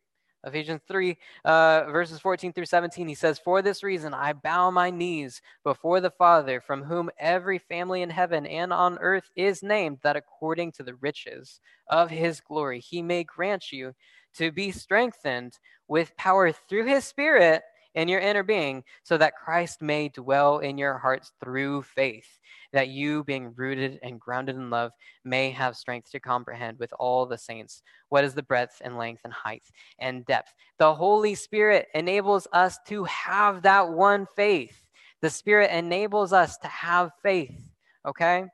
Ephesians 0.42 0.80
3, 0.88 1.18
uh, 1.44 1.84
verses 1.90 2.18
14 2.18 2.54
through 2.54 2.64
17, 2.64 3.06
he 3.06 3.14
says, 3.14 3.38
For 3.38 3.60
this 3.60 3.82
reason 3.82 4.14
I 4.14 4.32
bow 4.32 4.70
my 4.70 4.88
knees 4.88 5.42
before 5.64 6.00
the 6.00 6.10
Father, 6.10 6.62
from 6.62 6.82
whom 6.82 7.10
every 7.18 7.58
family 7.58 8.00
in 8.00 8.08
heaven 8.08 8.46
and 8.46 8.72
on 8.72 8.96
earth 9.00 9.30
is 9.36 9.62
named, 9.62 9.98
that 10.02 10.16
according 10.16 10.72
to 10.72 10.82
the 10.82 10.94
riches 10.94 11.60
of 11.88 12.08
his 12.08 12.40
glory 12.40 12.80
he 12.80 13.02
may 13.02 13.22
grant 13.22 13.70
you 13.70 13.94
to 14.36 14.50
be 14.50 14.70
strengthened 14.70 15.58
with 15.88 16.16
power 16.16 16.52
through 16.52 16.86
his 16.86 17.04
Spirit 17.04 17.62
in 17.94 18.08
your 18.08 18.20
inner 18.20 18.42
being, 18.42 18.84
so 19.02 19.18
that 19.18 19.36
Christ 19.36 19.82
may 19.82 20.08
dwell 20.08 20.58
in 20.58 20.78
your 20.78 20.98
hearts 20.98 21.32
through 21.42 21.82
faith, 21.82 22.38
that 22.72 22.88
you, 22.88 23.24
being 23.24 23.52
rooted 23.56 23.98
and 24.02 24.20
grounded 24.20 24.56
in 24.56 24.70
love, 24.70 24.92
may 25.24 25.50
have 25.50 25.76
strength 25.76 26.10
to 26.12 26.20
comprehend 26.20 26.78
with 26.78 26.92
all 26.98 27.26
the 27.26 27.38
saints 27.38 27.82
what 28.08 28.24
is 28.24 28.34
the 28.34 28.42
breadth 28.42 28.80
and 28.84 28.96
length 28.96 29.22
and 29.24 29.32
height 29.32 29.64
and 29.98 30.24
depth. 30.26 30.54
The 30.78 30.94
Holy 30.94 31.34
Spirit 31.34 31.88
enables 31.94 32.46
us 32.52 32.78
to 32.86 33.04
have 33.04 33.62
that 33.62 33.88
one 33.88 34.26
faith. 34.36 34.86
The 35.20 35.30
Spirit 35.30 35.70
enables 35.70 36.32
us 36.32 36.56
to 36.58 36.68
have 36.68 37.10
faith, 37.22 37.58
okay? 38.06 38.44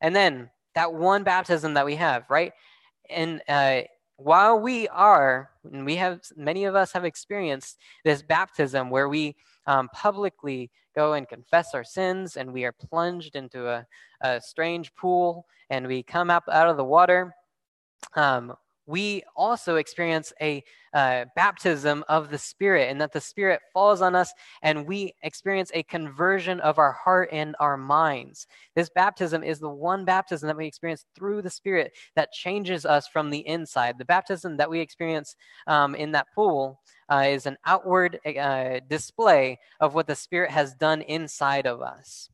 And 0.00 0.16
then 0.16 0.50
that 0.74 0.92
one 0.92 1.22
baptism 1.22 1.74
that 1.74 1.86
we 1.86 1.96
have, 1.96 2.24
right? 2.28 2.52
And 3.08 3.40
uh, 3.48 3.82
while 4.16 4.58
we 4.58 4.88
are, 4.88 5.50
and 5.70 5.84
we 5.84 5.96
have, 5.96 6.20
many 6.36 6.64
of 6.64 6.74
us 6.74 6.92
have 6.92 7.04
experienced 7.04 7.78
this 8.04 8.22
baptism 8.22 8.90
where 8.90 9.08
we 9.08 9.36
um, 9.66 9.88
publicly 9.92 10.70
go 10.94 11.12
and 11.12 11.28
confess 11.28 11.74
our 11.74 11.84
sins 11.84 12.36
and 12.36 12.50
we 12.50 12.64
are 12.64 12.72
plunged 12.72 13.36
into 13.36 13.68
a, 13.68 13.86
a 14.22 14.40
strange 14.40 14.94
pool 14.94 15.46
and 15.68 15.86
we 15.86 16.02
come 16.02 16.30
up 16.30 16.44
out 16.50 16.68
of 16.68 16.76
the 16.76 16.84
water. 16.84 17.34
Um, 18.14 18.54
we 18.86 19.22
also 19.34 19.76
experience 19.76 20.32
a 20.40 20.62
uh, 20.94 21.26
baptism 21.34 22.04
of 22.08 22.30
the 22.30 22.38
Spirit, 22.38 22.88
and 22.90 23.00
that 23.00 23.12
the 23.12 23.20
Spirit 23.20 23.60
falls 23.72 24.00
on 24.00 24.14
us, 24.14 24.32
and 24.62 24.86
we 24.86 25.12
experience 25.22 25.70
a 25.74 25.82
conversion 25.82 26.60
of 26.60 26.78
our 26.78 26.92
heart 26.92 27.28
and 27.32 27.54
our 27.60 27.76
minds. 27.76 28.46
This 28.74 28.88
baptism 28.88 29.42
is 29.42 29.58
the 29.58 29.68
one 29.68 30.04
baptism 30.04 30.46
that 30.46 30.56
we 30.56 30.66
experience 30.66 31.04
through 31.14 31.42
the 31.42 31.50
Spirit 31.50 31.92
that 32.14 32.32
changes 32.32 32.86
us 32.86 33.08
from 33.08 33.30
the 33.30 33.46
inside. 33.46 33.98
The 33.98 34.04
baptism 34.04 34.56
that 34.56 34.70
we 34.70 34.80
experience 34.80 35.36
um, 35.66 35.94
in 35.94 36.12
that 36.12 36.28
pool 36.34 36.80
uh, 37.10 37.24
is 37.28 37.46
an 37.46 37.58
outward 37.66 38.18
uh, 38.24 38.80
display 38.88 39.58
of 39.80 39.94
what 39.94 40.06
the 40.06 40.16
Spirit 40.16 40.50
has 40.50 40.74
done 40.74 41.02
inside 41.02 41.66
of 41.66 41.82
us 41.82 42.30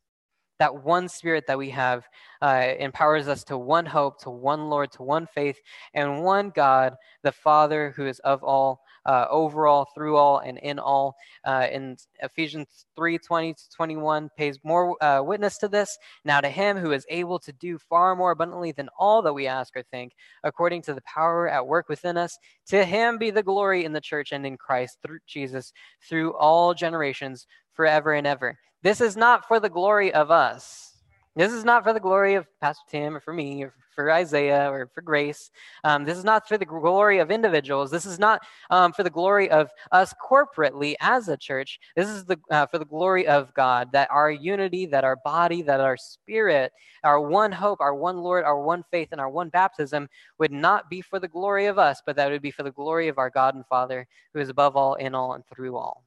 that 0.63 0.85
one 0.85 1.09
spirit 1.09 1.43
that 1.49 1.59
we 1.59 1.71
have 1.71 2.05
uh, 2.41 2.69
empowers 2.79 3.27
us 3.27 3.43
to 3.43 3.59
one 3.59 3.85
hope, 3.85 4.21
to 4.21 4.31
one 4.31 4.71
Lord, 4.71 4.93
to 4.93 5.03
one 5.03 5.27
faith, 5.35 5.59
and 5.93 6.23
one 6.23 6.53
God, 6.55 6.95
the 7.25 7.33
Father, 7.33 7.93
who 7.97 8.07
is 8.07 8.21
of 8.21 8.45
all, 8.45 8.79
uh, 9.05 9.27
over 9.29 9.67
all, 9.67 9.89
through 9.93 10.17
all, 10.17 10.39
and 10.39 10.59
in 10.59 10.79
all. 10.79 11.17
Uh, 11.45 11.67
in 11.73 11.97
Ephesians 12.21 12.87
3 12.95 13.19
20 13.19 13.55
to 13.55 13.71
21 13.75 14.31
pays 14.39 14.61
more 14.63 15.03
uh, 15.03 15.21
witness 15.21 15.59
to 15.59 15.67
this. 15.67 15.99
Now, 16.25 16.41
to 16.41 16.49
him 16.49 16.77
who 16.77 16.93
is 16.93 17.05
able 17.11 17.41
to 17.41 17.53
do 17.55 17.77
far 17.77 18.15
more 18.15 18.31
abundantly 18.31 18.71
than 18.71 18.89
all 18.97 19.21
that 19.23 19.33
we 19.33 19.49
ask 19.49 19.77
or 19.77 19.83
think, 19.91 20.13
according 20.45 20.83
to 20.83 20.95
the 20.95 21.03
power 21.03 21.49
at 21.49 21.67
work 21.67 21.89
within 21.89 22.17
us, 22.17 22.39
to 22.69 22.85
him 22.85 23.19
be 23.19 23.33
the 23.33 23.43
glory 23.43 23.85
in 23.85 23.93
the 23.93 24.01
church 24.01 24.31
and 24.31 24.47
in 24.47 24.57
Christ 24.57 24.99
through 25.05 25.19
Jesus 25.27 25.73
through 26.09 26.37
all 26.37 26.73
generations, 26.73 27.49
forever 27.75 28.13
and 28.13 28.29
ever. 28.29 28.57
This 28.83 29.01
is 29.01 29.17
not 29.17 29.47
for 29.47 29.61
the 29.61 29.71
glory 29.71 30.13
of 30.13 30.31
us. 30.31 30.97
This 31.35 31.53
is 31.53 31.65
not 31.65 31.83
for 31.83 31.93
the 31.93 32.01
glory 32.01 32.35
of 32.35 32.47
Pastor 32.61 32.83
Tim 32.91 33.17
or 33.17 33.21
for 33.21 33.33
me 33.33 33.63
or 33.63 33.73
for 33.95 34.11
Isaiah 34.11 34.71
or 34.71 34.91
for 34.95 35.01
Grace. 35.01 35.51
Um, 35.85 36.05
this 36.05 36.19
is 36.19 36.25
not 36.25 36.47
for 36.47 36.59
the 36.59 36.67
glory 36.67 37.21
of 37.21 37.31
individuals. 37.31 37.91
This 37.91 38.05
is 38.05 38.19
not 38.19 38.43
um, 38.71 38.93
for 38.93 39.03
the 39.03 39.11
glory 39.11 39.49
of 39.51 39.71
us 39.93 40.13
corporately 40.23 40.95
as 41.01 41.29
a 41.29 41.37
church. 41.37 41.79
This 41.97 42.09
is 42.09 42.25
the, 42.25 42.39
uh, 42.51 42.67
for 42.67 42.79
the 42.79 42.85
glory 42.85 43.27
of 43.27 43.55
God, 43.55 43.93
that 43.93 44.11
our 44.11 44.31
unity, 44.31 44.85
that 44.87 45.05
our 45.05 45.17
body, 45.17 45.63
that 45.63 45.81
our 45.81 45.97
spirit, 45.97 46.73
our 47.03 47.21
one 47.21 47.53
hope, 47.53 47.81
our 47.81 47.95
one 47.95 48.19
Lord, 48.19 48.45
our 48.45 48.61
one 48.61 48.85
faith, 48.91 49.09
and 49.13 49.21
our 49.21 49.31
one 49.31 49.49
baptism 49.49 50.09
would 50.39 50.53
not 50.53 50.91
be 50.91 51.01
for 51.01 51.19
the 51.19 51.29
glory 51.29 51.67
of 51.67 51.79
us, 51.79 52.03
but 52.05 52.17
that 52.17 52.31
would 52.31 52.43
be 52.43 52.51
for 52.51 52.63
the 52.63 52.71
glory 52.71 53.09
of 53.09 53.19
our 53.19 53.31
God 53.31 53.55
and 53.55 53.67
Father, 53.67 54.07
who 54.35 54.41
is 54.41 54.49
above 54.51 54.77
all, 54.77 54.95
in 54.95 55.15
all, 55.15 55.35
and 55.35 55.45
through 55.47 55.77
all. 55.77 56.05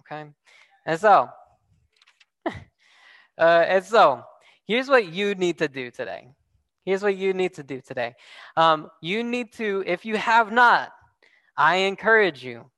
Okay? 0.00 0.28
And 0.86 0.98
so, 0.98 1.28
uh, 2.46 2.50
and 3.38 3.84
so, 3.84 4.22
here's 4.66 4.88
what 4.88 5.12
you 5.12 5.34
need 5.34 5.58
to 5.58 5.68
do 5.68 5.90
today. 5.90 6.28
Here's 6.84 7.02
what 7.02 7.16
you 7.16 7.34
need 7.34 7.54
to 7.54 7.62
do 7.62 7.80
today. 7.80 8.14
Um, 8.56 8.90
you 9.02 9.22
need 9.22 9.52
to, 9.54 9.84
if 9.86 10.04
you 10.04 10.16
have 10.16 10.50
not, 10.50 10.90
I 11.56 11.76
encourage 11.76 12.42
you 12.44 12.70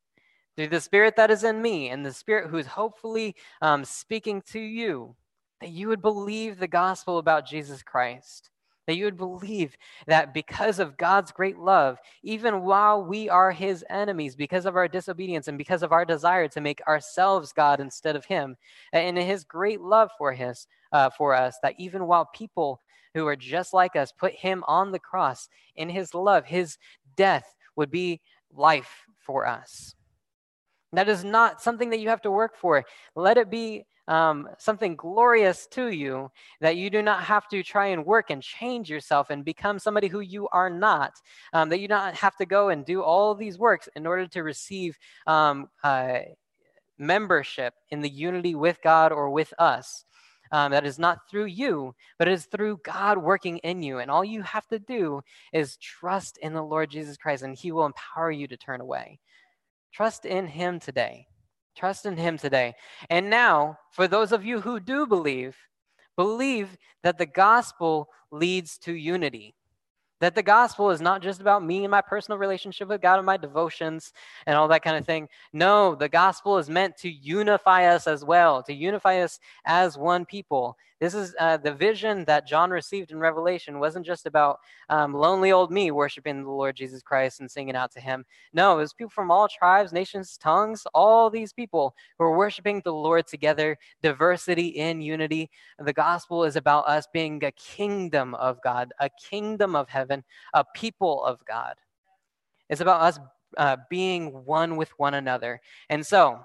through 0.56 0.68
the 0.68 0.80
Spirit 0.80 1.16
that 1.16 1.30
is 1.30 1.44
in 1.44 1.62
me 1.62 1.90
and 1.90 2.04
the 2.04 2.12
Spirit 2.12 2.50
who 2.50 2.56
is 2.56 2.66
hopefully 2.66 3.36
um, 3.62 3.84
speaking 3.84 4.42
to 4.48 4.58
you, 4.58 5.14
that 5.60 5.70
you 5.70 5.88
would 5.88 6.02
believe 6.02 6.58
the 6.58 6.66
gospel 6.66 7.18
about 7.18 7.46
Jesus 7.46 7.82
Christ 7.82 8.50
that 8.86 8.96
you 8.96 9.04
would 9.04 9.16
believe 9.16 9.76
that 10.06 10.34
because 10.34 10.78
of 10.78 10.96
God's 10.96 11.32
great 11.32 11.58
love, 11.58 11.98
even 12.22 12.62
while 12.62 13.04
we 13.04 13.28
are 13.28 13.52
his 13.52 13.84
enemies, 13.90 14.34
because 14.34 14.66
of 14.66 14.76
our 14.76 14.88
disobedience 14.88 15.48
and 15.48 15.58
because 15.58 15.82
of 15.82 15.92
our 15.92 16.04
desire 16.04 16.48
to 16.48 16.60
make 16.60 16.80
ourselves 16.86 17.52
God 17.52 17.80
instead 17.80 18.16
of 18.16 18.24
him, 18.24 18.56
and 18.92 19.18
in 19.18 19.26
his 19.26 19.44
great 19.44 19.80
love 19.80 20.10
for 20.18 20.32
his 20.32 20.66
uh, 20.92 21.10
for 21.10 21.34
us, 21.34 21.56
that 21.62 21.74
even 21.78 22.06
while 22.06 22.28
people 22.34 22.80
who 23.14 23.26
are 23.26 23.36
just 23.36 23.72
like 23.72 23.96
us 23.96 24.12
put 24.12 24.32
him 24.32 24.64
on 24.66 24.92
the 24.92 24.98
cross 24.98 25.48
in 25.76 25.88
his 25.88 26.14
love, 26.14 26.44
his 26.44 26.78
death 27.16 27.54
would 27.76 27.90
be 27.90 28.20
life 28.52 29.06
for 29.18 29.46
us. 29.46 29.94
That 30.92 31.08
is 31.08 31.22
not 31.22 31.62
something 31.62 31.90
that 31.90 32.00
you 32.00 32.08
have 32.08 32.22
to 32.22 32.30
work 32.30 32.56
for. 32.56 32.84
Let 33.14 33.36
it 33.36 33.50
be 33.50 33.84
um, 34.10 34.48
something 34.58 34.96
glorious 34.96 35.68
to 35.68 35.88
you 35.88 36.30
that 36.60 36.76
you 36.76 36.90
do 36.90 37.00
not 37.00 37.22
have 37.22 37.46
to 37.48 37.62
try 37.62 37.86
and 37.86 38.04
work 38.04 38.30
and 38.30 38.42
change 38.42 38.90
yourself 38.90 39.30
and 39.30 39.44
become 39.44 39.78
somebody 39.78 40.08
who 40.08 40.18
you 40.18 40.48
are 40.48 40.68
not. 40.68 41.12
Um, 41.52 41.68
that 41.68 41.78
you 41.78 41.86
do 41.86 41.94
not 41.94 42.14
have 42.16 42.36
to 42.36 42.44
go 42.44 42.70
and 42.70 42.84
do 42.84 43.02
all 43.02 43.36
these 43.36 43.56
works 43.56 43.88
in 43.94 44.06
order 44.08 44.26
to 44.26 44.42
receive 44.42 44.98
um, 45.28 45.70
uh, 45.84 46.18
membership 46.98 47.72
in 47.90 48.00
the 48.00 48.10
unity 48.10 48.56
with 48.56 48.82
God 48.82 49.12
or 49.12 49.30
with 49.30 49.54
us. 49.58 50.04
Um, 50.52 50.72
that 50.72 50.84
is 50.84 50.98
not 50.98 51.30
through 51.30 51.44
you, 51.44 51.94
but 52.18 52.26
it 52.26 52.32
is 52.32 52.46
through 52.46 52.80
God 52.82 53.18
working 53.18 53.58
in 53.58 53.84
you. 53.84 54.00
And 54.00 54.10
all 54.10 54.24
you 54.24 54.42
have 54.42 54.66
to 54.66 54.80
do 54.80 55.22
is 55.52 55.76
trust 55.76 56.38
in 56.38 56.54
the 56.54 56.62
Lord 56.62 56.90
Jesus 56.90 57.16
Christ, 57.16 57.44
and 57.44 57.56
He 57.56 57.70
will 57.70 57.86
empower 57.86 58.32
you 58.32 58.48
to 58.48 58.56
turn 58.56 58.80
away. 58.80 59.20
Trust 59.92 60.26
in 60.26 60.48
Him 60.48 60.80
today. 60.80 61.28
Trust 61.76 62.06
in 62.06 62.16
Him 62.16 62.38
today. 62.38 62.74
And 63.08 63.30
now, 63.30 63.78
for 63.92 64.08
those 64.08 64.32
of 64.32 64.44
you 64.44 64.60
who 64.60 64.80
do 64.80 65.06
believe, 65.06 65.56
believe 66.16 66.76
that 67.02 67.18
the 67.18 67.26
gospel 67.26 68.08
leads 68.30 68.78
to 68.78 68.92
unity. 68.92 69.54
That 70.20 70.34
the 70.34 70.42
gospel 70.42 70.90
is 70.90 71.00
not 71.00 71.22
just 71.22 71.40
about 71.40 71.64
me 71.64 71.84
and 71.84 71.90
my 71.90 72.00
personal 72.00 72.38
relationship 72.38 72.88
with 72.88 73.00
God 73.00 73.16
and 73.16 73.26
my 73.26 73.36
devotions 73.36 74.12
and 74.46 74.56
all 74.56 74.68
that 74.68 74.82
kind 74.82 74.96
of 74.96 75.06
thing. 75.06 75.28
No, 75.52 75.94
the 75.94 76.08
gospel 76.08 76.58
is 76.58 76.70
meant 76.70 76.96
to 76.98 77.10
unify 77.10 77.86
us 77.86 78.06
as 78.06 78.24
well, 78.24 78.62
to 78.64 78.72
unify 78.72 79.20
us 79.20 79.40
as 79.64 79.96
one 79.96 80.24
people. 80.24 80.76
This 81.00 81.14
is 81.14 81.34
uh, 81.40 81.56
the 81.56 81.72
vision 81.72 82.26
that 82.26 82.46
John 82.46 82.70
received 82.70 83.10
in 83.10 83.18
Revelation 83.18 83.80
wasn't 83.80 84.04
just 84.04 84.26
about 84.26 84.60
um, 84.90 85.14
lonely 85.14 85.50
old 85.50 85.70
me 85.70 85.90
worshiping 85.90 86.44
the 86.44 86.50
Lord 86.50 86.76
Jesus 86.76 87.02
Christ 87.02 87.40
and 87.40 87.50
singing 87.50 87.74
out 87.74 87.90
to 87.92 88.00
him. 88.00 88.26
No, 88.52 88.74
it 88.74 88.82
was 88.82 88.92
people 88.92 89.08
from 89.08 89.30
all 89.30 89.48
tribes, 89.48 89.94
nations, 89.94 90.36
tongues, 90.36 90.86
all 90.92 91.30
these 91.30 91.54
people 91.54 91.94
who 92.18 92.24
are 92.24 92.36
worshiping 92.36 92.82
the 92.84 92.92
Lord 92.92 93.26
together, 93.26 93.78
diversity 94.02 94.66
in 94.66 95.00
unity. 95.00 95.50
The 95.78 95.94
gospel 95.94 96.44
is 96.44 96.56
about 96.56 96.86
us 96.86 97.06
being 97.10 97.42
a 97.44 97.52
kingdom 97.52 98.34
of 98.34 98.60
God, 98.62 98.92
a 99.00 99.08
kingdom 99.08 99.74
of 99.74 99.88
heaven, 99.88 100.09
a 100.54 100.64
people 100.74 101.24
of 101.24 101.38
God. 101.46 101.74
It's 102.68 102.80
about 102.80 103.00
us 103.02 103.18
uh, 103.56 103.76
being 103.88 104.44
one 104.44 104.76
with 104.76 104.90
one 104.98 105.14
another. 105.14 105.60
And 105.88 106.06
so, 106.06 106.40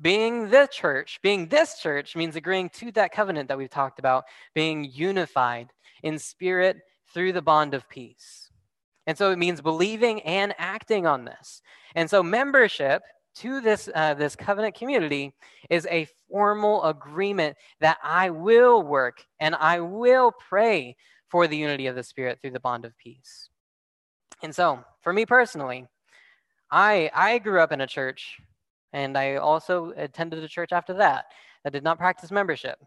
being 0.00 0.50
the 0.50 0.68
church, 0.70 1.20
being 1.22 1.48
this 1.48 1.78
church, 1.78 2.16
means 2.16 2.34
agreeing 2.34 2.70
to 2.70 2.90
that 2.92 3.12
covenant 3.12 3.48
that 3.48 3.58
we've 3.58 3.70
talked 3.70 3.98
about, 3.98 4.24
being 4.54 4.84
unified 4.84 5.68
in 6.02 6.18
spirit 6.18 6.78
through 7.12 7.32
the 7.32 7.42
bond 7.42 7.74
of 7.74 7.88
peace. 7.88 8.50
And 9.06 9.16
so 9.16 9.30
it 9.30 9.38
means 9.38 9.60
believing 9.60 10.20
and 10.22 10.54
acting 10.58 11.06
on 11.06 11.24
this. 11.24 11.62
And 11.94 12.08
so 12.08 12.22
membership 12.22 13.02
to 13.36 13.60
this, 13.60 13.88
uh, 13.94 14.14
this 14.14 14.36
covenant 14.36 14.74
community 14.74 15.34
is 15.70 15.86
a 15.90 16.06
formal 16.30 16.84
agreement 16.84 17.56
that 17.80 17.98
I 18.02 18.30
will 18.30 18.82
work 18.82 19.24
and 19.40 19.54
I 19.54 19.80
will 19.80 20.32
pray 20.32 20.96
for 21.32 21.48
the 21.48 21.56
unity 21.56 21.86
of 21.86 21.96
the 21.96 22.02
Spirit 22.02 22.38
through 22.40 22.50
the 22.50 22.60
bond 22.60 22.84
of 22.84 22.96
peace. 22.98 23.48
And 24.42 24.54
so, 24.54 24.84
for 25.00 25.14
me 25.14 25.24
personally, 25.24 25.86
I, 26.70 27.10
I 27.14 27.38
grew 27.38 27.58
up 27.60 27.72
in 27.72 27.80
a 27.80 27.86
church 27.86 28.38
and 28.92 29.16
I 29.16 29.36
also 29.36 29.94
attended 29.96 30.44
a 30.44 30.48
church 30.48 30.72
after 30.72 30.92
that 30.94 31.24
that 31.64 31.72
did 31.72 31.82
not 31.82 31.96
practice 31.96 32.30
membership. 32.30 32.78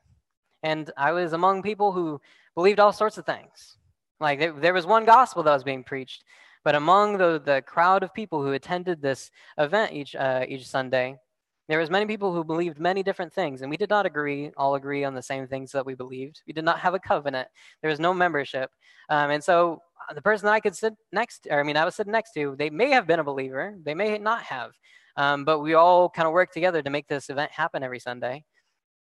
And 0.61 0.91
I 0.95 1.11
was 1.11 1.33
among 1.33 1.63
people 1.63 1.91
who 1.91 2.21
believed 2.53 2.79
all 2.79 2.93
sorts 2.93 3.17
of 3.17 3.25
things. 3.25 3.77
Like 4.19 4.37
there, 4.37 4.53
there 4.53 4.73
was 4.75 4.85
one 4.85 5.05
gospel 5.05 5.41
that 5.41 5.51
was 5.51 5.63
being 5.63 5.83
preached, 5.83 6.23
but 6.63 6.75
among 6.75 7.17
the, 7.17 7.41
the 7.43 7.63
crowd 7.65 8.03
of 8.03 8.13
people 8.13 8.43
who 8.43 8.53
attended 8.53 9.01
this 9.01 9.31
event 9.57 9.91
each, 9.91 10.15
uh, 10.15 10.45
each 10.47 10.67
Sunday, 10.67 11.17
there 11.67 11.79
was 11.79 11.89
many 11.89 12.05
people 12.05 12.33
who 12.33 12.43
believed 12.43 12.79
many 12.79 13.01
different 13.01 13.33
things, 13.33 13.61
and 13.61 13.69
we 13.69 13.77
did 13.77 13.89
not 13.89 14.05
agree, 14.05 14.51
all 14.55 14.75
agree 14.75 15.03
on 15.03 15.15
the 15.15 15.21
same 15.21 15.47
things 15.47 15.71
that 15.71 15.85
we 15.85 15.95
believed. 15.95 16.41
We 16.45 16.53
did 16.53 16.63
not 16.63 16.79
have 16.79 16.93
a 16.93 16.99
covenant. 16.99 17.47
There 17.81 17.89
was 17.89 17.99
no 17.99 18.13
membership. 18.13 18.69
Um, 19.09 19.31
and 19.31 19.43
so 19.43 19.81
uh, 20.09 20.13
the 20.13 20.21
person 20.21 20.45
that 20.45 20.53
I 20.53 20.59
could 20.59 20.75
sit 20.75 20.93
next, 21.11 21.47
or 21.49 21.59
I 21.59 21.63
mean, 21.63 21.77
I 21.77 21.85
was 21.85 21.95
sitting 21.95 22.11
next 22.11 22.33
to, 22.33 22.55
they 22.57 22.69
may 22.69 22.91
have 22.91 23.07
been 23.07 23.19
a 23.19 23.23
believer, 23.23 23.75
they 23.83 23.95
may 23.95 24.17
not 24.17 24.43
have. 24.43 24.71
Um, 25.17 25.45
but 25.45 25.59
we 25.59 25.73
all 25.73 26.09
kind 26.09 26.27
of 26.27 26.33
worked 26.33 26.53
together 26.53 26.81
to 26.81 26.89
make 26.89 27.07
this 27.07 27.29
event 27.29 27.51
happen 27.51 27.83
every 27.83 27.99
Sunday. 27.99 28.43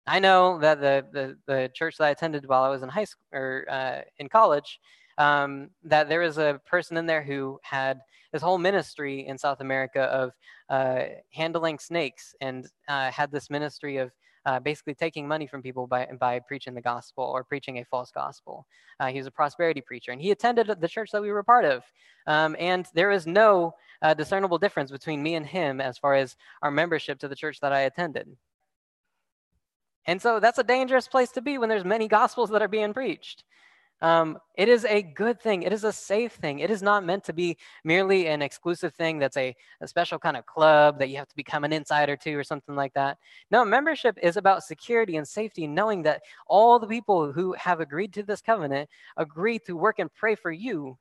I 0.06 0.18
know 0.18 0.58
that 0.58 0.80
the, 0.80 1.06
the, 1.12 1.36
the 1.46 1.70
church 1.74 1.96
that 1.98 2.04
I 2.04 2.10
attended 2.10 2.46
while 2.46 2.64
I 2.64 2.68
was 2.68 2.82
in 2.82 2.88
high 2.88 3.04
school 3.04 3.24
or 3.32 3.66
uh, 3.70 4.00
in 4.18 4.28
college, 4.28 4.78
um, 5.22 5.70
that 5.84 6.08
there 6.08 6.20
was 6.20 6.38
a 6.38 6.60
person 6.66 6.96
in 6.96 7.06
there 7.06 7.22
who 7.22 7.60
had 7.62 8.00
this 8.32 8.42
whole 8.42 8.58
ministry 8.58 9.26
in 9.26 9.38
South 9.38 9.60
America 9.60 10.02
of 10.02 10.32
uh, 10.68 11.04
handling 11.30 11.78
snakes 11.78 12.34
and 12.40 12.66
uh, 12.88 13.10
had 13.10 13.30
this 13.30 13.48
ministry 13.48 13.98
of 13.98 14.10
uh, 14.46 14.58
basically 14.58 14.94
taking 14.94 15.28
money 15.28 15.46
from 15.46 15.62
people 15.62 15.86
by, 15.86 16.08
by 16.18 16.40
preaching 16.40 16.74
the 16.74 16.80
gospel 16.80 17.22
or 17.22 17.44
preaching 17.44 17.78
a 17.78 17.84
false 17.84 18.10
gospel. 18.10 18.66
Uh, 18.98 19.06
he 19.06 19.18
was 19.18 19.28
a 19.28 19.30
prosperity 19.30 19.80
preacher, 19.80 20.10
and 20.10 20.20
he 20.20 20.32
attended 20.32 20.66
the 20.80 20.88
church 20.88 21.10
that 21.12 21.22
we 21.22 21.30
were 21.30 21.44
part 21.44 21.64
of. 21.64 21.84
Um, 22.26 22.56
and 22.58 22.86
there 22.92 23.12
is 23.12 23.24
no 23.24 23.74
uh, 24.00 24.14
discernible 24.14 24.58
difference 24.58 24.90
between 24.90 25.22
me 25.22 25.36
and 25.36 25.46
him 25.46 25.80
as 25.80 25.98
far 25.98 26.14
as 26.14 26.36
our 26.62 26.72
membership 26.72 27.20
to 27.20 27.28
the 27.28 27.36
church 27.36 27.60
that 27.60 27.72
I 27.72 27.82
attended. 27.82 28.26
And 30.06 30.20
so 30.20 30.40
that's 30.40 30.58
a 30.58 30.64
dangerous 30.64 31.06
place 31.06 31.30
to 31.32 31.40
be 31.40 31.58
when 31.58 31.68
there's 31.68 31.84
many 31.84 32.08
gospels 32.08 32.50
that 32.50 32.62
are 32.62 32.68
being 32.68 32.92
preached. 32.92 33.44
Um, 34.02 34.36
it 34.56 34.68
is 34.68 34.84
a 34.84 35.00
good 35.00 35.40
thing. 35.40 35.62
It 35.62 35.72
is 35.72 35.84
a 35.84 35.92
safe 35.92 36.32
thing. 36.32 36.58
It 36.58 36.70
is 36.70 36.82
not 36.82 37.04
meant 37.04 37.22
to 37.24 37.32
be 37.32 37.56
merely 37.84 38.26
an 38.26 38.42
exclusive 38.42 38.92
thing 38.94 39.20
that's 39.20 39.36
a, 39.36 39.54
a 39.80 39.86
special 39.86 40.18
kind 40.18 40.36
of 40.36 40.44
club 40.44 40.98
that 40.98 41.08
you 41.08 41.16
have 41.18 41.28
to 41.28 41.36
become 41.36 41.62
an 41.62 41.72
insider 41.72 42.16
to 42.16 42.34
or 42.34 42.42
something 42.42 42.74
like 42.74 42.92
that. 42.94 43.18
No, 43.52 43.64
membership 43.64 44.18
is 44.20 44.36
about 44.36 44.64
security 44.64 45.16
and 45.16 45.26
safety, 45.26 45.68
knowing 45.68 46.02
that 46.02 46.22
all 46.48 46.80
the 46.80 46.86
people 46.88 47.32
who 47.32 47.52
have 47.52 47.78
agreed 47.78 48.12
to 48.14 48.24
this 48.24 48.42
covenant 48.42 48.90
agree 49.16 49.60
to 49.60 49.76
work 49.76 50.00
and 50.00 50.12
pray 50.12 50.34
for 50.34 50.50
you, 50.50 50.98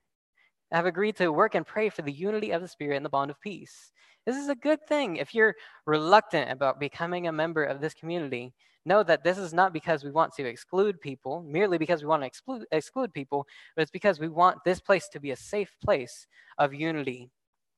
have 0.71 0.85
agreed 0.85 1.15
to 1.17 1.31
work 1.31 1.55
and 1.55 1.65
pray 1.65 1.89
for 1.89 2.01
the 2.01 2.11
unity 2.11 2.51
of 2.51 2.61
the 2.61 2.67
Spirit 2.67 2.95
and 2.95 3.05
the 3.05 3.09
bond 3.09 3.31
of 3.31 3.41
peace. 3.41 3.91
This 4.25 4.37
is 4.37 4.49
a 4.49 4.55
good 4.55 4.79
thing. 4.87 5.17
If 5.17 5.33
you're 5.33 5.55
reluctant 5.85 6.51
about 6.51 6.79
becoming 6.79 7.27
a 7.27 7.31
member 7.31 7.63
of 7.63 7.81
this 7.81 7.93
community, 7.93 8.53
know 8.85 9.03
that 9.03 9.23
this 9.23 9.37
is 9.37 9.53
not 9.53 9.73
because 9.73 10.03
we 10.03 10.11
want 10.11 10.33
to 10.33 10.45
exclude 10.45 11.01
people, 11.01 11.43
merely 11.43 11.77
because 11.77 12.01
we 12.01 12.07
want 12.07 12.23
to 12.23 12.27
exclude, 12.27 12.65
exclude 12.71 13.13
people, 13.13 13.45
but 13.75 13.81
it's 13.81 13.91
because 13.91 14.19
we 14.19 14.29
want 14.29 14.57
this 14.63 14.79
place 14.79 15.07
to 15.09 15.19
be 15.19 15.31
a 15.31 15.35
safe 15.35 15.75
place 15.83 16.27
of 16.57 16.73
unity 16.73 17.29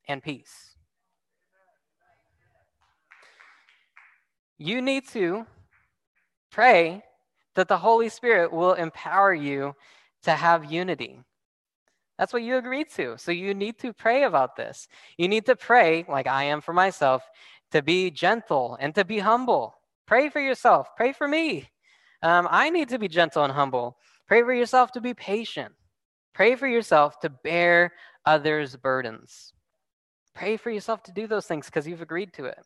and 0.07 0.21
peace. 0.21 0.75
You 4.57 4.81
need 4.81 5.07
to 5.09 5.45
pray 6.51 7.03
that 7.55 7.67
the 7.67 7.77
Holy 7.77 8.09
Spirit 8.09 8.51
will 8.51 8.73
empower 8.73 9.33
you 9.33 9.75
to 10.23 10.31
have 10.31 10.71
unity. 10.71 11.19
That's 12.17 12.33
what 12.33 12.43
you 12.43 12.57
agreed 12.57 12.89
to. 12.91 13.17
So 13.17 13.31
you 13.31 13.53
need 13.53 13.79
to 13.79 13.93
pray 13.93 14.23
about 14.23 14.55
this. 14.55 14.87
You 15.17 15.27
need 15.27 15.45
to 15.47 15.55
pray, 15.55 16.05
like 16.07 16.27
I 16.27 16.43
am 16.45 16.61
for 16.61 16.73
myself, 16.73 17.23
to 17.71 17.81
be 17.81 18.11
gentle 18.11 18.77
and 18.79 18.93
to 18.95 19.03
be 19.03 19.19
humble. 19.19 19.75
Pray 20.05 20.29
for 20.29 20.39
yourself. 20.39 20.95
Pray 20.95 21.11
for 21.11 21.27
me. 21.27 21.69
Um, 22.21 22.47
I 22.49 22.69
need 22.69 22.89
to 22.89 22.99
be 22.99 23.07
gentle 23.07 23.43
and 23.43 23.51
humble. 23.51 23.97
Pray 24.27 24.41
for 24.43 24.53
yourself 24.53 24.91
to 24.93 25.01
be 25.01 25.13
patient. 25.13 25.73
Pray 26.33 26.55
for 26.55 26.67
yourself 26.67 27.19
to 27.21 27.29
bear 27.29 27.93
others' 28.25 28.75
burdens. 28.75 29.53
Pray 30.33 30.57
for 30.57 30.71
yourself 30.71 31.03
to 31.03 31.11
do 31.11 31.27
those 31.27 31.45
things 31.45 31.65
because 31.67 31.87
you've 31.87 32.01
agreed 32.01 32.33
to 32.33 32.45
it. 32.45 32.59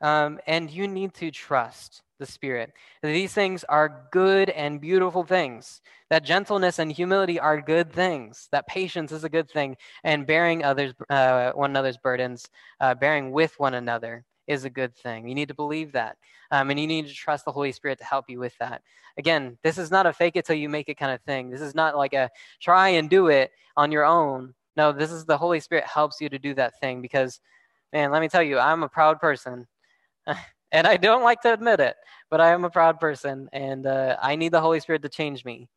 Um, 0.00 0.38
and 0.46 0.70
you 0.70 0.88
need 0.88 1.14
to 1.14 1.30
trust 1.30 2.02
the 2.22 2.32
Spirit. 2.32 2.72
These 3.02 3.34
things 3.34 3.64
are 3.64 4.06
good 4.12 4.48
and 4.50 4.80
beautiful 4.80 5.24
things. 5.24 5.82
That 6.08 6.24
gentleness 6.24 6.78
and 6.78 6.90
humility 6.90 7.40
are 7.40 7.60
good 7.60 7.92
things. 7.92 8.48
That 8.52 8.68
patience 8.68 9.10
is 9.12 9.24
a 9.24 9.28
good 9.28 9.50
thing. 9.50 9.76
And 10.04 10.26
bearing 10.26 10.62
others, 10.62 10.94
uh, 11.10 11.52
one 11.52 11.70
another's 11.70 11.98
burdens, 11.98 12.48
uh, 12.80 12.94
bearing 12.94 13.32
with 13.32 13.58
one 13.58 13.74
another 13.74 14.24
is 14.46 14.64
a 14.64 14.70
good 14.70 14.94
thing. 14.94 15.28
You 15.28 15.34
need 15.34 15.48
to 15.48 15.54
believe 15.54 15.92
that. 15.92 16.16
Um, 16.52 16.70
and 16.70 16.78
you 16.78 16.86
need 16.86 17.08
to 17.08 17.14
trust 17.14 17.44
the 17.44 17.52
Holy 17.52 17.72
Spirit 17.72 17.98
to 17.98 18.04
help 18.04 18.26
you 18.28 18.38
with 18.38 18.56
that. 18.58 18.82
Again, 19.18 19.58
this 19.62 19.78
is 19.78 19.90
not 19.90 20.06
a 20.06 20.12
fake 20.12 20.36
it 20.36 20.44
till 20.44 20.56
you 20.56 20.68
make 20.68 20.88
it 20.88 20.98
kind 20.98 21.12
of 21.12 21.20
thing. 21.22 21.50
This 21.50 21.60
is 21.60 21.74
not 21.74 21.96
like 21.96 22.12
a 22.12 22.30
try 22.60 22.90
and 22.90 23.10
do 23.10 23.28
it 23.28 23.50
on 23.76 23.90
your 23.90 24.04
own. 24.04 24.54
No, 24.76 24.92
this 24.92 25.10
is 25.10 25.24
the 25.24 25.36
Holy 25.36 25.60
Spirit 25.60 25.84
helps 25.84 26.20
you 26.20 26.28
to 26.28 26.38
do 26.38 26.54
that 26.54 26.78
thing 26.80 27.02
because, 27.02 27.40
man, 27.92 28.10
let 28.10 28.20
me 28.20 28.28
tell 28.28 28.42
you, 28.42 28.58
I'm 28.58 28.82
a 28.82 28.88
proud 28.88 29.20
person. 29.20 29.66
and 30.72 30.86
I 30.86 30.96
don't 30.96 31.22
like 31.22 31.40
to 31.42 31.52
admit 31.52 31.80
it, 31.80 31.96
but 32.30 32.40
I 32.40 32.50
am 32.50 32.64
a 32.64 32.70
proud 32.70 32.98
person 32.98 33.48
and 33.52 33.86
uh, 33.86 34.16
I 34.20 34.36
need 34.36 34.52
the 34.52 34.60
Holy 34.60 34.80
Spirit 34.80 35.02
to 35.02 35.08
change 35.08 35.44
me. 35.44 35.68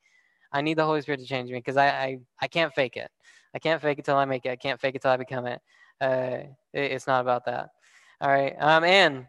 I 0.51 0.61
need 0.61 0.77
the 0.77 0.85
Holy 0.85 1.01
Spirit 1.01 1.19
to 1.19 1.25
change 1.25 1.51
me 1.51 1.57
because 1.57 1.77
I, 1.77 1.87
I, 1.87 2.19
I 2.41 2.47
can't 2.47 2.73
fake 2.73 2.95
it. 2.95 3.11
I 3.53 3.59
can't 3.59 3.81
fake 3.81 3.99
it 3.99 4.05
till 4.05 4.15
I 4.15 4.25
make 4.25 4.45
it. 4.45 4.51
I 4.51 4.55
can't 4.55 4.79
fake 4.79 4.95
it 4.95 5.01
till 5.01 5.11
I 5.11 5.17
become 5.17 5.45
it. 5.45 5.61
Uh, 6.01 6.39
it 6.73 6.91
it's 6.91 7.07
not 7.07 7.21
about 7.21 7.45
that. 7.45 7.69
All 8.21 8.29
right. 8.29 8.55
Um, 8.59 8.83
and 8.83 9.27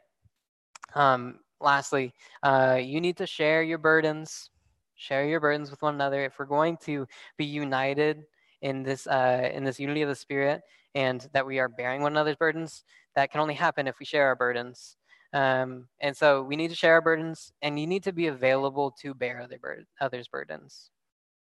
um, 0.94 1.40
lastly, 1.60 2.12
uh, 2.42 2.78
you 2.80 3.00
need 3.00 3.16
to 3.18 3.26
share 3.26 3.62
your 3.62 3.78
burdens. 3.78 4.50
Share 4.94 5.26
your 5.26 5.40
burdens 5.40 5.70
with 5.70 5.82
one 5.82 5.94
another. 5.94 6.24
If 6.24 6.38
we're 6.38 6.46
going 6.46 6.76
to 6.84 7.06
be 7.36 7.44
united 7.44 8.24
in 8.62 8.82
this 8.82 9.06
uh, 9.06 9.50
in 9.52 9.64
this 9.64 9.78
unity 9.78 10.02
of 10.02 10.08
the 10.08 10.14
Spirit, 10.14 10.62
and 10.94 11.28
that 11.32 11.46
we 11.46 11.58
are 11.58 11.68
bearing 11.68 12.02
one 12.02 12.12
another's 12.12 12.36
burdens, 12.36 12.84
that 13.14 13.30
can 13.30 13.40
only 13.40 13.54
happen 13.54 13.86
if 13.86 13.98
we 13.98 14.06
share 14.06 14.26
our 14.26 14.36
burdens. 14.36 14.96
Um, 15.32 15.88
and 16.00 16.16
so 16.16 16.42
we 16.42 16.56
need 16.56 16.68
to 16.68 16.76
share 16.76 16.94
our 16.94 17.00
burdens, 17.02 17.52
and 17.62 17.78
you 17.78 17.86
need 17.86 18.04
to 18.04 18.12
be 18.12 18.28
available 18.28 18.94
to 19.02 19.14
bear 19.14 19.40
other 19.40 19.58
bur- 19.58 19.84
others' 20.00 20.28
burdens. 20.28 20.90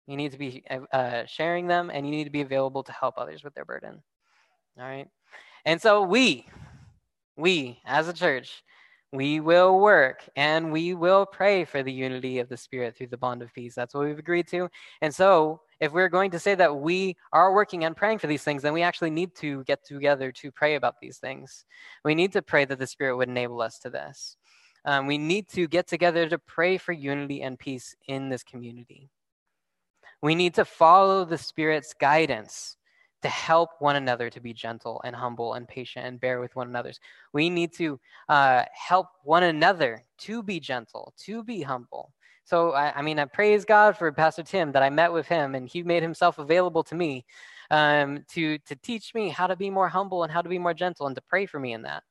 You 0.07 0.17
need 0.17 0.33
to 0.33 0.39
be 0.39 0.65
uh, 0.93 1.25
sharing 1.27 1.67
them, 1.67 1.91
and 1.93 2.07
you 2.07 2.13
need 2.13 2.25
to 2.25 2.31
be 2.31 2.43
available 2.43 2.83
to 2.85 2.93
help 2.93 3.15
others 3.19 3.43
with 3.45 3.55
their 3.55 3.65
burden. 3.65 4.03
All 4.79 4.85
right. 4.85 5.09
And 5.65 5.81
so 5.81 6.03
we, 6.03 6.47
we 7.37 7.81
as 7.87 8.09
a 8.09 8.13
church, 8.13 8.63
we 9.13 9.41
will 9.41 9.79
work 9.79 10.25
and 10.37 10.73
we 10.73 10.95
will 10.95 11.27
pray 11.27 11.65
for 11.65 11.83
the 11.83 11.93
unity 11.93 12.39
of 12.39 12.49
the 12.49 12.57
Spirit 12.57 12.97
through 12.97 13.09
the 13.09 13.19
bond 13.19 13.43
of 13.43 13.53
peace. 13.53 13.75
That's 13.75 13.95
what 13.95 14.07
we've 14.07 14.19
agreed 14.19 14.49
to. 14.49 14.71
And 15.03 15.15
so, 15.15 15.61
if 15.81 15.93
we're 15.93 16.09
going 16.09 16.31
to 16.31 16.39
say 16.39 16.55
that 16.55 16.77
we 16.77 17.17
are 17.33 17.53
working 17.53 17.85
and 17.85 17.97
praying 17.97 18.19
for 18.19 18.29
these 18.29 18.45
things, 18.45 18.63
then 18.63 18.73
we 18.73 18.83
actually 18.83 19.11
need 19.11 19.35
to 19.37 19.65
get 19.65 19.85
together 19.85 20.31
to 20.33 20.53
pray 20.53 20.77
about 20.77 21.01
these 21.01 21.19
things. 21.19 21.65
We 22.05 22.15
need 22.15 22.33
to 22.33 22.43
pray 22.43 22.65
that 22.65 22.79
the 22.79 22.87
Spirit 22.87 23.17
would 23.17 23.29
enable 23.29 23.61
us 23.61 23.79
to 23.81 23.91
this. 23.91 24.37
Um, 24.85 25.07
we 25.07 25.19
need 25.19 25.49
to 25.51 25.69
get 25.69 25.87
together 25.89 26.29
to 26.29 26.39
pray 26.39 26.79
for 26.79 26.93
unity 26.93 27.43
and 27.43 27.59
peace 27.59 27.95
in 28.09 28.29
this 28.29 28.43
community. 28.43 29.11
We 30.23 30.35
need 30.37 30.55
to 30.55 30.65
follow 30.65 31.25
the 31.25 31.39
Spirit's 31.39 31.95
guidance 31.95 32.77
to 33.23 33.29
help 33.29 33.71
one 33.79 33.97
another 33.97 34.29
to 34.31 34.41
be 34.41 34.53
gentle 34.53 35.01
and 35.05 35.15
humble 35.15 35.55
and 35.55 35.67
patient 35.67 36.07
and 36.07 36.21
bear 36.21 36.41
with 36.41 36.55
one 36.57 36.69
another. 36.69 36.93
We 37.33 37.51
need 37.51 37.73
to 37.75 37.99
uh, 38.29 38.65
help 38.73 39.09
one 39.25 39.45
another 39.45 40.05
to 40.19 40.43
be 40.43 40.61
gentle, 40.61 41.15
to 41.25 41.43
be 41.43 41.63
humble. 41.63 42.13
So, 42.45 42.73
I, 42.73 42.93
I, 42.99 43.03
mean, 43.03 43.19
I 43.19 43.25
praise 43.27 43.65
God 43.65 43.97
for 43.97 44.11
Pastor 44.11 44.43
Tim 44.43 44.73
that 44.73 44.83
I 44.83 44.91
met 44.91 45.13
with 45.13 45.27
him 45.29 45.55
and 45.55 45.69
he 45.69 45.83
made 45.83 46.03
himself 46.03 46.39
available 46.39 46.83
to 46.85 46.95
me 46.97 47.25
um, 47.71 48.25
to, 48.33 48.59
to 48.59 48.75
teach 48.77 49.15
me 49.15 49.29
how 49.29 49.47
to 49.47 49.57
be 49.57 49.71
more 49.71 49.89
humble 49.89 50.25
and 50.25 50.33
how 50.33 50.43
to 50.43 50.49
be 50.49 50.59
more 50.59 50.75
gentle 50.75 51.07
and 51.07 51.15
to 51.15 51.23
pray 51.23 51.47
for 51.47 51.61
me 51.61 51.73
in 51.73 51.83
that. 51.83 52.03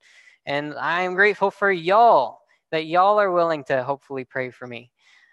And 0.45 0.73
I'm 0.75 1.13
grateful 1.15 1.51
for 1.51 1.71
y'all 1.71 2.39
that 2.71 2.85
y'all 2.85 3.19
are 3.19 3.31
willing 3.31 3.65
to 3.65 3.83
hopefully 3.83 4.23
pray 4.23 4.49
for 4.49 4.65
me. 4.65 4.91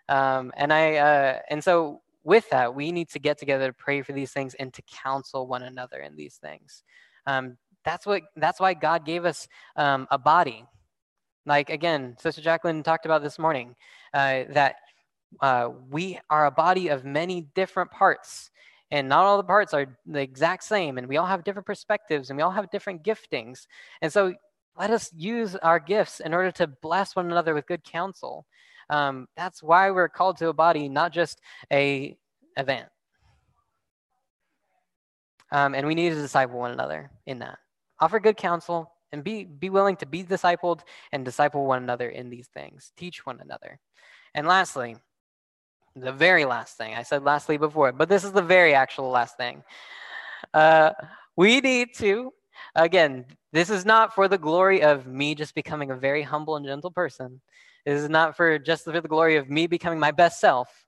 Um, 0.08 0.52
and 0.56 0.72
I, 0.72 0.96
uh, 0.96 1.38
and 1.48 1.62
so 1.62 2.02
with 2.28 2.48
that, 2.50 2.74
we 2.74 2.92
need 2.92 3.08
to 3.08 3.18
get 3.18 3.38
together 3.38 3.68
to 3.68 3.72
pray 3.72 4.02
for 4.02 4.12
these 4.12 4.32
things 4.32 4.54
and 4.54 4.72
to 4.74 4.82
counsel 4.82 5.46
one 5.46 5.62
another 5.62 6.00
in 6.00 6.14
these 6.14 6.36
things. 6.36 6.84
Um, 7.26 7.56
that's 7.84 8.04
what. 8.04 8.22
That's 8.36 8.60
why 8.60 8.74
God 8.74 9.06
gave 9.06 9.24
us 9.24 9.48
um, 9.76 10.06
a 10.10 10.18
body. 10.18 10.66
Like 11.46 11.70
again, 11.70 12.16
Sister 12.20 12.42
Jacqueline 12.42 12.82
talked 12.82 13.06
about 13.06 13.22
this 13.22 13.38
morning 13.38 13.74
uh, 14.12 14.44
that 14.50 14.74
uh, 15.40 15.70
we 15.88 16.18
are 16.28 16.46
a 16.46 16.50
body 16.50 16.88
of 16.88 17.06
many 17.06 17.46
different 17.54 17.90
parts, 17.90 18.50
and 18.90 19.08
not 19.08 19.24
all 19.24 19.38
the 19.38 19.44
parts 19.44 19.72
are 19.72 19.96
the 20.04 20.20
exact 20.20 20.64
same, 20.64 20.98
and 20.98 21.08
we 21.08 21.16
all 21.16 21.26
have 21.26 21.44
different 21.44 21.66
perspectives, 21.66 22.28
and 22.28 22.36
we 22.36 22.42
all 22.42 22.50
have 22.50 22.70
different 22.70 23.02
giftings. 23.02 23.66
And 24.02 24.12
so, 24.12 24.34
let 24.78 24.90
us 24.90 25.10
use 25.16 25.56
our 25.56 25.80
gifts 25.80 26.20
in 26.20 26.34
order 26.34 26.50
to 26.52 26.66
bless 26.66 27.16
one 27.16 27.30
another 27.30 27.54
with 27.54 27.66
good 27.66 27.84
counsel. 27.84 28.44
Um, 28.90 29.28
that's 29.36 29.62
why 29.62 29.90
we're 29.90 30.08
called 30.08 30.38
to 30.38 30.48
a 30.48 30.52
body, 30.52 30.88
not 30.88 31.12
just 31.12 31.40
a 31.72 32.16
event. 32.56 32.88
Um, 35.50 35.74
and 35.74 35.86
we 35.86 35.94
need 35.94 36.10
to 36.10 36.16
disciple 36.16 36.58
one 36.58 36.72
another 36.72 37.10
in 37.26 37.38
that. 37.40 37.58
Offer 38.00 38.20
good 38.20 38.36
counsel 38.36 38.92
and 39.12 39.24
be, 39.24 39.44
be 39.44 39.70
willing 39.70 39.96
to 39.96 40.06
be 40.06 40.22
discipled 40.22 40.80
and 41.12 41.24
disciple 41.24 41.66
one 41.66 41.82
another 41.82 42.10
in 42.10 42.28
these 42.30 42.48
things. 42.48 42.92
Teach 42.96 43.24
one 43.24 43.40
another. 43.40 43.78
And 44.34 44.46
lastly, 44.46 44.96
the 45.96 46.12
very 46.12 46.44
last 46.44 46.76
thing, 46.76 46.94
I 46.94 47.02
said 47.02 47.24
lastly 47.24 47.56
before, 47.56 47.92
but 47.92 48.08
this 48.08 48.24
is 48.24 48.32
the 48.32 48.42
very 48.42 48.74
actual 48.74 49.08
last 49.08 49.36
thing. 49.36 49.62
Uh, 50.52 50.92
we 51.36 51.60
need 51.60 51.88
to, 51.96 52.32
again, 52.74 53.24
this 53.52 53.70
is 53.70 53.84
not 53.84 54.14
for 54.14 54.28
the 54.28 54.38
glory 54.38 54.82
of 54.82 55.06
me 55.06 55.34
just 55.34 55.54
becoming 55.54 55.90
a 55.90 55.96
very 55.96 56.22
humble 56.22 56.56
and 56.56 56.66
gentle 56.66 56.90
person. 56.90 57.40
This 57.84 58.02
is 58.02 58.08
not 58.08 58.36
for 58.36 58.58
just 58.58 58.84
for 58.84 58.92
the 58.92 59.00
glory 59.02 59.36
of 59.36 59.48
me 59.48 59.66
becoming 59.66 59.98
my 59.98 60.10
best 60.10 60.40
self. 60.40 60.86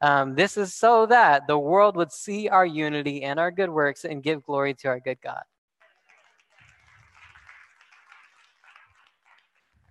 Um, 0.00 0.34
this 0.34 0.56
is 0.56 0.74
so 0.74 1.06
that 1.06 1.46
the 1.46 1.58
world 1.58 1.96
would 1.96 2.12
see 2.12 2.48
our 2.48 2.66
unity 2.66 3.22
and 3.22 3.40
our 3.40 3.50
good 3.50 3.70
works 3.70 4.04
and 4.04 4.22
give 4.22 4.44
glory 4.44 4.74
to 4.74 4.88
our 4.88 5.00
good 5.00 5.20
God. 5.22 5.42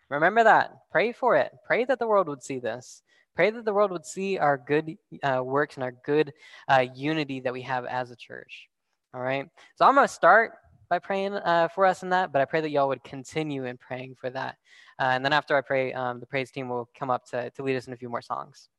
Remember 0.09 0.43
that. 0.43 0.71
Pray 0.91 1.11
for 1.11 1.36
it. 1.36 1.51
Pray 1.65 1.86
that 1.86 1.97
the 1.97 2.07
world 2.07 2.27
would 2.27 2.43
see 2.43 2.59
this. 2.59 3.01
Pray 3.36 3.49
that 3.49 3.65
the 3.65 3.73
world 3.73 3.91
would 3.91 4.05
see 4.05 4.38
our 4.38 4.57
good 4.57 4.97
uh, 5.23 5.41
works 5.43 5.75
and 5.75 5.83
our 5.83 5.93
good 6.05 6.31
uh, 6.67 6.86
unity 6.93 7.39
that 7.41 7.51
we 7.51 7.63
have 7.63 7.86
as 7.86 8.11
a 8.11 8.15
church. 8.15 8.69
All 9.13 9.21
right. 9.21 9.49
So 9.75 9.86
I'm 9.86 9.95
going 9.95 10.07
to 10.07 10.13
start 10.13 10.53
by 10.96 11.00
praying 11.00 11.34
uh, 11.34 11.68
for 11.68 11.86
us 11.86 12.04
in 12.04 12.10
that, 12.10 12.32
but 12.32 12.41
I 12.41 12.46
pray 12.46 12.62
that 12.62 12.70
y'all 12.70 12.88
would 12.88 13.04
continue 13.04 13.66
in 13.66 13.76
praying 13.76 14.16
for 14.16 14.30
that. 14.30 14.56
Uh, 14.98 15.12
and 15.12 15.26
then 15.26 15.34
after 15.34 15.58
I 15.58 15.60
pray, 15.60 15.91
um, 15.91 16.22
the 16.22 16.26
praise 16.26 16.52
team 16.52 16.70
will 16.70 16.89
come 16.98 17.10
up 17.10 17.26
to, 17.32 17.50
to 17.50 17.64
lead 17.64 17.76
us 17.76 17.88
in 17.88 17.91
a 17.91 17.98
few 17.98 18.08
more 18.08 18.22
songs. 18.22 18.70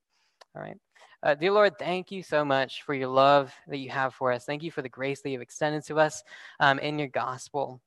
All 0.54 0.62
right. 0.62 0.78
Uh, 1.22 1.34
dear 1.34 1.52
Lord, 1.52 1.78
thank 1.78 2.10
you 2.10 2.22
so 2.22 2.42
much 2.42 2.84
for 2.84 2.94
your 2.94 3.08
love 3.08 3.52
that 3.68 3.76
you 3.76 3.90
have 3.90 4.14
for 4.14 4.32
us. 4.32 4.46
Thank 4.46 4.62
you 4.62 4.70
for 4.70 4.80
the 4.80 4.88
grace 4.88 5.20
that 5.20 5.28
you've 5.28 5.42
extended 5.42 5.84
to 5.84 6.00
us 6.00 6.24
um, 6.58 6.78
in 6.78 6.98
your 6.98 7.08
gospel. 7.08 7.82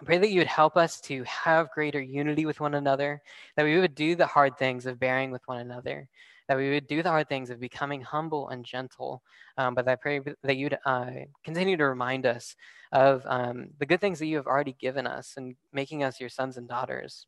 I 0.00 0.04
pray 0.04 0.18
that 0.18 0.30
you 0.30 0.40
would 0.40 0.48
help 0.48 0.76
us 0.76 1.00
to 1.02 1.22
have 1.22 1.70
greater 1.70 2.02
unity 2.02 2.46
with 2.46 2.58
one 2.58 2.74
another, 2.74 3.22
that 3.56 3.64
we 3.64 3.78
would 3.78 3.94
do 3.94 4.16
the 4.16 4.26
hard 4.26 4.58
things 4.58 4.84
of 4.84 4.98
bearing 4.98 5.30
with 5.30 5.46
one 5.46 5.58
another, 5.58 6.08
that 6.48 6.56
we 6.56 6.70
would 6.70 6.86
do 6.86 7.02
the 7.02 7.08
hard 7.08 7.28
things 7.28 7.50
of 7.50 7.60
becoming 7.60 8.00
humble 8.00 8.48
and 8.48 8.64
gentle. 8.64 9.22
Um, 9.56 9.74
but 9.74 9.88
I 9.88 9.96
pray 9.96 10.20
that 10.42 10.56
you'd 10.56 10.78
uh, 10.84 11.10
continue 11.44 11.76
to 11.76 11.86
remind 11.86 12.26
us 12.26 12.54
of 12.92 13.22
um, 13.26 13.68
the 13.78 13.86
good 13.86 14.00
things 14.00 14.18
that 14.18 14.26
you 14.26 14.36
have 14.36 14.46
already 14.46 14.76
given 14.78 15.06
us 15.06 15.34
and 15.36 15.56
making 15.72 16.02
us 16.02 16.20
your 16.20 16.28
sons 16.28 16.56
and 16.56 16.68
daughters 16.68 17.26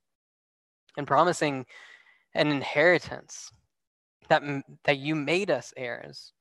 and 0.97 1.07
promising 1.07 1.67
an 2.35 2.49
inheritance 2.49 3.51
that, 4.29 4.43
that 4.85 4.99
you 4.99 5.15
made 5.15 5.51
us 5.51 5.73
heirs, 5.77 6.33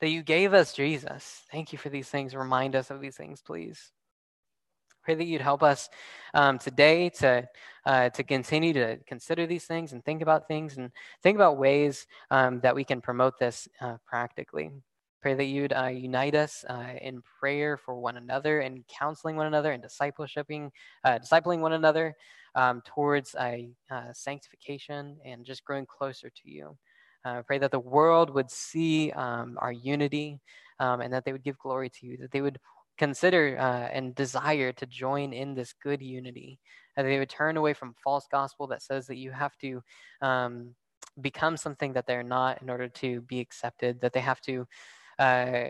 that 0.00 0.10
you 0.10 0.22
gave 0.22 0.52
us 0.54 0.72
Jesus. 0.72 1.42
Thank 1.50 1.72
you 1.72 1.78
for 1.78 1.88
these 1.88 2.08
things. 2.08 2.34
Remind 2.34 2.74
us 2.74 2.90
of 2.90 3.00
these 3.00 3.16
things, 3.16 3.40
please. 3.42 3.92
Pray 5.06 5.14
that 5.14 5.26
you'd 5.26 5.40
help 5.40 5.62
us 5.62 5.88
um, 6.34 6.58
today 6.58 7.08
to, 7.10 7.48
uh, 7.84 8.08
to 8.08 8.24
continue 8.24 8.72
to 8.72 8.96
consider 9.06 9.46
these 9.46 9.62
things 9.62 9.92
and 9.92 10.04
think 10.04 10.20
about 10.20 10.48
things 10.48 10.78
and 10.78 10.90
think 11.22 11.36
about 11.36 11.58
ways 11.58 12.08
um, 12.32 12.58
that 12.58 12.74
we 12.74 12.82
can 12.82 13.00
promote 13.00 13.38
this 13.38 13.68
uh, 13.80 13.98
practically. 14.04 14.72
Pray 15.22 15.34
that 15.34 15.44
you'd 15.44 15.72
uh, 15.72 15.86
unite 15.86 16.34
us 16.34 16.64
uh, 16.68 16.94
in 17.00 17.22
prayer 17.38 17.76
for 17.76 17.94
one 17.94 18.16
another 18.16 18.62
and 18.62 18.84
counseling 18.88 19.36
one 19.36 19.46
another 19.46 19.70
and 19.70 19.80
discipleshiping, 19.80 20.72
uh, 21.04 21.20
discipling 21.20 21.60
one 21.60 21.74
another 21.74 22.12
um, 22.56 22.82
towards 22.84 23.36
uh, 23.36 23.58
sanctification 24.12 25.18
and 25.24 25.44
just 25.44 25.64
growing 25.64 25.86
closer 25.86 26.30
to 26.30 26.50
you. 26.50 26.76
Uh, 27.24 27.42
pray 27.42 27.58
that 27.58 27.70
the 27.70 27.78
world 27.78 28.28
would 28.30 28.50
see 28.50 29.12
um, 29.12 29.56
our 29.60 29.70
unity 29.70 30.40
um, 30.80 31.00
and 31.00 31.12
that 31.12 31.24
they 31.24 31.30
would 31.30 31.44
give 31.44 31.58
glory 31.58 31.88
to 31.90 32.06
you, 32.06 32.16
that 32.16 32.32
they 32.32 32.40
would 32.40 32.58
consider 32.98 33.56
uh, 33.58 33.88
and 33.92 34.14
desire 34.14 34.72
to 34.72 34.86
join 34.86 35.32
in 35.32 35.54
this 35.54 35.74
good 35.82 36.02
unity, 36.02 36.58
that 36.96 37.02
they 37.02 37.18
would 37.18 37.28
turn 37.28 37.56
away 37.56 37.74
from 37.74 37.94
false 38.02 38.26
gospel 38.30 38.66
that 38.68 38.82
says 38.82 39.06
that 39.06 39.16
you 39.16 39.30
have 39.30 39.56
to 39.58 39.82
um, 40.22 40.74
become 41.20 41.56
something 41.56 41.92
that 41.92 42.06
they're 42.06 42.22
not 42.22 42.62
in 42.62 42.70
order 42.70 42.88
to 42.88 43.20
be 43.22 43.40
accepted, 43.40 44.00
that 44.00 44.12
they 44.12 44.20
have 44.20 44.40
to 44.42 44.66
uh, 45.18 45.68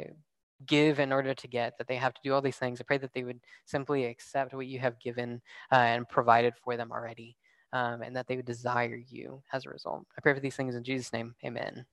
give 0.66 1.00
in 1.00 1.12
order 1.12 1.34
to 1.34 1.48
get, 1.48 1.76
that 1.78 1.86
they 1.86 1.96
have 1.96 2.14
to 2.14 2.20
do 2.24 2.32
all 2.32 2.40
these 2.40 2.56
things. 2.56 2.80
I 2.80 2.84
pray 2.84 2.98
that 2.98 3.12
they 3.12 3.24
would 3.24 3.40
simply 3.64 4.04
accept 4.04 4.54
what 4.54 4.66
you 4.66 4.78
have 4.78 4.98
given 5.00 5.42
uh, 5.72 5.76
and 5.76 6.08
provided 6.08 6.54
for 6.62 6.76
them 6.76 6.90
already, 6.92 7.36
um, 7.72 8.02
and 8.02 8.16
that 8.16 8.26
they 8.26 8.36
would 8.36 8.46
desire 8.46 9.00
you 9.08 9.42
as 9.52 9.66
a 9.66 9.70
result. 9.70 10.06
I 10.16 10.20
pray 10.20 10.34
for 10.34 10.40
these 10.40 10.56
things 10.56 10.74
in 10.74 10.84
Jesus' 10.84 11.12
name. 11.12 11.34
Amen. 11.44 11.86